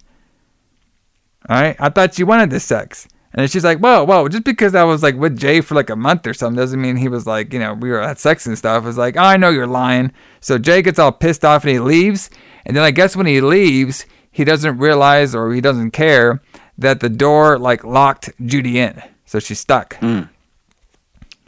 [1.48, 4.28] All right, I thought you wanted this sex." And she's like, "Whoa, whoa!
[4.28, 6.97] Just because I was like with Jay for like a month or something doesn't mean
[6.97, 9.36] he was like, you know, we were at sex and stuff." It's like, oh, "I
[9.36, 12.31] know you're lying." So Jay gets all pissed off and he leaves.
[12.65, 16.40] And then I guess when he leaves, he doesn't realize or he doesn't care
[16.78, 19.94] that the door like locked Judy in, so she's stuck.
[20.01, 20.28] Mm.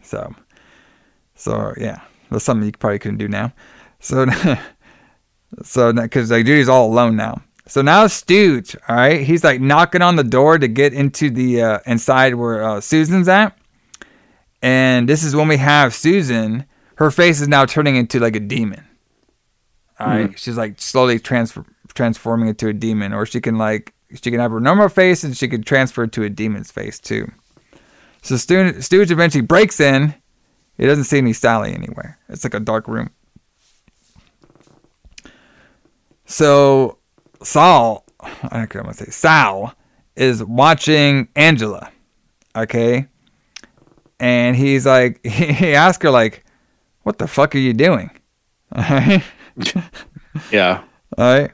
[0.02, 0.34] So,
[1.34, 2.00] so yeah,
[2.30, 3.52] that's something you probably couldn't do now.
[4.00, 4.26] So,
[5.62, 7.42] so because like Judy's all alone now.
[7.68, 11.62] So now Stooge, all right, he's like knocking on the door to get into the
[11.62, 13.59] uh, inside where uh, Susan's at,
[14.62, 16.64] and this is when we have Susan.
[16.94, 18.86] Her face is now turning into like a demon.
[19.98, 21.64] All right, she's like slowly transfer
[21.94, 25.36] transforming into a demon, or she can like she can have her normal face and
[25.36, 27.30] she can transfer to a demon's face too.
[28.22, 30.14] So Stooge, Stooge eventually breaks in.
[30.78, 32.18] He doesn't see any Sally anywhere.
[32.28, 33.10] It's like a dark room.
[36.26, 36.98] So
[37.47, 38.28] Saul, I
[38.59, 39.74] don't care what I'm gonna say, Sal
[40.16, 41.90] is watching Angela.
[42.55, 43.06] Okay.
[44.18, 46.44] And he's like, he asked her, like,
[47.02, 48.10] what the fuck are you doing?
[50.52, 50.85] Yeah.
[51.16, 51.51] All right.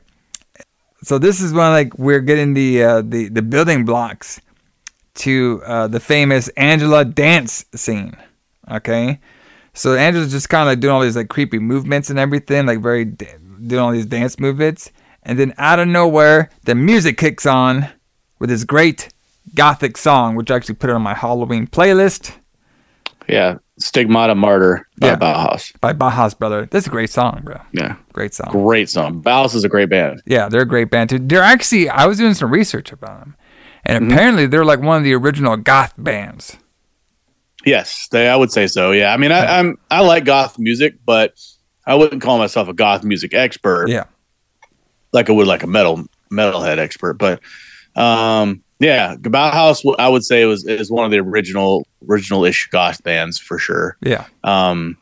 [1.05, 4.41] So this is when like we're getting the uh, the the building blocks
[5.15, 8.17] to uh, the famous Angela dance scene.
[8.71, 9.21] Okay.
[9.75, 12.81] So Angela's just kind of like doing all these like creepy movements and everything, like
[12.81, 14.91] very doing all these dance movements,
[15.23, 17.89] and then out of nowhere the music kicks on
[18.39, 19.09] with this great
[19.55, 22.33] gothic song, which I actually put it on my Halloween playlist
[23.29, 23.59] Yeah.
[23.79, 25.17] Stigmata Martyr by Yeah.
[25.17, 25.73] Bauhaus.
[25.81, 26.67] by Bauhaus Brother.
[26.71, 27.61] That's a great song, bro.
[27.73, 27.97] Yeah.
[28.13, 28.49] Great song.
[28.51, 29.23] Great song.
[29.23, 30.23] Bauhaus is a great band.
[30.27, 31.19] Yeah, they're a great band too.
[31.19, 33.37] They're actually I was doing some research about them,
[33.85, 34.13] and Mm-hmm.
[34.13, 36.59] apparently they're like one of the original goth bands.
[37.65, 38.91] Yes, they, I would say so.
[38.91, 41.35] Yeah, I mean, I, I'm I like goth music, but
[41.87, 43.89] I wouldn't call myself a goth music expert.
[43.89, 44.05] Yeah,
[45.13, 47.15] like I would like a metal metalhead expert.
[47.15, 47.41] But
[47.95, 53.03] um, yeah, Bauhaus, I would say was is one of the original original ish goth
[53.05, 53.97] bands for sure.
[54.03, 54.27] yeah.
[54.45, 54.97] Um,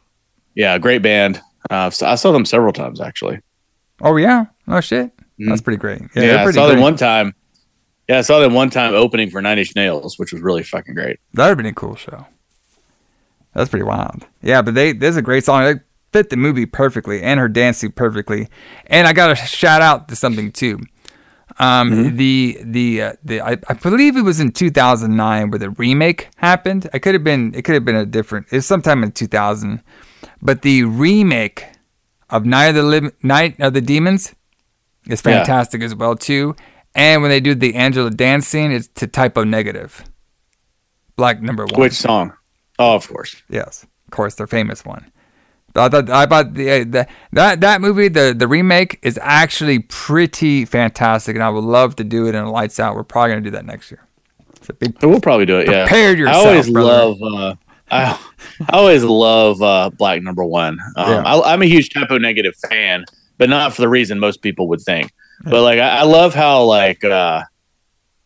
[0.55, 1.41] yeah, great band.
[1.71, 3.41] Uh, so I saw them several times actually.
[4.03, 4.47] Oh yeah.
[4.69, 5.11] Oh shit.
[5.39, 5.49] Mhm.
[5.49, 6.01] That's pretty great.
[6.15, 7.35] Yeah, they're I saw them one time.
[8.09, 10.95] Yeah, I saw them one time opening for Nine Inch Nails, which was really fucking
[10.95, 11.21] great.
[11.35, 12.27] That would have been a cool show.
[13.55, 14.27] That's pretty wild.
[14.43, 15.81] Yeah, but they there's a great song.
[16.13, 18.49] Fit the movie perfectly and her dancing perfectly.
[18.87, 20.81] And I got to shout out to something too.
[21.59, 22.17] Um, Mm-hmm.
[22.17, 26.89] the the uh, the I, I believe it was in 2009 where the remake happened.
[26.95, 28.47] I could have been it could have been a different.
[28.51, 29.83] It's sometime in 2000,
[30.41, 31.67] but the remake
[32.31, 34.35] of Night of the Night of the Demons
[35.07, 35.39] is Yeah.
[35.39, 36.55] fantastic as well too.
[36.95, 40.05] And when they do the Angela dance scene, it's to Type O Negative.
[41.17, 41.81] Black number one.
[41.81, 42.33] Which song?
[42.79, 43.43] Oh, of course.
[43.51, 45.11] Yes, of course, their famous one.
[45.77, 50.65] I thought I thought the, the that that movie the the remake is actually pretty
[50.65, 52.97] fantastic, and I would love to do it in a lights out.
[52.97, 54.05] We're probably gonna do that next year.
[55.03, 55.69] We'll probably do it.
[55.69, 55.85] Yeah.
[55.85, 56.89] Prepare yourself, I always brother.
[56.89, 57.17] love.
[57.23, 57.55] Uh,
[57.91, 58.21] I,
[58.69, 60.79] I always love uh, Black Number One.
[60.97, 61.23] Um, Yeah.
[61.25, 63.05] I, I'm a huge Type O Negative fan,
[63.39, 65.11] but not for the reason most people would think.
[65.45, 67.43] But like, I, I love how like uh,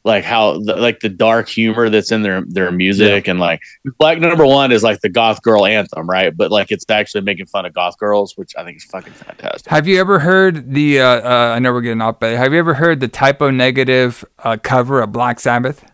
[0.06, 3.60] like how the, like the dark humor that's in their their music and like
[3.98, 6.36] Black Number One is like the goth girl anthem, right?
[6.36, 9.70] But like it's actually making fun of goth girls, which I think is fucking fantastic.
[9.70, 11.00] Have you ever heard the?
[11.00, 13.50] Uh, uh, I know we're getting off, but have you ever heard the Type O
[13.50, 15.84] Negative uh, cover of Black Sabbath?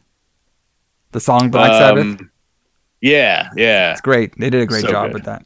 [1.12, 2.05] The song Black Sabbath.
[2.20, 2.31] Um,
[3.01, 4.37] Yeah, yeah, It's great.
[4.39, 5.15] They did a great So job good.
[5.15, 5.45] with that.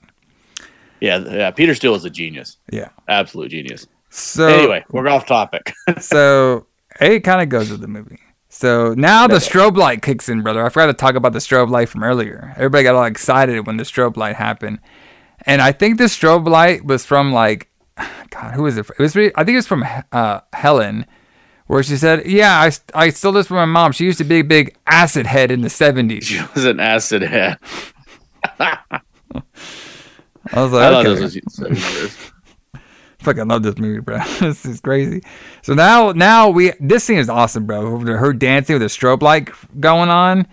[1.01, 1.51] yeah, yeah.
[1.53, 2.89] Peter Steele is a genius, Yeah.
[3.09, 3.87] absolute genius.
[4.11, 5.73] So anyway, we're off topic.
[6.01, 6.67] so
[7.01, 8.19] it kind of goes with the movie.
[8.55, 10.65] So now the strobe light kicks in, brother.
[10.65, 12.53] I forgot to talk about the strobe light from earlier.
[12.55, 14.79] Everybody got all excited when the strobe light happened,
[15.45, 17.69] and I think the strobe light was from like,
[18.31, 18.87] God, who was it?
[18.89, 19.17] It was.
[19.17, 21.05] re- I think it was from uh, Helen,
[21.67, 22.71] where she said, "Yeah, I,
[23.07, 23.91] I stole this from my mom.
[23.91, 27.23] She used to be a big acid head in the '70s." she was an acid
[27.23, 27.59] head.
[28.61, 28.79] I
[30.55, 31.21] was I like, thought okay.
[31.21, 32.17] this was seven years.
[33.25, 34.19] Fucking love this movie, bro.
[34.41, 35.23] this is crazy.
[35.63, 37.99] So now, now we this scene is awesome, bro.
[38.01, 39.49] Her dancing with a strobe light
[39.81, 40.47] going on,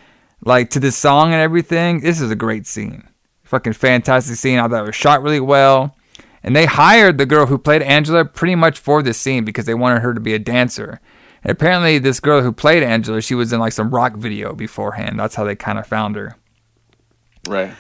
[0.45, 1.99] like to this song and everything.
[1.99, 3.07] This is a great scene.
[3.43, 4.57] Fucking fantastic scene.
[4.57, 5.95] I thought it was shot really well.
[6.43, 9.73] And they hired the girl who played Angela pretty much for this scene because they
[9.73, 11.01] wanted her to be a dancer.
[11.43, 15.19] And apparently, this girl who played Angela, she was in like some rock video beforehand.
[15.19, 16.37] That's how they kind of found her.
[17.47, 17.73] Right.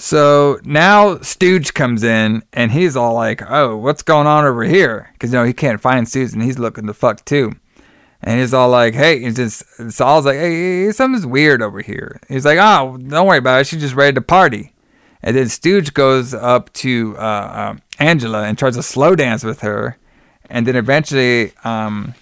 [0.00, 5.10] So now Stooge comes in and he's all like, "Oh, what's going on over here?"
[5.12, 6.40] Because you know he can't find Susan.
[6.40, 7.52] He's looking the fuck too,
[8.22, 12.44] and he's all like, "Hey," he's just Saul's like, "Hey, something's weird over here." He's
[12.44, 13.66] like, "Oh, don't worry about it.
[13.66, 14.72] She's just ready to party."
[15.20, 19.60] And then Stooge goes up to uh, um, Angela and tries to slow dance with
[19.62, 19.98] her,
[20.48, 21.52] and then eventually.
[21.64, 22.14] Um,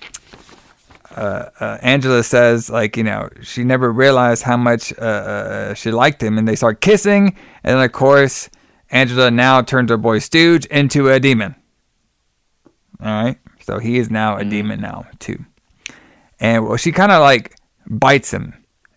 [1.17, 5.91] uh, uh, Angela says, like, you know, she never realized how much uh, uh, she
[5.91, 7.35] liked him, and they start kissing.
[7.65, 8.51] And then, of course,
[8.91, 11.55] Angela now turns her boy Stooge into a demon.
[13.01, 15.45] All right, so he is now a demon now too,
[16.41, 17.55] and well, she kind of like
[17.87, 18.55] bites him.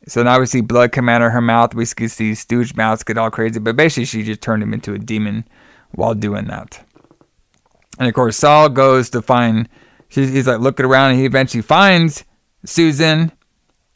[0.08, 1.76] So now we see blood come out of her mouth.
[1.76, 5.00] We see Stooge mouths get all crazy, but basically she just turned him into a
[5.00, 5.46] demon
[5.92, 6.82] while doing that.
[7.98, 9.70] And of course, Saul goes to find.
[10.10, 12.26] He's, he's like looking around, and he eventually finds
[12.66, 13.32] Susan.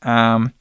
[0.01, 0.53] Um,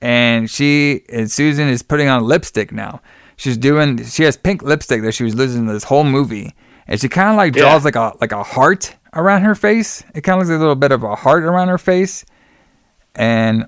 [0.00, 3.00] and she and Susan is putting on lipstick now.
[3.36, 4.04] She's doing.
[4.04, 6.54] She has pink lipstick that she was losing this whole movie,
[6.86, 10.02] and she kind of like draws like a like a heart around her face.
[10.14, 12.24] It kind of looks like a little bit of a heart around her face,
[13.14, 13.66] and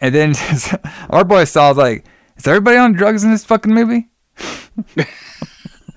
[0.00, 0.34] and then
[1.10, 2.06] our boy Saul's like,
[2.36, 4.08] "Is everybody on drugs in this fucking movie?"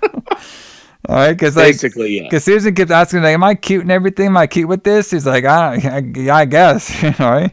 [1.11, 2.23] All right, because like, Basically, yeah.
[2.23, 4.27] because Susan kept asking, like, "Am I cute and everything?
[4.27, 7.51] Am I cute with this?" He's like, "I, I, I guess." All right.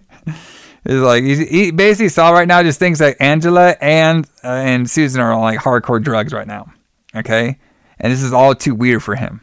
[0.86, 4.88] He's like, he, he basically Saul right now just thinks that Angela and uh, and
[4.88, 6.72] Susan are on like hardcore drugs right now.
[7.16, 7.58] Okay,
[7.98, 9.40] and this is all too weird for him.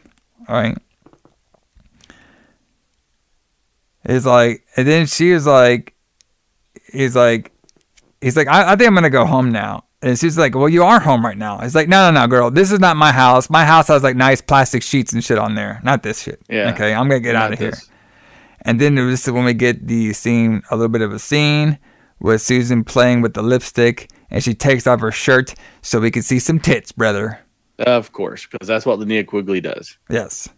[0.48, 0.78] All right.
[4.06, 5.94] It's like, and then she was like,
[6.90, 7.52] he's like,
[8.22, 9.84] he's like, I, I think I'm gonna go home now.
[10.02, 11.60] And she's like, Well, you are home right now.
[11.60, 12.50] It's like, No, no, no, girl.
[12.50, 13.48] This is not my house.
[13.48, 15.80] My house has like nice plastic sheets and shit on there.
[15.82, 16.40] Not this shit.
[16.48, 16.72] Yeah.
[16.72, 17.74] Okay, I'm gonna get Not out of here.
[18.62, 21.78] And then this is when we get the scene, a little bit of a scene
[22.20, 26.22] with Susan playing with the lipstick, and she takes off her shirt so we can
[26.22, 27.38] see some tits, brother.
[27.78, 29.98] Of course, because that's what Linnea Quigley does.
[30.10, 30.48] Yes.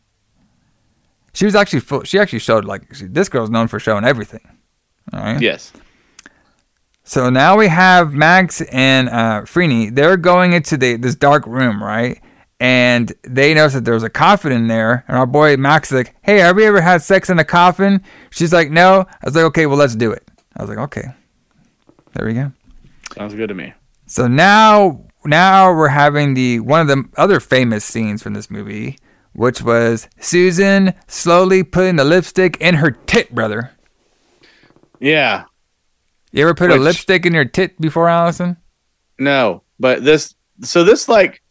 [1.34, 4.40] She was actually full, she actually showed like she, this girl's known for showing everything.
[5.12, 5.40] All right.
[5.40, 5.72] Yes.
[7.08, 9.94] So now we have Max and uh, Freeney.
[9.94, 12.20] They're going into the this dark room, right?
[12.60, 15.06] And they notice that there's a coffin in there.
[15.08, 18.04] And our boy Max is like, "Hey, have we ever had sex in a coffin?"
[18.28, 20.22] She's like, "No." I was like, "Okay, well, let's do it."
[20.54, 21.04] I was like, "Okay."
[22.12, 22.52] There we go.
[23.14, 23.72] Sounds good to me.
[24.04, 28.98] So now, now we're having the one of the other famous scenes from this movie,
[29.32, 33.70] which was Susan slowly putting the lipstick in her tit, brother.
[35.00, 35.44] Yeah.
[36.32, 38.56] You ever put a lipstick in your tit before, Allison?
[39.18, 41.42] No, but this so this like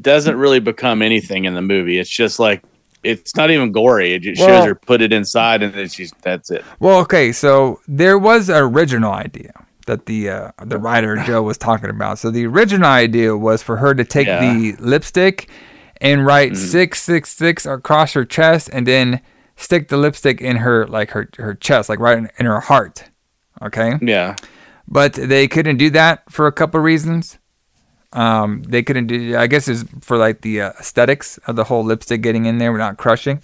[0.00, 1.98] doesn't really become anything in the movie.
[1.98, 2.62] It's just like
[3.02, 4.12] it's not even gory.
[4.14, 6.64] It just Well- shows her put it inside and then she's that's it.
[6.80, 9.52] Well, okay, so there was an original idea
[9.86, 12.18] that the uh, the writer Joe was talking about.
[12.18, 14.40] So the original idea was for her to take Yeah.
[14.54, 15.48] the lipstick
[16.00, 19.20] and write six six six across her chest, and then
[19.56, 23.04] stick the lipstick in her like her her chest, like right in, in her heart.
[23.66, 23.94] Okay.
[24.00, 24.36] Yeah.
[24.88, 27.38] But they couldn't do that for a couple reasons.
[28.12, 29.36] Um, they couldn't do.
[29.36, 32.70] I guess it's for like the uh, aesthetics of the whole lipstick getting in there
[32.72, 33.42] we're not crushing.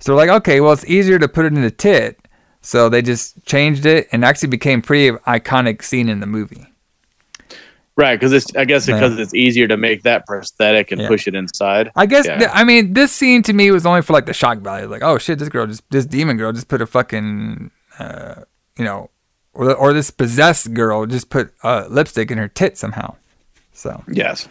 [0.00, 2.18] So we're like, okay, well, it's easier to put it in the tit.
[2.62, 6.66] So they just changed it and actually became pretty iconic scene in the movie.
[7.96, 8.96] Right, because it's I guess Yeah.
[8.96, 11.08] because it's easier to make that prosthetic and Yeah.
[11.08, 11.90] push it inside.
[11.96, 12.26] I guess.
[12.26, 12.38] Yeah.
[12.38, 14.86] th- I mean, this scene to me was only for like the shock value.
[14.86, 18.34] Like, oh shit, this girl just, this demon girl just put a fucking, uh,
[18.78, 19.08] you know,
[19.56, 23.14] or or this possessed girl just put uh, lipstick in her tit somehow.
[23.72, 24.48] So Yes.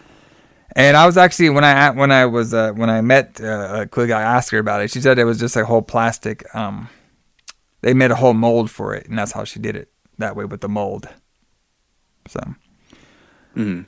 [0.76, 4.12] and I was actually when I when I was uh, when I met uh, Quig,
[4.12, 4.92] I asked her about it.
[4.92, 6.44] She said it was just a whole plastic.
[6.56, 6.90] Um,
[7.82, 10.46] they made a whole mold for it, and that's how she did it that way
[10.46, 11.08] with the mold.
[12.28, 12.40] So.
[13.56, 13.86] Mhm.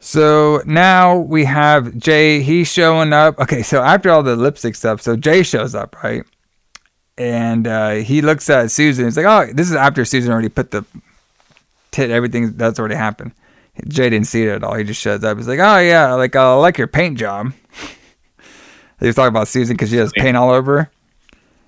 [0.00, 2.42] So now we have Jay.
[2.42, 3.38] He's showing up.
[3.38, 6.24] Okay, so after all the lipstick stuff, so Jay shows up, right?
[7.16, 9.04] And uh, he looks at Susan.
[9.04, 10.84] He's like, "Oh, this is after Susan already put the
[11.90, 12.10] tit.
[12.10, 13.32] Everything that's already happened."
[13.88, 14.74] Jay didn't see it at all.
[14.74, 15.36] He just shows up.
[15.36, 17.52] He's like, "Oh yeah, like I like your paint job."
[19.00, 20.82] he was talking about Susan because she has paint all over.
[20.82, 20.90] her.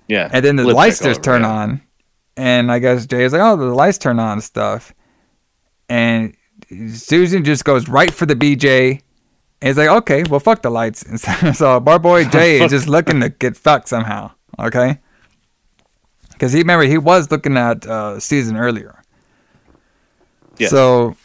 [0.07, 0.29] Yeah.
[0.31, 1.51] And then the lights just over, turn yeah.
[1.51, 1.81] on.
[2.35, 4.93] And I guess Jay is like, oh, the lights turn on and stuff.
[5.89, 6.35] And
[6.93, 9.01] Susan just goes right for the BJ.
[9.61, 11.03] And he's like, okay, well, fuck the lights.
[11.09, 14.31] And so, so our boy Jay is just looking to get fucked somehow.
[14.59, 14.99] Okay?
[16.37, 19.01] Because he, remember, he was looking at uh, Susan earlier.
[20.59, 20.69] Yes.
[20.69, 21.15] So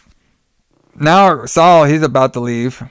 [0.94, 2.82] now Saul, he's about to leave.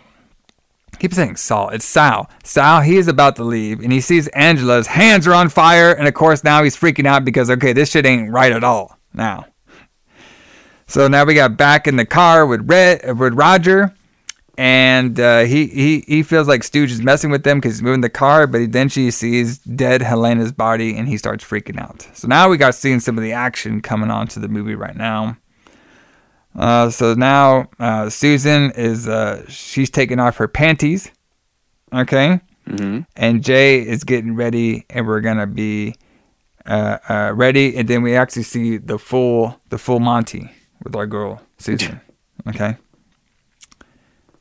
[0.99, 1.69] Keep saying Saul.
[1.69, 2.29] It's Sal.
[2.43, 6.07] Sal, he is about to leave, and he sees Angela's hands are on fire, and
[6.07, 9.47] of course now he's freaking out because okay, this shit ain't right at all now.
[10.85, 13.95] So now we got back in the car with Red with Roger,
[14.61, 18.01] and uh, he he he feels like Stooge is messing with them because he's moving
[18.01, 22.07] the car, but then she sees dead Helena's body, and he starts freaking out.
[22.13, 25.35] So now we got seeing some of the action coming onto the movie right now.
[26.55, 31.09] Uh, so now uh, Susan is uh, she's taking off her panties,
[31.91, 33.07] okay, Mhm.
[33.15, 35.95] and Jay is getting ready, and we're gonna be
[36.67, 40.51] uh, uh, ready, and then we actually see the full the full Monty
[40.83, 41.99] with our girl Susan,
[42.47, 42.77] okay.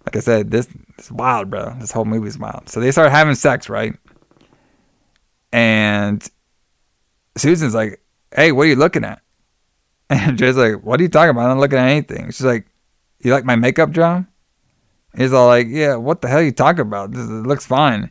[0.06, 0.68] Like I said, this
[0.98, 1.74] is wild, bro.
[1.78, 2.68] This whole movie is wild.
[2.68, 3.94] So they start having sex, right?
[5.52, 6.26] And
[7.36, 8.00] Susan's like,
[8.34, 9.20] "Hey, what are you looking at?"
[10.10, 11.50] And Jay's like, "What are you talking about?
[11.50, 12.66] I'm not looking at anything." She's like,
[13.20, 14.26] "You like my makeup job?"
[15.16, 17.12] He's all like, "Yeah, what the hell are you talking about?
[17.12, 18.10] This it looks fine."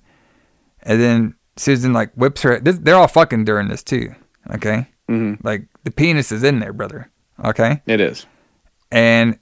[0.84, 2.60] And then Susan like whips her.
[2.60, 4.14] This, they're all fucking during this too.
[4.52, 5.40] Okay, Mhm.
[5.44, 7.10] like the penis is in there, brother.
[7.44, 8.26] Okay, It is.
[8.91, 9.38] and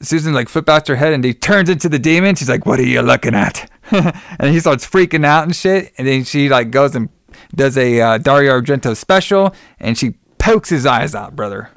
[0.00, 2.34] Susan like flip out her head and he turns into the demon.
[2.36, 5.92] She's like, "What are you looking at?" and he starts freaking out and shit.
[5.98, 7.08] And then she like goes and
[7.54, 11.70] does a uh, Dario Argento special, and she pokes his eyes out, brother.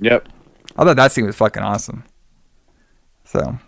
[0.00, 0.28] Yep.
[0.76, 2.04] I thought that scene was fucking awesome.
[3.24, 3.58] So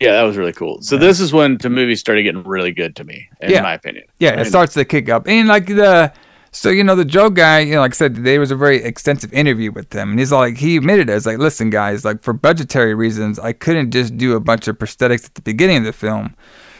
[0.00, 0.80] Yeah, that was really cool.
[0.82, 3.62] So this is when the movie started getting really good to me, in Yeah.
[3.62, 4.04] my opinion.
[4.18, 6.12] yeah, it starts to kick up, and like the.
[6.52, 8.82] So you know the Joe guy, you know, like I said, there was a very
[8.82, 11.12] extensive interview with him, and he's like, he admitted it.
[11.14, 14.76] It's like, listen, guys, like for budgetary reasons, I couldn't just do a bunch of
[14.78, 16.34] prosthetics at the beginning of the film.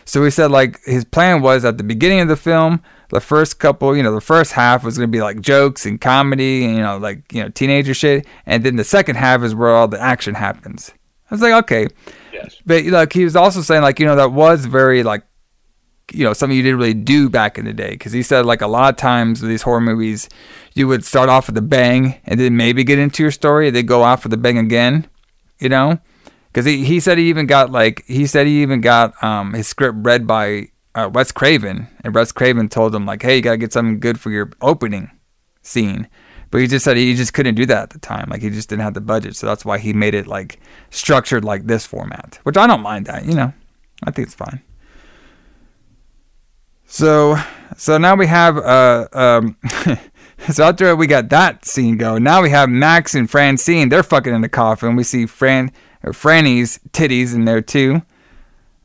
[0.04, 3.60] So he said like his plan was at the beginning of the film, the first
[3.60, 6.82] couple, you know, the first half was gonna be like jokes and comedy, and you
[6.82, 10.00] know, like you know, teenager shit, and then the second half is where all the
[10.00, 10.92] action happens.
[11.30, 11.86] I was like, okay,
[12.32, 12.56] Yes.
[12.66, 15.22] but like he was also saying like you know that was very like
[16.12, 17.90] you know something you didn't really do back in the day.
[17.90, 20.28] Because he said like a lot of times with these horror movies
[20.74, 23.76] you would start off with a bang and then maybe get into your story and
[23.76, 25.08] they go off with a bang again
[25.60, 26.00] you know?
[26.46, 29.68] Because he, he said he even got like he said he even got um his
[29.68, 31.86] script read by uh, Wes Craven.
[32.02, 35.10] And Wes Craven told him like hey you gotta get something good for your opening
[35.62, 36.08] scene.
[36.50, 38.28] But he just said he just couldn't do that at the time.
[38.28, 39.36] Like he just didn't have the budget.
[39.36, 40.58] So that's why he made it like
[40.90, 43.52] structured like this format which I don't mind that you know?
[44.02, 44.62] I think it's fine
[46.90, 47.36] so
[47.76, 49.56] so now we have uh um
[50.50, 53.88] so after we got that scene going, now we have Max and Francine.
[53.88, 54.96] They're fucking in the coffin.
[54.96, 55.70] We see Fran
[56.02, 58.02] or Franny's titties in there too.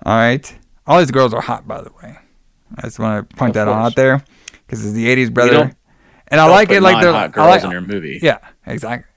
[0.06, 0.56] All right,
[0.86, 2.16] all these girls are hot, by the way.
[2.78, 3.86] I just want to point Of that course.
[3.86, 4.24] out there
[4.66, 5.76] because it's the '80s, brother.
[6.28, 8.20] And I like it like they're I girls like, in your movie.
[8.22, 9.10] Yeah, exactly.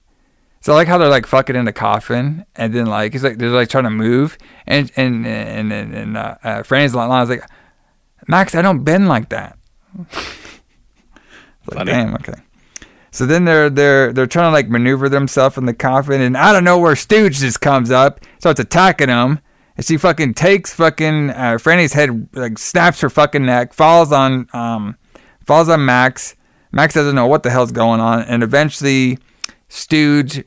[0.61, 3.39] So I like how they're like fucking in the coffin, and then like he's like
[3.39, 7.29] they're like trying to move, and and and and, and uh, uh, Franny's line was
[7.31, 7.43] like,
[8.27, 9.59] Max, I don't bend like that.
[9.97, 10.09] Like,
[11.79, 11.93] Funny.
[11.93, 12.35] damn, okay.
[13.11, 16.57] So then they're they're they're trying to like maneuver themselves in the coffin, and out
[16.57, 19.41] of nowhere, Stooge just comes up, starts attacking them,
[19.77, 24.47] and she fucking takes fucking uh, Franny's head, like snaps her fucking neck, falls on
[24.53, 24.97] um,
[25.47, 26.37] falls on Max.
[26.71, 29.19] Max doesn't know what the hell's going on, and eventually,
[29.69, 30.45] Stooge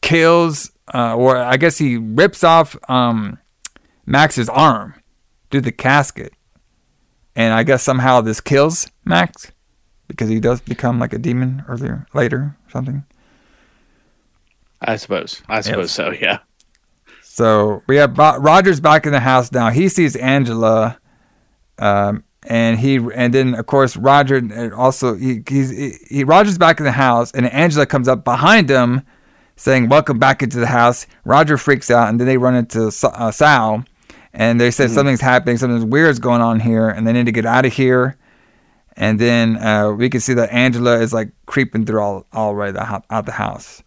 [0.00, 3.38] kills, uh, or I guess he rips off um,
[4.06, 4.94] Max's arm
[5.50, 6.32] through the casket,
[7.36, 9.52] and I guess somehow this kills Max
[10.08, 13.04] because he does become like a demon earlier, later, or something.
[14.80, 15.42] I suppose.
[15.48, 16.12] I suppose so.
[16.12, 16.38] Yeah.
[17.22, 19.70] So we have Bo- Roger's back in the house now.
[19.70, 20.98] He sees Angela,
[21.78, 26.56] um, and he and then of course Roger uh, also he he's, he, he Roger's
[26.56, 29.02] back in the house, and Angela comes up behind him,
[29.56, 33.30] saying "Welcome back into the house." Roger freaks out, and then they run into uh,
[33.30, 33.84] Sal,
[34.36, 34.94] and they said Mhm.
[34.94, 38.16] something's happening, something weird's going on here, and they need to get out of here.
[38.96, 42.72] And then uh, we can see that Angela is like creeping through all all right
[42.72, 43.82] the out the house.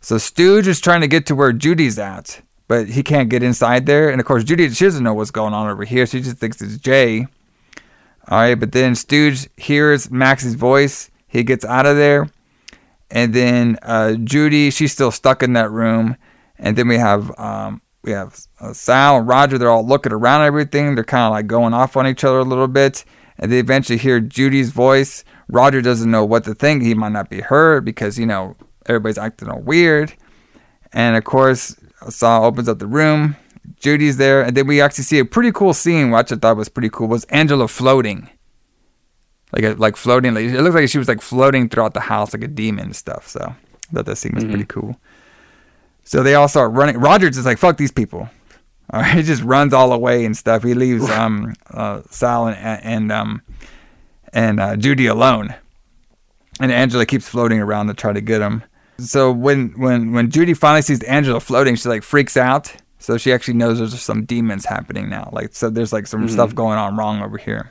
[0.00, 3.86] So Stooge is trying to get to where Judy's at, but he can't get inside
[3.86, 4.08] there.
[4.10, 6.06] And of course, Judy she doesn't know what's going on over here.
[6.06, 7.26] She just thinks it's Jay.
[8.28, 11.10] All right, but then Stooge hears Max's voice.
[11.26, 12.28] He gets out of there,
[13.10, 16.16] and then uh, Judy she's still stuck in that room.
[16.58, 19.58] And then we have um, we have uh, Sal and Roger.
[19.58, 20.94] They're all looking around everything.
[20.94, 23.04] They're kind of like going off on each other a little bit.
[23.38, 25.24] And they eventually hear Judy's voice.
[25.48, 26.82] Roger doesn't know what to think.
[26.82, 28.56] He might not be her because you know
[28.86, 30.12] everybody's acting all weird.
[30.92, 31.76] And of course,
[32.08, 33.36] Sal opens up the room.
[33.78, 36.68] Judy's there, and then we actually see a pretty cool scene, which I thought was
[36.68, 37.06] pretty cool.
[37.06, 38.28] Was Angela floating,
[39.52, 40.34] like a, like floating?
[40.34, 42.96] Like, it looked like she was like floating throughout the house like a demon and
[42.96, 43.28] stuff.
[43.28, 44.98] So I thought that scene was pretty cool.
[46.08, 46.96] So they all start running.
[46.96, 48.30] Rogers is like, "Fuck these people."
[48.90, 50.62] All right, he just runs all away and stuff.
[50.62, 53.42] He leaves um uh, Sal and and um
[54.32, 55.54] and uh, Judy alone,
[56.60, 58.62] and Angela keeps floating around to try to get him.
[58.98, 62.72] So when when when Judy finally sees Angela floating, she like freaks out.
[62.98, 65.28] So she actually knows there's some demons happening now.
[65.30, 66.30] Like so, there's like some Mhm.
[66.30, 67.68] stuff going on wrong over here.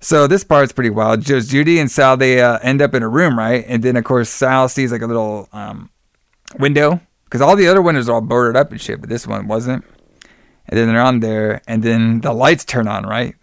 [0.00, 1.22] So this part's pretty wild.
[1.22, 3.64] Just Judy and Sal they uh, end up in a room, right?
[3.66, 5.88] And then of course Sal sees like a little um,
[6.58, 9.46] window because all the other windows are all boarded up and shit, but this one
[9.46, 9.84] wasn't.
[10.68, 13.34] And then they're on there, and then the lights turn on, right?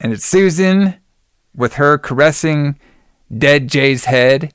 [0.00, 0.94] And it's Susan
[1.54, 2.78] with her caressing
[3.36, 4.52] dead Jay's head,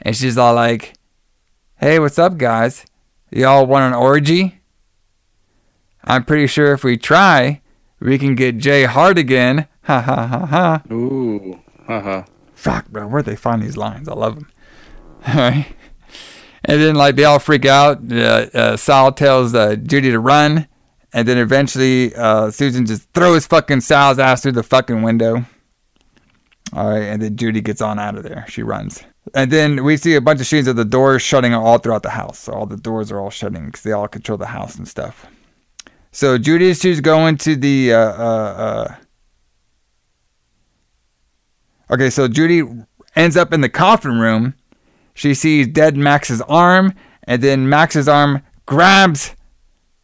[0.00, 0.94] and she's all like,
[1.76, 2.84] "Hey, what's up, guys?
[3.30, 4.60] Y'all want an orgy?
[6.04, 7.62] I'm pretty sure if we try,
[8.00, 10.82] we can get Jay hard again." Ha ha ha ha.
[10.92, 11.58] Ooh.
[11.88, 12.22] Uh-huh.
[12.52, 14.08] Fuck, bro, where'd they find these lines?
[14.08, 14.48] I love them.
[15.26, 15.66] All right.
[16.64, 18.00] And then, like, they all freak out.
[18.10, 20.68] Uh, uh, Sal tells uh, Judy to run.
[21.12, 25.44] And then eventually, uh, Susan just throws fucking Sal's ass through the fucking window.
[26.72, 27.02] All right.
[27.02, 28.46] And then Judy gets on out of there.
[28.48, 29.02] She runs.
[29.34, 32.10] And then we see a bunch of scenes of the doors shutting all throughout the
[32.10, 32.38] house.
[32.38, 35.26] So all the doors are all shutting because they all control the house and stuff.
[36.12, 37.92] So Judy, she's going to the.
[37.92, 38.94] Uh, uh,
[41.92, 42.62] Okay, so Judy
[43.14, 44.54] ends up in the coffin room.
[45.14, 46.94] She sees dead Max's arm,
[47.24, 49.34] and then Max's arm grabs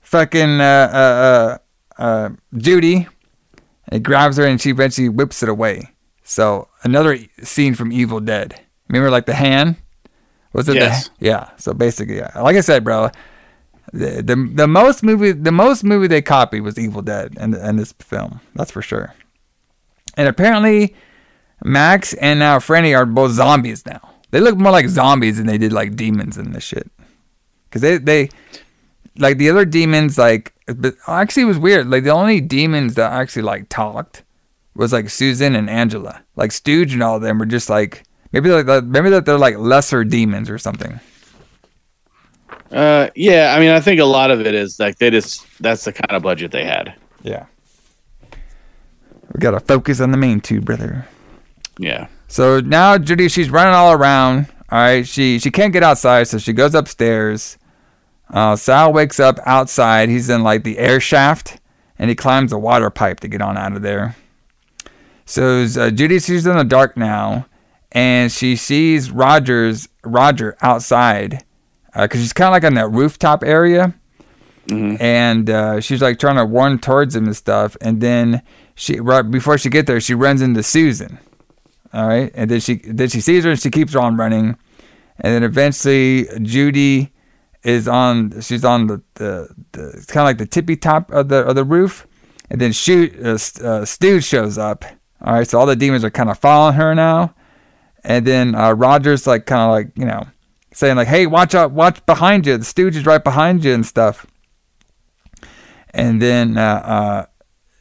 [0.01, 1.59] fucking uh, uh,
[1.99, 3.07] uh, uh, Judy.
[3.91, 5.89] It grabs her, and she eventually whips it away.
[6.23, 8.61] So another scene from Evil Dead.
[8.89, 9.77] Remember, like the hand.
[10.53, 10.77] Was it?
[10.77, 11.09] Yes.
[11.09, 11.51] The, yeah.
[11.57, 12.39] So basically, yeah.
[12.41, 13.11] Like I said, bro,
[13.93, 17.79] the, the the most movie the most movie they copied was Evil Dead and and
[17.79, 18.41] this film.
[18.55, 19.15] That's for sure.
[20.17, 20.95] And apparently,
[21.65, 24.01] Max and now Franny are both zombies now.
[24.31, 26.91] They look more like zombies than they did like demons in this shit.
[27.71, 28.31] Cause they they
[29.19, 31.89] like the other demons like but actually it was weird.
[31.89, 34.23] Like the only demons that actually like talked
[34.75, 36.23] was like Susan and Angela.
[36.37, 39.59] Like Stooge and all of them were just like maybe like maybe that they're like
[39.59, 41.01] lesser demons or something.
[42.71, 45.85] Uh, yeah, I mean, I think a lot of it is like they just that's
[45.85, 46.95] the kind of budget they had.
[47.23, 47.47] Yeah.
[49.33, 51.07] We gotta focus on the main two, brother.
[51.79, 52.09] Yeah.
[52.29, 54.47] So now Judy, she's running all around.
[54.71, 57.59] All right, she she can't get outside, so she goes upstairs.
[58.31, 60.11] Uh, Sal wakes up outside.
[60.11, 61.59] He's in like the air shaft,
[61.99, 64.15] and he climbs the water pipe to get on out of there.
[65.25, 67.47] So uh, Judy, she's in the dark now,
[67.93, 71.45] and she sees Rogers Roger outside
[71.95, 73.95] because she's kind of like on that rooftop area
[75.01, 77.77] and uh, she's like trying to run towards him and stuff.
[77.81, 78.43] And then
[78.75, 81.19] she right before she get there, she runs into Susan.
[81.93, 84.57] All right, and then she then she sees her and she keeps on running,
[85.19, 87.13] and then eventually Judy
[87.63, 88.41] is on.
[88.41, 91.55] She's on the the, the it's kind of like the tippy top of the of
[91.55, 92.07] the roof,
[92.51, 94.85] and then shoot uh, uh, Stu shows up.
[95.23, 97.35] All right, so all the demons are kind of following her now,
[98.05, 100.27] and then uh, Rogers like kind of like you know
[100.73, 102.59] saying like, "Hey, watch out, watch behind you.
[102.59, 104.27] The Stooge is right behind you and stuff."
[105.91, 107.27] and then uh, uh,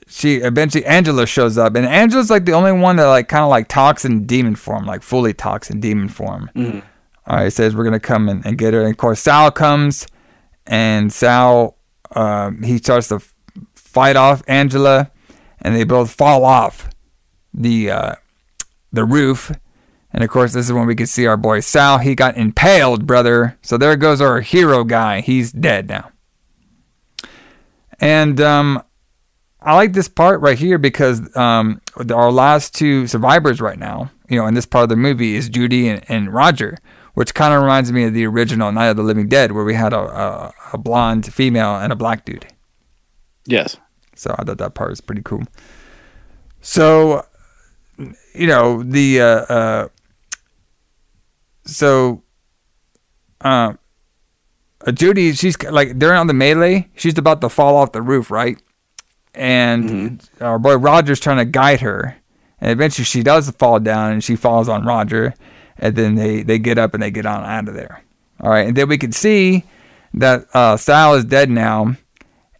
[0.08, 3.50] she eventually Angela shows up, and Angela's like the only one that like kind of
[3.50, 6.50] like talks in demon form, like fully talks in demon form.
[6.56, 6.82] Mhm.
[7.28, 10.08] All right, says we're gonna come and, and get her, and of course Sal comes,
[10.66, 11.76] and Sal
[12.16, 13.20] um, he starts to
[13.76, 15.12] fight off Angela,
[15.62, 16.90] and they both fall off
[17.54, 18.16] the uh,
[18.94, 19.52] the roof.
[20.14, 21.98] And of course, this is when we can see our boy Sal.
[22.00, 23.58] He got impaled, brother.
[23.62, 25.20] So there goes our hero guy.
[25.20, 26.12] He's dead now.
[28.00, 28.84] And um,
[29.68, 34.40] I like this part right here because um, our last two survivors right now, you
[34.40, 36.78] know, in this part of the movie is Judy and, and Roger,
[37.16, 39.74] which kind of reminds me of the original Night of the Living Dead, where we
[39.74, 42.48] had a, a, a blonde female and a black dude.
[43.46, 43.76] Yes.
[44.16, 45.44] So I thought that part was pretty cool.
[46.62, 47.26] So,
[48.34, 49.88] you know, the, uh, uh,
[51.66, 52.24] so,
[53.42, 53.74] uh,
[54.94, 56.88] Judy, she's like, they're on the melee.
[56.96, 58.62] She's about to fall off the roof, right?
[59.38, 62.18] And our boy Roger's trying to guide her.
[62.60, 65.34] And eventually she does fall down and she falls on Roger.
[65.78, 68.04] And then they, they get up and they get on out of there.
[68.42, 68.68] All right.
[68.68, 69.64] And then we can see
[70.16, 71.96] that uh, Sal is dead now.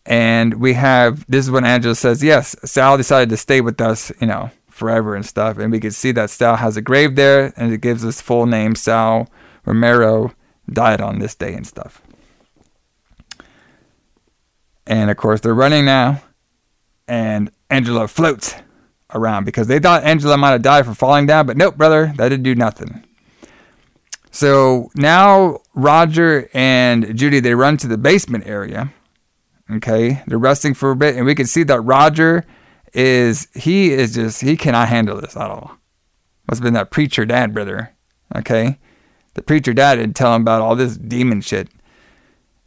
[0.06, 4.12] And we have this is when Angela says, Yes, Sal decided to stay with us,
[4.22, 5.58] you know, forever and stuff.
[5.58, 8.46] And we can see that Sal has a grave there and it gives us full
[8.46, 9.28] name Sal
[9.66, 10.34] Romero
[10.72, 12.02] died on this day and stuff.
[14.86, 16.22] And of course, they're running now.
[17.08, 18.56] And Angela floats
[19.14, 22.30] around because they thought Angela might have died from falling down, but nope, brother, that
[22.30, 23.04] didn't do nothing.
[24.32, 28.94] So now Roger and Judy they run to the basement area.
[29.70, 32.46] Okay, they're resting for a bit, and we can see that Roger
[32.94, 35.78] is he is just he cannot handle this at all.
[36.48, 37.94] Must have been that preacher dad, brother.
[38.36, 38.80] Okay,
[39.34, 41.70] the preacher dad didn't tell him about all this demon shit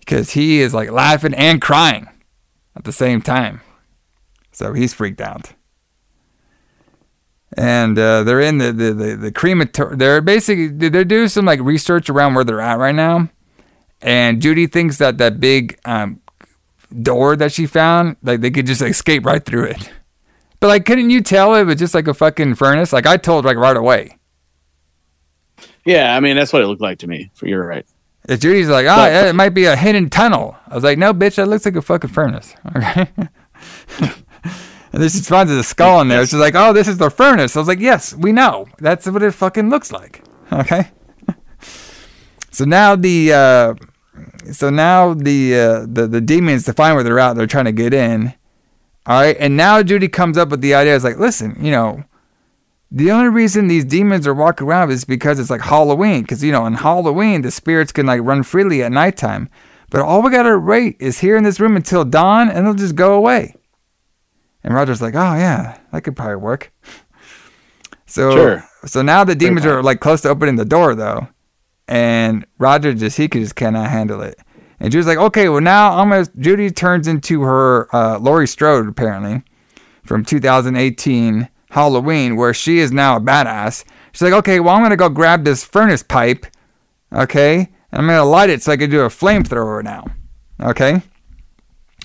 [0.00, 2.08] because he is like laughing and crying
[2.76, 3.60] at the same time.
[4.60, 5.54] So he's freaked out.
[7.56, 9.94] And uh, they're in the the the, the.
[9.96, 13.30] They're basically they're doing some like research around where they're at right now.
[14.02, 16.20] And Judy thinks that that big um,
[17.02, 19.90] door that she found, like they could just escape right through it.
[20.60, 22.92] But like, couldn't you tell it was just like a fucking furnace?
[22.92, 24.18] Like I told like right away.
[25.86, 27.30] Yeah, I mean that's what it looked like to me.
[27.32, 27.86] For you're right.
[28.28, 30.54] If Judy's like, oh, yeah, it might be a hidden tunnel.
[30.68, 32.54] I was like, no, bitch, that looks like a fucking furnace.
[32.76, 33.08] Okay.
[34.92, 36.24] and then she finds a skull in there.
[36.26, 37.56] She's like, oh, this is the furnace.
[37.56, 38.66] I was like, yes, we know.
[38.78, 40.22] That's what it fucking looks like.
[40.52, 40.90] Okay.
[42.50, 43.74] so now the, uh,
[44.50, 47.34] so now the, uh, the the demons to find where they're at.
[47.34, 48.34] They're trying to get in.
[49.06, 50.96] All right, and now Judy comes up with the idea.
[50.96, 52.02] Is like, listen, you know,
[52.92, 56.22] the only reason these demons are walking around is because it's like Halloween.
[56.22, 59.48] Because, you know, in Halloween, the spirits can like run freely at nighttime.
[59.90, 62.74] But all we got to wait is here in this room until dawn and they'll
[62.74, 63.54] just go away.
[64.62, 66.72] And Roger's like, oh, yeah, that could probably work.
[68.06, 68.64] So, Sure.
[68.86, 71.28] so now the demons are like close to opening the door, though.
[71.86, 74.36] And Roger just, he just cannot handle it.
[74.80, 78.88] And Judy's like, okay, well, now I'm gonna, Judy turns into her uh, Laurie Strode,
[78.88, 79.44] apparently,
[80.02, 83.84] from 2018 Halloween, where she is now a badass.
[84.10, 86.46] She's like, okay, well, I'm gonna go grab this furnace pipe,
[87.12, 87.58] okay,
[87.92, 90.04] and I'm gonna light it so I can do a flamethrower now,
[90.60, 91.00] okay.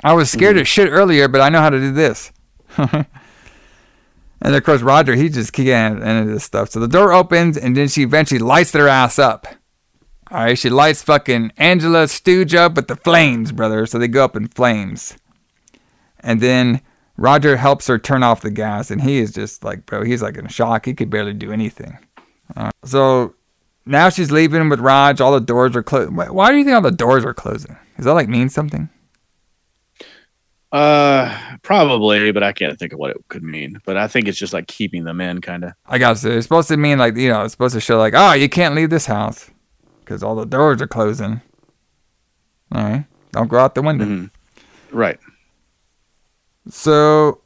[0.03, 2.31] I was scared of shit earlier, but I know how to do this.
[4.41, 6.69] and of course, Roger, he just can't into this stuff.
[6.69, 9.47] So the door opens, and then she eventually lights their ass up.
[10.31, 13.85] All right, she lights fucking Angela Stooge up with the flames, brother.
[13.85, 15.17] So they go up in flames.
[16.19, 16.81] And then
[17.17, 20.37] Roger helps her turn off the gas, and he is just like, bro, he's like
[20.37, 20.85] in shock.
[20.85, 21.97] He could barely do anything.
[22.55, 23.35] Uh, so
[23.85, 25.21] now she's leaving with Raj.
[25.21, 26.11] All the doors are closed.
[26.13, 27.77] Why do you think all the doors are closing?
[27.95, 28.89] Does that like mean something?
[30.75, 33.79] Uh, probably, but I can't think of what it could mean.
[33.85, 35.71] But I think it's just like keeping them in, kind of.
[35.85, 38.33] I guess it's supposed to mean like you know, it's supposed to show like, oh,
[38.33, 39.49] you can't leave this house
[40.01, 41.39] because all the doors are closing.
[42.73, 44.29] All right, don't go out the window.
[44.91, 45.17] Right.
[46.67, 47.39] So,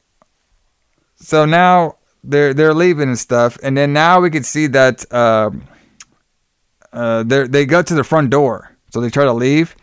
[1.18, 5.68] so now they're they're leaving and stuff, and then now we can see that um,
[6.92, 9.76] uh, they they go to the front door, so they try to leave,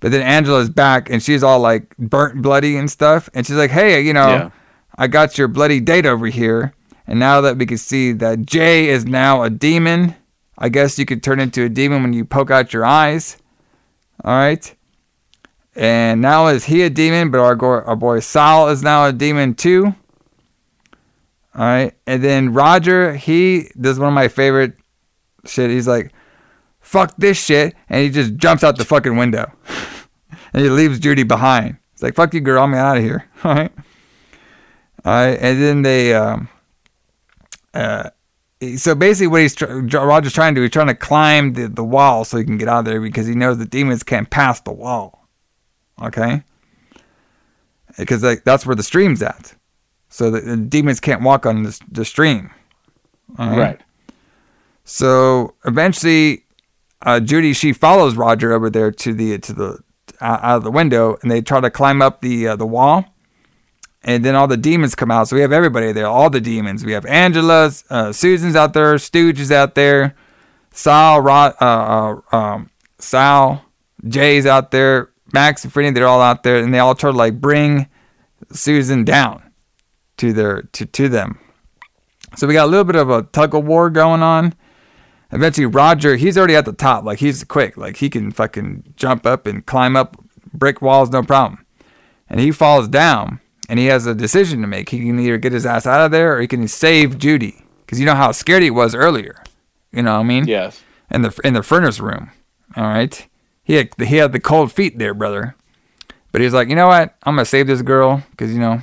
[0.00, 3.70] but then Angela's back and she's all like burnt, bloody and stuff, and she's like,
[3.70, 4.50] "Hey, you know, Yeah.
[4.96, 6.72] I got your bloody date over here."
[7.06, 10.14] And now that we can see that Jay is now a demon,
[10.58, 13.38] I guess you could turn into a demon when you poke out your eyes.
[14.24, 14.74] All right.
[15.74, 19.12] And now is he a demon, but our, go- our boy Sal is now a
[19.12, 19.94] demon too.
[21.54, 21.94] All right.
[22.06, 24.74] And then Roger, he does one of my favorite
[25.46, 25.70] shit.
[25.70, 26.12] He's like,
[26.88, 27.74] fuck this shit.
[27.88, 29.52] And he just jumps out the fucking window.
[30.52, 31.76] and he leaves Judy behind.
[31.92, 32.62] It's like, fuck you, girl.
[32.62, 33.28] I'm out of here.
[33.44, 33.72] All right.
[35.04, 35.38] All right.
[35.40, 36.48] And then they, um,
[37.74, 38.10] uh,
[38.76, 42.24] so basically what he's Roger's trying to do, he's trying to climb the, the wall
[42.24, 44.72] so he can get out of there because he knows the demons can't pass the
[44.72, 45.28] wall.
[46.02, 46.42] Okay?
[47.98, 49.54] Because like, that's where the stream's at.
[50.08, 52.50] So the, the demons can't walk on the, the stream.
[53.38, 53.80] All Right.
[54.84, 56.44] So eventually,
[57.02, 59.78] uh, Judy she follows Roger over there to the to the
[60.20, 63.04] out out of the window, and they try to climb up the uh, the wall,
[64.02, 65.28] and then all the demons come out.
[65.28, 66.84] So we have everybody there, all the demons.
[66.84, 70.16] We have Angela's, uh, Susan's out there, Stooge is out there,
[70.72, 73.64] Sal, uh, uh, um, Sal,
[74.06, 77.16] Jay's out there, Max and Freddie, they're all out there, and they all try to
[77.16, 77.88] like bring
[78.50, 79.42] Susan down
[80.16, 81.38] to their to to them.
[82.36, 84.54] So we got a little bit of a tug of war going on.
[85.30, 87.04] Eventually, Roger, he's already at the top.
[87.04, 87.76] Like he's quick.
[87.76, 90.16] Like he can fucking jump up and climb up
[90.52, 91.64] brick walls, no problem.
[92.30, 94.88] And he falls down, and he has a decision to make.
[94.88, 98.00] He can either get his ass out of there, or he can save Judy, because
[98.00, 99.42] you know how scared he was earlier.
[99.92, 100.46] You know what I mean?
[100.46, 100.82] Yes.
[101.10, 102.30] In the in the furnace room.
[102.76, 103.26] All right.
[103.64, 105.56] He had he had the cold feet there, brother.
[106.32, 107.14] But he's like, you know what?
[107.22, 108.82] I'm gonna save this girl, because you know,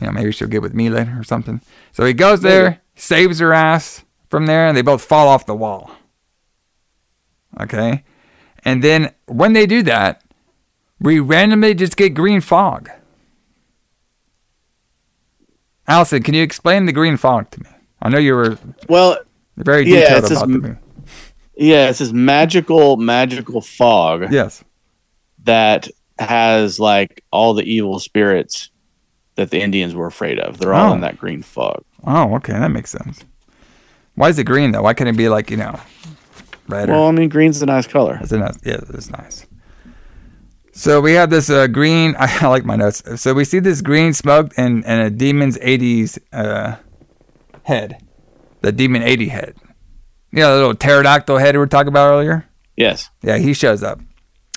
[0.00, 1.62] you know, maybe she'll get with me later or something.
[1.92, 5.54] So he goes there, saves her ass from there, and they both fall off the
[5.54, 5.90] wall.
[7.60, 8.04] Okay?
[8.64, 10.22] And then when they do that,
[11.00, 12.90] we randomly just get green fog.
[15.86, 17.70] Allison, can you explain the green fog to me?
[18.02, 19.18] I know you were Well,
[19.56, 20.76] very yeah, detailed it's this about the m- movie.
[21.56, 24.62] yeah, it's this magical, magical fog Yes.
[25.44, 25.88] that
[26.18, 28.70] has like all the evil spirits
[29.36, 30.58] that the Indians were afraid of.
[30.58, 30.94] They're all Oh.
[30.94, 31.84] in that green fog.
[32.04, 33.24] Oh, okay, that makes sense.
[34.18, 34.82] Why is it green though?
[34.82, 35.78] Why can't it be like you know,
[36.66, 36.88] red?
[36.88, 38.18] Well, or, I mean, green's a nice color.
[38.20, 39.46] it's a nice, yeah, it's nice.
[40.72, 42.16] So we have this uh, green.
[42.18, 43.00] I like my notes.
[43.20, 46.76] So we see this green smoke and and a demon's '80s uh,
[47.62, 48.04] head,
[48.60, 49.54] the demon '80 head.
[50.32, 52.44] You know, the little pterodactyl head we were talking about earlier.
[52.76, 53.10] Yes.
[53.22, 54.00] Yeah, he shows up,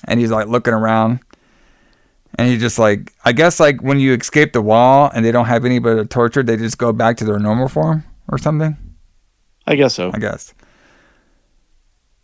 [0.06, 1.20] and he's like looking around,
[2.34, 5.46] and he just like I guess like when you escape the wall and they don't
[5.46, 8.76] have anybody to torture, they just go back to their normal form or something.
[9.66, 10.12] I guess so.
[10.14, 10.54] I guess.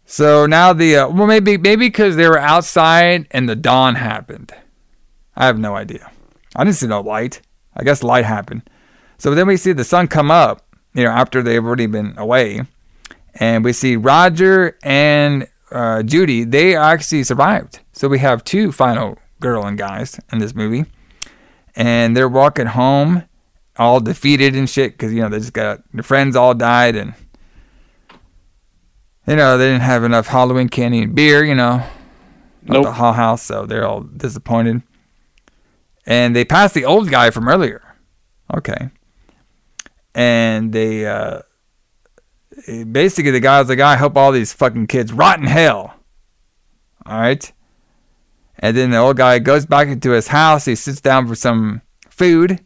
[0.05, 4.53] So now the uh, well maybe maybe because they were outside and the dawn happened.
[5.35, 6.09] I have no idea.
[6.55, 7.41] I didn't see no light.
[7.76, 8.69] I guess light happened.
[9.18, 10.65] So then we see the sun come up.
[10.93, 12.61] You know after they've already been away,
[13.35, 16.43] and we see Roger and uh, Judy.
[16.43, 17.81] They actually survived.
[17.91, 20.85] So we have two final girl and guys in this movie,
[21.76, 23.23] and they're walking home,
[23.76, 27.14] all defeated and shit because you know they just got their friends all died and
[29.28, 31.84] you know, they didn't have enough Halloween candy and beer, you know,
[32.70, 34.82] at the Hall House, so they're all disappointed.
[36.06, 37.84] And they passed the old guy from earlier.
[38.56, 38.90] Okay.
[40.16, 41.41] And they, uh,
[42.90, 45.94] basically, the guy was like, I hope all these fucking kids rot in hell.
[47.06, 47.52] All right.
[48.60, 50.66] And then the old guy goes back into his house.
[50.66, 52.62] He sits down for some food.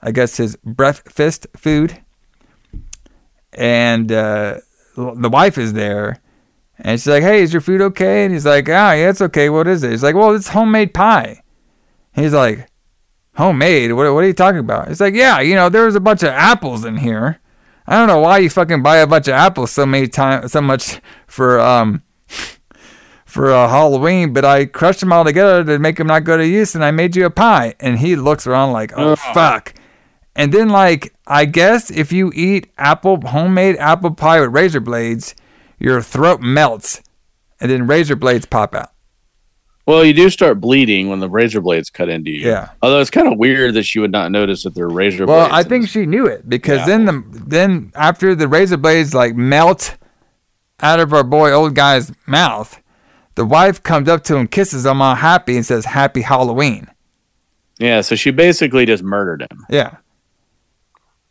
[0.00, 2.00] I guess his breakfast food.
[3.52, 4.60] And, uh,
[4.96, 6.20] the wife is there
[6.78, 8.24] and she's like, Hey, is your food okay?
[8.24, 9.48] And he's like, Ah, yeah, it's okay.
[9.48, 9.90] What is it?
[9.90, 11.42] He's like, Well, it's homemade pie.
[12.14, 12.68] He's like,
[13.36, 13.92] Homemade?
[13.92, 14.88] What, what are you talking about?
[14.88, 17.40] It's like, Yeah, you know, there was a bunch of apples in here.
[17.86, 20.60] I don't know why you fucking buy a bunch of apples so many times, so
[20.60, 22.02] much for, um,
[23.24, 26.46] for uh, Halloween, but I crushed them all together to make them not go to
[26.46, 27.74] use, and I made you a pie.
[27.78, 29.74] And he looks around like, oh fuck.
[30.36, 35.34] And then, like, I guess if you eat apple homemade apple pie with razor blades,
[35.78, 37.02] your throat melts,
[37.60, 38.90] and then razor blades pop out.
[39.86, 42.40] Well, you do start bleeding when the razor blades cut into you.
[42.48, 42.70] Yeah.
[42.82, 45.64] Although it's kind of weird that she would not notice that they're razor Well, blades.
[45.64, 46.86] I think she knew it because Yeah.
[46.86, 49.96] then the then after the razor blades like melt
[50.80, 52.80] out of our boy old guy's mouth,
[53.36, 56.88] the wife comes up to him, kisses him all happy, and says, "Happy Halloween."
[57.78, 59.64] Yeah, so she basically just murdered him.
[59.70, 59.96] Yeah.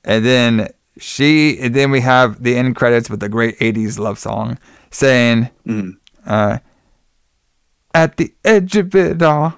[0.05, 0.69] And then
[0.99, 4.57] she, and then we have the end credits with the great '80s love song
[4.91, 5.97] saying, Mhm.
[6.25, 6.59] uh,
[7.93, 9.55] "At the edge of it all,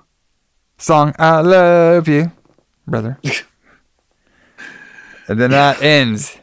[0.78, 2.32] song I love you,
[2.88, 3.20] brother."
[5.28, 6.38] and then that ends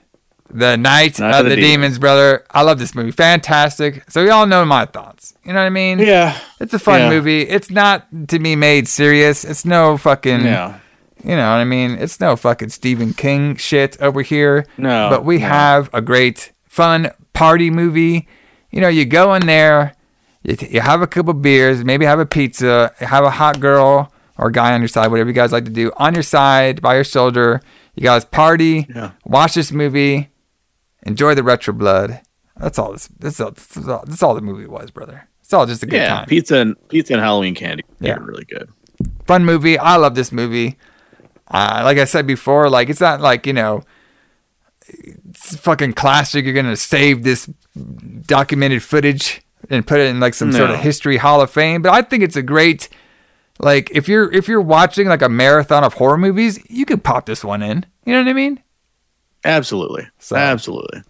[0.53, 1.99] the night, Night of the, demons.
[1.99, 2.45] brother.
[2.51, 4.09] I love this movie, fantastic.
[4.11, 5.35] So y'all know my thoughts.
[5.45, 5.99] You know what I mean?
[5.99, 6.39] Yeah.
[6.61, 7.09] It's a fun Yeah.
[7.11, 7.43] movie.
[7.43, 9.45] It's not to be made serious.
[9.45, 10.45] It's no fucking.
[10.45, 10.79] Yeah.
[11.25, 11.93] You know what I mean?
[11.93, 14.67] It's no fucking Stephen King shit over here.
[14.77, 15.47] No, But we no.
[15.49, 18.29] have a great, fun party movie.
[18.71, 19.95] You know, you go in there,
[20.43, 24.13] you, t- you have a couple beers, maybe have a pizza, have a hot girl
[24.37, 26.95] or guy on your side, whatever you guys like to do, on your side, by
[26.97, 27.61] your shoulder.
[27.95, 29.13] You guys party, Yeah.
[29.25, 30.31] watch this movie,
[31.05, 32.21] enjoy the retro blood.
[32.57, 33.09] That's all this.
[33.19, 33.53] That's all.
[33.53, 35.29] That's all, that's all the movie was, brother.
[35.41, 36.27] It's all just a good Yeah, time.
[36.27, 37.85] pizza and pizza and Halloween candy.
[38.01, 38.17] Yeah.
[38.21, 38.69] Really good.
[39.27, 39.79] fun movie.
[39.79, 40.77] I love this movie.
[41.49, 43.83] Uh, like I said before, like it's not like you know,
[44.89, 46.45] it's fucking classic.
[46.45, 47.49] You're gonna save this
[48.27, 51.83] documented footage and put it in like some sort of history hall of fame.
[51.83, 52.89] But I think it's a great
[53.59, 57.27] Like if you're if you're watching like a marathon of horror movies, you could pop
[57.27, 57.87] this one in.
[58.05, 58.61] You know what I mean?
[59.45, 60.07] Absolutely.
[60.19, 61.03] So- Absolutely.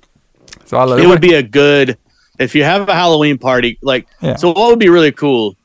[0.66, 1.04] So I love it.
[1.04, 1.96] It would be a good
[2.38, 3.78] if you have a Halloween party.
[3.82, 4.36] Like, Yeah.
[4.36, 5.56] so what would be really cool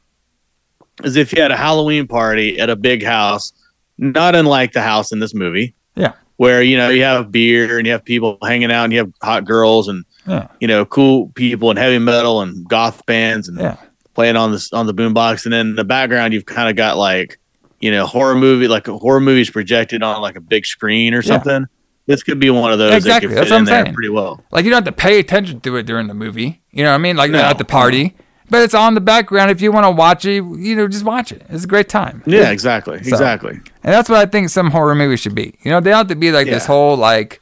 [1.03, 3.53] is if you had a Halloween party at a big house,
[3.99, 6.13] not unlike the house in this movie, Yeah.
[6.37, 9.11] where you know you have beer and you have people hanging out and you have
[9.21, 10.47] hot girls and Yeah.
[10.59, 13.75] you know cool people and heavy metal and goth bands and Yeah.
[14.15, 16.97] playing on this on the boombox, and then in the background you've kind of got
[16.97, 17.37] like
[17.81, 21.17] you know horror movie like a horror movies projected on like a big screen or
[21.17, 21.27] Yeah.
[21.27, 21.65] something.
[22.07, 23.83] This could be one of those Exactly, that could that's fit what in I'm there
[23.85, 23.93] saying.
[23.93, 24.43] pretty well.
[24.51, 26.61] Like you don't have to pay attention to it during the movie.
[26.71, 27.15] You know what I mean?
[27.17, 28.15] Like No, at the party.
[28.49, 31.31] But it's on the background if you want to watch it, you know, just watch
[31.31, 31.43] it.
[31.49, 32.23] It's a great time.
[32.25, 33.53] Yeah, exactly, So- exactly.
[33.83, 35.55] And that's what I think some horror movies should be.
[35.63, 37.41] You know, they don't have to be like this whole like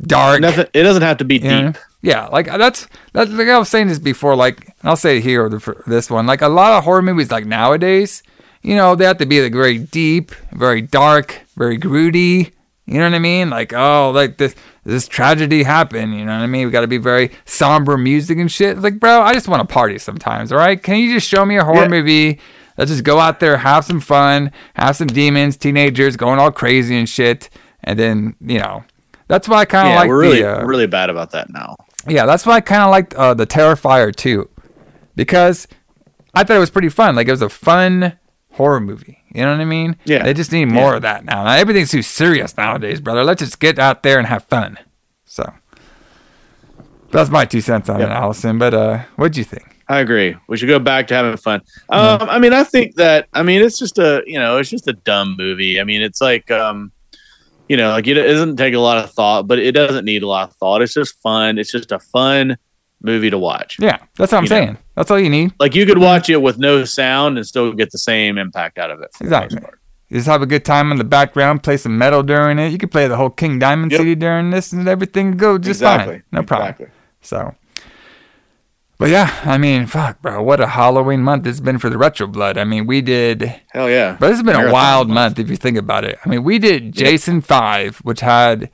[0.00, 0.66] dark Nothing.
[0.74, 1.72] It doesn't have to be you know?
[1.72, 1.78] deep.
[2.02, 4.34] Yeah, like uh, that's that's like I was saying this before.
[4.34, 6.26] Like, and I'll say it here or for this one.
[6.26, 8.24] Like a lot of horror movies, like nowadays,
[8.62, 12.52] you know, they have to be like very deep, very dark, very broody.
[12.86, 13.50] You know what I mean?
[13.50, 16.14] Like, oh, like this this tragedy happened.
[16.18, 16.66] You know what I mean?
[16.66, 18.78] We got to be very somber music and shit.
[18.78, 20.50] Like, bro, I just want to party sometimes.
[20.52, 20.82] All right?
[20.82, 21.88] Can you just show me a horror Yeah.
[21.88, 22.40] movie?
[22.78, 26.96] Let's just go out there, have some fun, have some demons, teenagers going all crazy
[26.96, 27.50] and shit,
[27.84, 28.84] and then you know.
[29.28, 31.48] That's why I kind of Yeah, like we're really the uh, really bad about that
[31.50, 31.76] now.
[32.08, 34.48] yeah, that's why I kind of liked uh, the Terrifier too,
[35.16, 35.68] because
[36.34, 37.14] I thought it was pretty fun.
[37.14, 38.18] Like it was a fun
[38.52, 39.21] horror movie.
[39.34, 39.96] You know what I mean?
[40.04, 40.22] Yeah.
[40.24, 40.96] They just need more Yeah.
[40.96, 41.44] of that now.
[41.44, 41.52] now.
[41.52, 43.24] Everything's too serious nowadays, brother.
[43.24, 44.78] Let's just get out there and have fun.
[45.24, 45.52] So
[47.10, 48.08] that's my two cents on Yep.
[48.08, 48.58] it, Allison.
[48.58, 49.76] But uh, what'd you think?
[49.88, 50.34] I agree.
[50.48, 51.60] We should go back to having fun.
[51.90, 54.88] Um, I mean, I think that I mean it's just a you know it's just
[54.88, 55.80] a dumb movie.
[55.80, 56.92] I mean, it's like um,
[57.68, 60.26] you know, like it doesn't take a lot of thought, but it doesn't need a
[60.28, 60.80] lot of thought.
[60.82, 61.58] It's just fun.
[61.58, 62.56] It's just a fun
[63.02, 63.76] movie to watch.
[63.78, 64.56] Yeah, that's what I'm You know.
[64.56, 64.78] saying.
[64.96, 65.52] That's all you need.
[65.60, 68.90] Like you could watch it with no sound and still get the same impact out
[68.90, 69.10] of it.
[69.14, 69.70] for the most Exactly.
[70.08, 72.68] You just have a good time in the background, play some metal during it.
[72.70, 74.00] You could play the whole King Diamond Yep.
[74.00, 76.16] CD during this, and everything go just Exactly.
[76.16, 76.22] fine.
[76.32, 76.68] No problem.
[76.68, 76.86] Exactly.
[77.22, 77.54] So,
[78.98, 82.26] but yeah, I mean, fuck, bro, what a Halloween month it's been for the Retro
[82.26, 82.56] Blood.
[82.58, 84.16] I mean, we did, Hell yeah.
[84.20, 86.18] but this has been a wild month if you think about it.
[86.24, 88.70] I mean, we did Jason Five, which had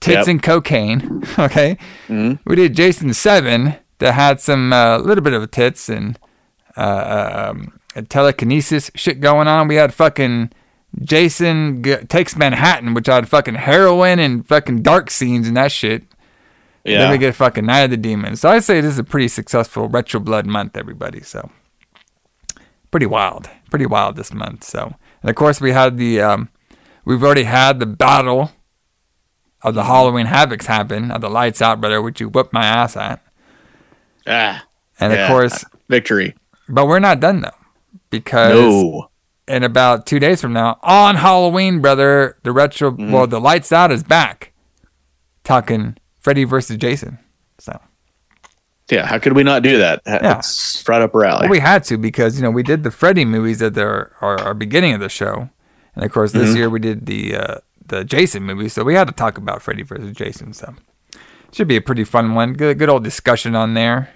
[0.00, 0.28] tits Yep.
[0.28, 1.22] and cocaine.
[1.38, 1.76] Okay,
[2.08, 2.38] Mhm.
[2.46, 6.18] we did Jason Seven that had some a little bit of tits and
[6.76, 9.66] uh, um, telekinesis shit going on.
[9.68, 10.50] We had fucking
[11.02, 16.04] Jason G- takes Manhattan, which had fucking heroin and fucking dark scenes and that shit.
[16.84, 16.98] Yeah.
[17.00, 18.40] Then we get fucking Night of the Demons.
[18.40, 21.20] So I'd say this is a pretty successful Retro Blood month, everybody.
[21.20, 21.50] So
[22.90, 24.64] pretty wild, pretty wild this month.
[24.64, 26.48] So and of course we had the um,
[27.04, 28.52] we've already had the battle
[29.62, 32.96] of the Halloween Havocs happen at the Lights Out, brother, which you whipped my ass
[32.96, 33.20] at.
[34.26, 34.64] ah,
[35.00, 35.24] And yeah.
[35.24, 36.34] of course, victory.
[36.68, 37.50] but we're not done though,
[38.10, 39.10] because No.
[39.48, 43.12] in about two days from now, on Halloween, brother, the retro, Mm-hmm.
[43.12, 44.52] well, the Lights Out is back,
[45.44, 47.18] talking Freddy versus Jason.
[47.58, 47.80] So.
[48.90, 49.06] Yeah.
[49.06, 50.02] How could we not do that?
[50.06, 50.40] Yeah.
[50.88, 51.40] Right up our alley.
[51.42, 54.10] Well, we had to because you know we did the Freddy movies at the our,
[54.40, 55.50] our beginning of the show,
[55.94, 56.56] and of course this Mhm.
[56.56, 57.54] year we did the uh,
[57.88, 60.52] the Jason movie, so we had to talk about Freddy versus Jason.
[60.52, 60.74] So
[61.52, 62.52] should be a pretty fun one.
[62.54, 64.10] Good good old discussion on there.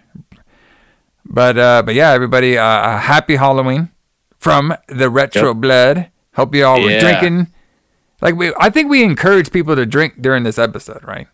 [1.24, 3.90] But uh, but yeah, everybody, uh, a happy Halloween
[4.38, 5.56] from the Retro Yep.
[5.56, 6.10] Blood.
[6.34, 7.52] Hope you all were drinking.
[8.20, 11.28] Like we, I think we encourage people to drink during this episode, right?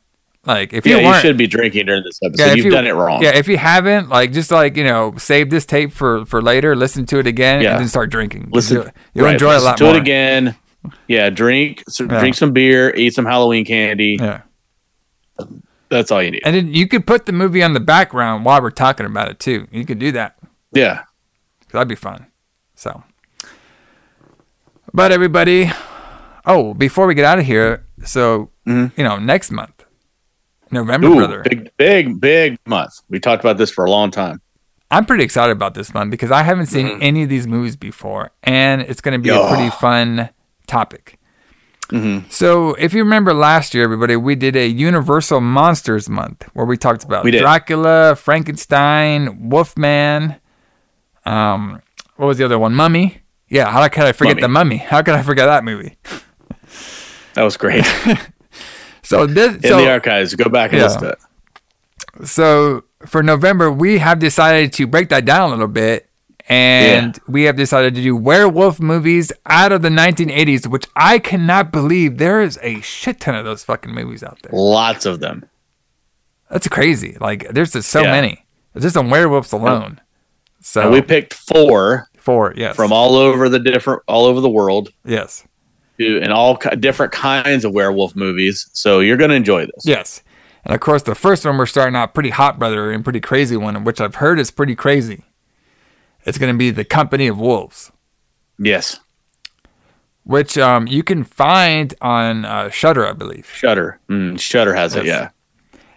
[0.44, 2.50] Like if yeah, you you, should be drinking during this episode.
[2.50, 3.22] if You've you- done it wrong.
[3.22, 6.74] Yeah, if you haven't, like, just like you know, save this tape for for later,
[6.76, 7.72] listen to it again, Yeah.
[7.72, 8.48] and then start drinking.
[8.52, 9.96] Listen, you'll, you'll right, enjoy a lot to more.
[9.96, 10.56] it again.
[11.06, 12.18] Yeah, drink, so Yeah.
[12.20, 14.16] drink some beer, eat some Halloween candy.
[14.20, 14.42] Yeah,
[15.88, 16.42] That's all you need.
[16.44, 19.38] and then you could put the movie on the background while we're talking about it
[19.38, 19.66] too.
[19.70, 20.36] You could do that.
[20.72, 21.02] Yeah,
[21.72, 22.26] That'd be fun.
[22.74, 23.02] So,
[24.92, 25.70] but everybody,
[26.46, 28.92] oh, before we get out of here, so Mhm.
[28.96, 29.84] you know, next month,
[30.70, 31.42] November, Ooh, brother.
[31.48, 32.92] big, big, big month.
[33.08, 34.40] We talked about this for a long time.
[34.90, 36.98] I'm pretty excited about this one because I haven't seen Mhm.
[37.02, 39.46] any of these movies before, and it's going to be Yeah.
[39.46, 40.30] a pretty fun
[40.68, 41.18] topic.
[41.90, 46.66] hmm So, if you remember last year, everybody, we did a Universal Monsters month where
[46.66, 47.30] we talked about We.
[47.32, 50.36] Dracula, Frankenstein, Wolfman.
[51.24, 51.82] Um,
[52.16, 52.74] what was the other one?
[52.74, 53.18] Mummy.
[53.48, 54.42] Yeah, how could I forget Mummy.
[54.42, 54.76] the Mummy?
[54.76, 55.96] How could I forget that movie?
[57.34, 57.84] That was great.
[59.02, 60.84] So this, In so, the archives, go back and Yeah.
[60.86, 62.26] listen to it.
[62.28, 66.07] so for November, we have decided to break that down a little bit,
[66.48, 71.70] and we have decided to do werewolf movies out of the 1980s, which I cannot
[71.72, 74.50] believe there is a shit ton of those fucking movies out there.
[74.52, 75.44] Lots of them.
[76.50, 77.16] That's crazy.
[77.20, 78.12] Like, there's just so Yeah.
[78.12, 78.46] many.
[78.78, 80.00] Just on werewolves alone.
[80.60, 82.76] So And we picked four Four, yes.
[82.76, 85.44] from all over the different, all over the world, yes.
[85.98, 88.68] to, and all different kinds of werewolf movies.
[88.72, 89.84] So you're going to enjoy this.
[89.84, 90.22] Yes.
[90.64, 93.56] And of course, the first one we're starting out pretty hot, brother, and pretty crazy
[93.56, 95.24] one, which I've heard is pretty crazy.
[96.28, 97.90] It's going to be The Company of Wolves,
[98.58, 99.00] Yes,
[100.24, 103.50] which um, you can find on uh, Shudder, I believe.
[103.54, 103.98] Shudder.
[104.10, 105.06] Mm, Shudder has it.
[105.06, 105.30] Yeah.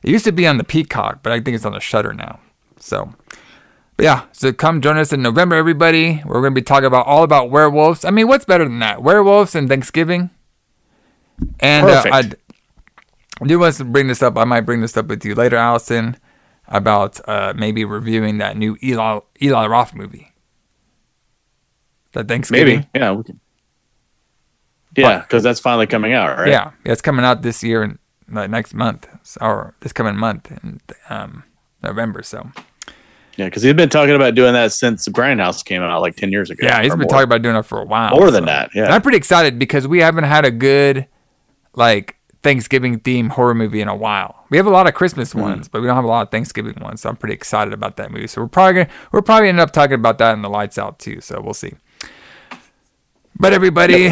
[0.04, 2.40] It used to be on the Peacock, but I think it's on the Shudder now.
[2.80, 3.14] So,
[3.98, 6.24] but yeah, so come join us in November, everybody.
[6.26, 8.06] We're going to be talking about all about werewolves.
[8.06, 9.04] I mean, what's better than that?
[9.04, 10.30] Werewolves and Thanksgiving.
[11.60, 12.32] And uh, I
[13.46, 14.38] do want to bring this up.
[14.38, 16.16] I might bring this up with you later, Allison,
[16.72, 20.34] about uh, maybe reviewing that new Eli Eli Roth movie.
[22.14, 22.80] That Thanksgiving.
[22.80, 22.90] Maybe.
[22.96, 23.12] Yeah.
[23.12, 23.40] We can.
[24.98, 26.50] Yeah, because that's finally coming out, right?
[26.50, 27.98] Yeah, yeah, it's coming out this year and
[28.30, 29.08] like, next month,
[29.40, 31.44] or this coming month in um,
[31.82, 32.24] November.
[32.24, 32.50] So
[33.38, 36.32] Yeah, because he's been talking about doing that since the Grindhouse came out like ten
[36.32, 36.66] years ago.
[36.66, 37.08] yeah, he's been more.
[37.08, 38.12] talking about doing it for a while.
[38.12, 38.86] More than that, yeah.
[38.86, 41.08] And I'm pretty excited because we haven't had a good
[41.74, 44.46] like Thanksgiving theme horror movie in a while.
[44.50, 45.42] We have a lot of Christmas Hmm.
[45.42, 47.02] ones, but we don't have a lot of Thanksgiving ones.
[47.02, 48.28] So I'm pretty excited about that movie.
[48.28, 50.98] So we're probably gonna we're probably end up talking about that in the lights out
[51.00, 51.22] too.
[51.22, 51.74] So we'll see.
[53.40, 54.10] But everybody,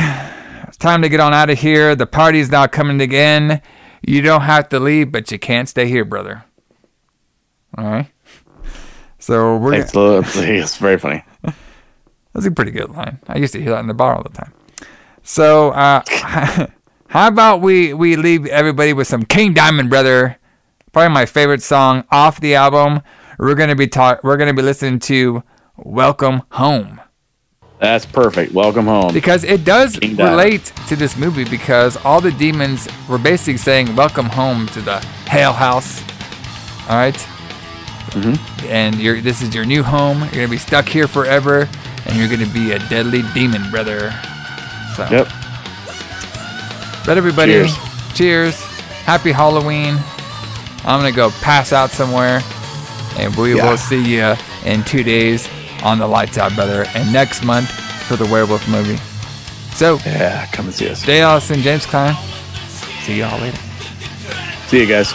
[0.67, 1.95] it's time to get on out of here.
[1.95, 3.61] The party's now coming again.
[4.01, 6.45] You don't have to leave, but you can't stay here, brother.
[7.77, 8.07] All right.
[9.19, 11.23] So we're It's, it's, it's very funny.
[12.33, 13.19] that's a pretty good line.
[13.27, 14.53] I used to hear that in the bar all the time.
[15.23, 16.01] So, uh,
[17.09, 20.37] how about we we leave everybody with some King Diamond, brother?
[20.91, 23.01] Probably my favorite song off the album.
[23.37, 24.23] We're gonna be talk.
[24.23, 25.43] We're gonna be listening to
[25.77, 26.99] "Welcome Home"
[27.79, 28.53] That's perfect.
[28.53, 29.13] Welcome home.
[29.13, 30.37] because it does King Diamond.
[30.37, 34.99] relate to this movie because all the demons were basically saying "Welcome home" to the
[35.27, 36.01] Hell House.
[36.89, 37.15] All right?
[38.09, 38.65] Mm-hmm.
[38.67, 40.21] and you're this is your new home.
[40.21, 41.69] You're gonna be stuck here forever,
[42.05, 44.11] and you're gonna be a deadly demon, brother.
[44.95, 45.27] So, Yep.
[47.05, 47.75] But everybody, Cheers.
[48.13, 48.55] cheers.
[49.05, 49.97] Happy Halloween.
[50.85, 52.41] I'm gonna go pass out somewhere,
[53.17, 53.69] and we Yeah.
[53.69, 54.35] will see you
[54.65, 55.47] in two days
[55.83, 57.69] on the Lights Out, brother, and next month
[58.07, 58.99] for the werewolf movie.
[59.75, 61.03] So, Yeah, come and see us.
[61.03, 62.15] Jay Allison, James Kline.
[63.05, 63.57] See y'all later.
[64.67, 65.13] See you guys.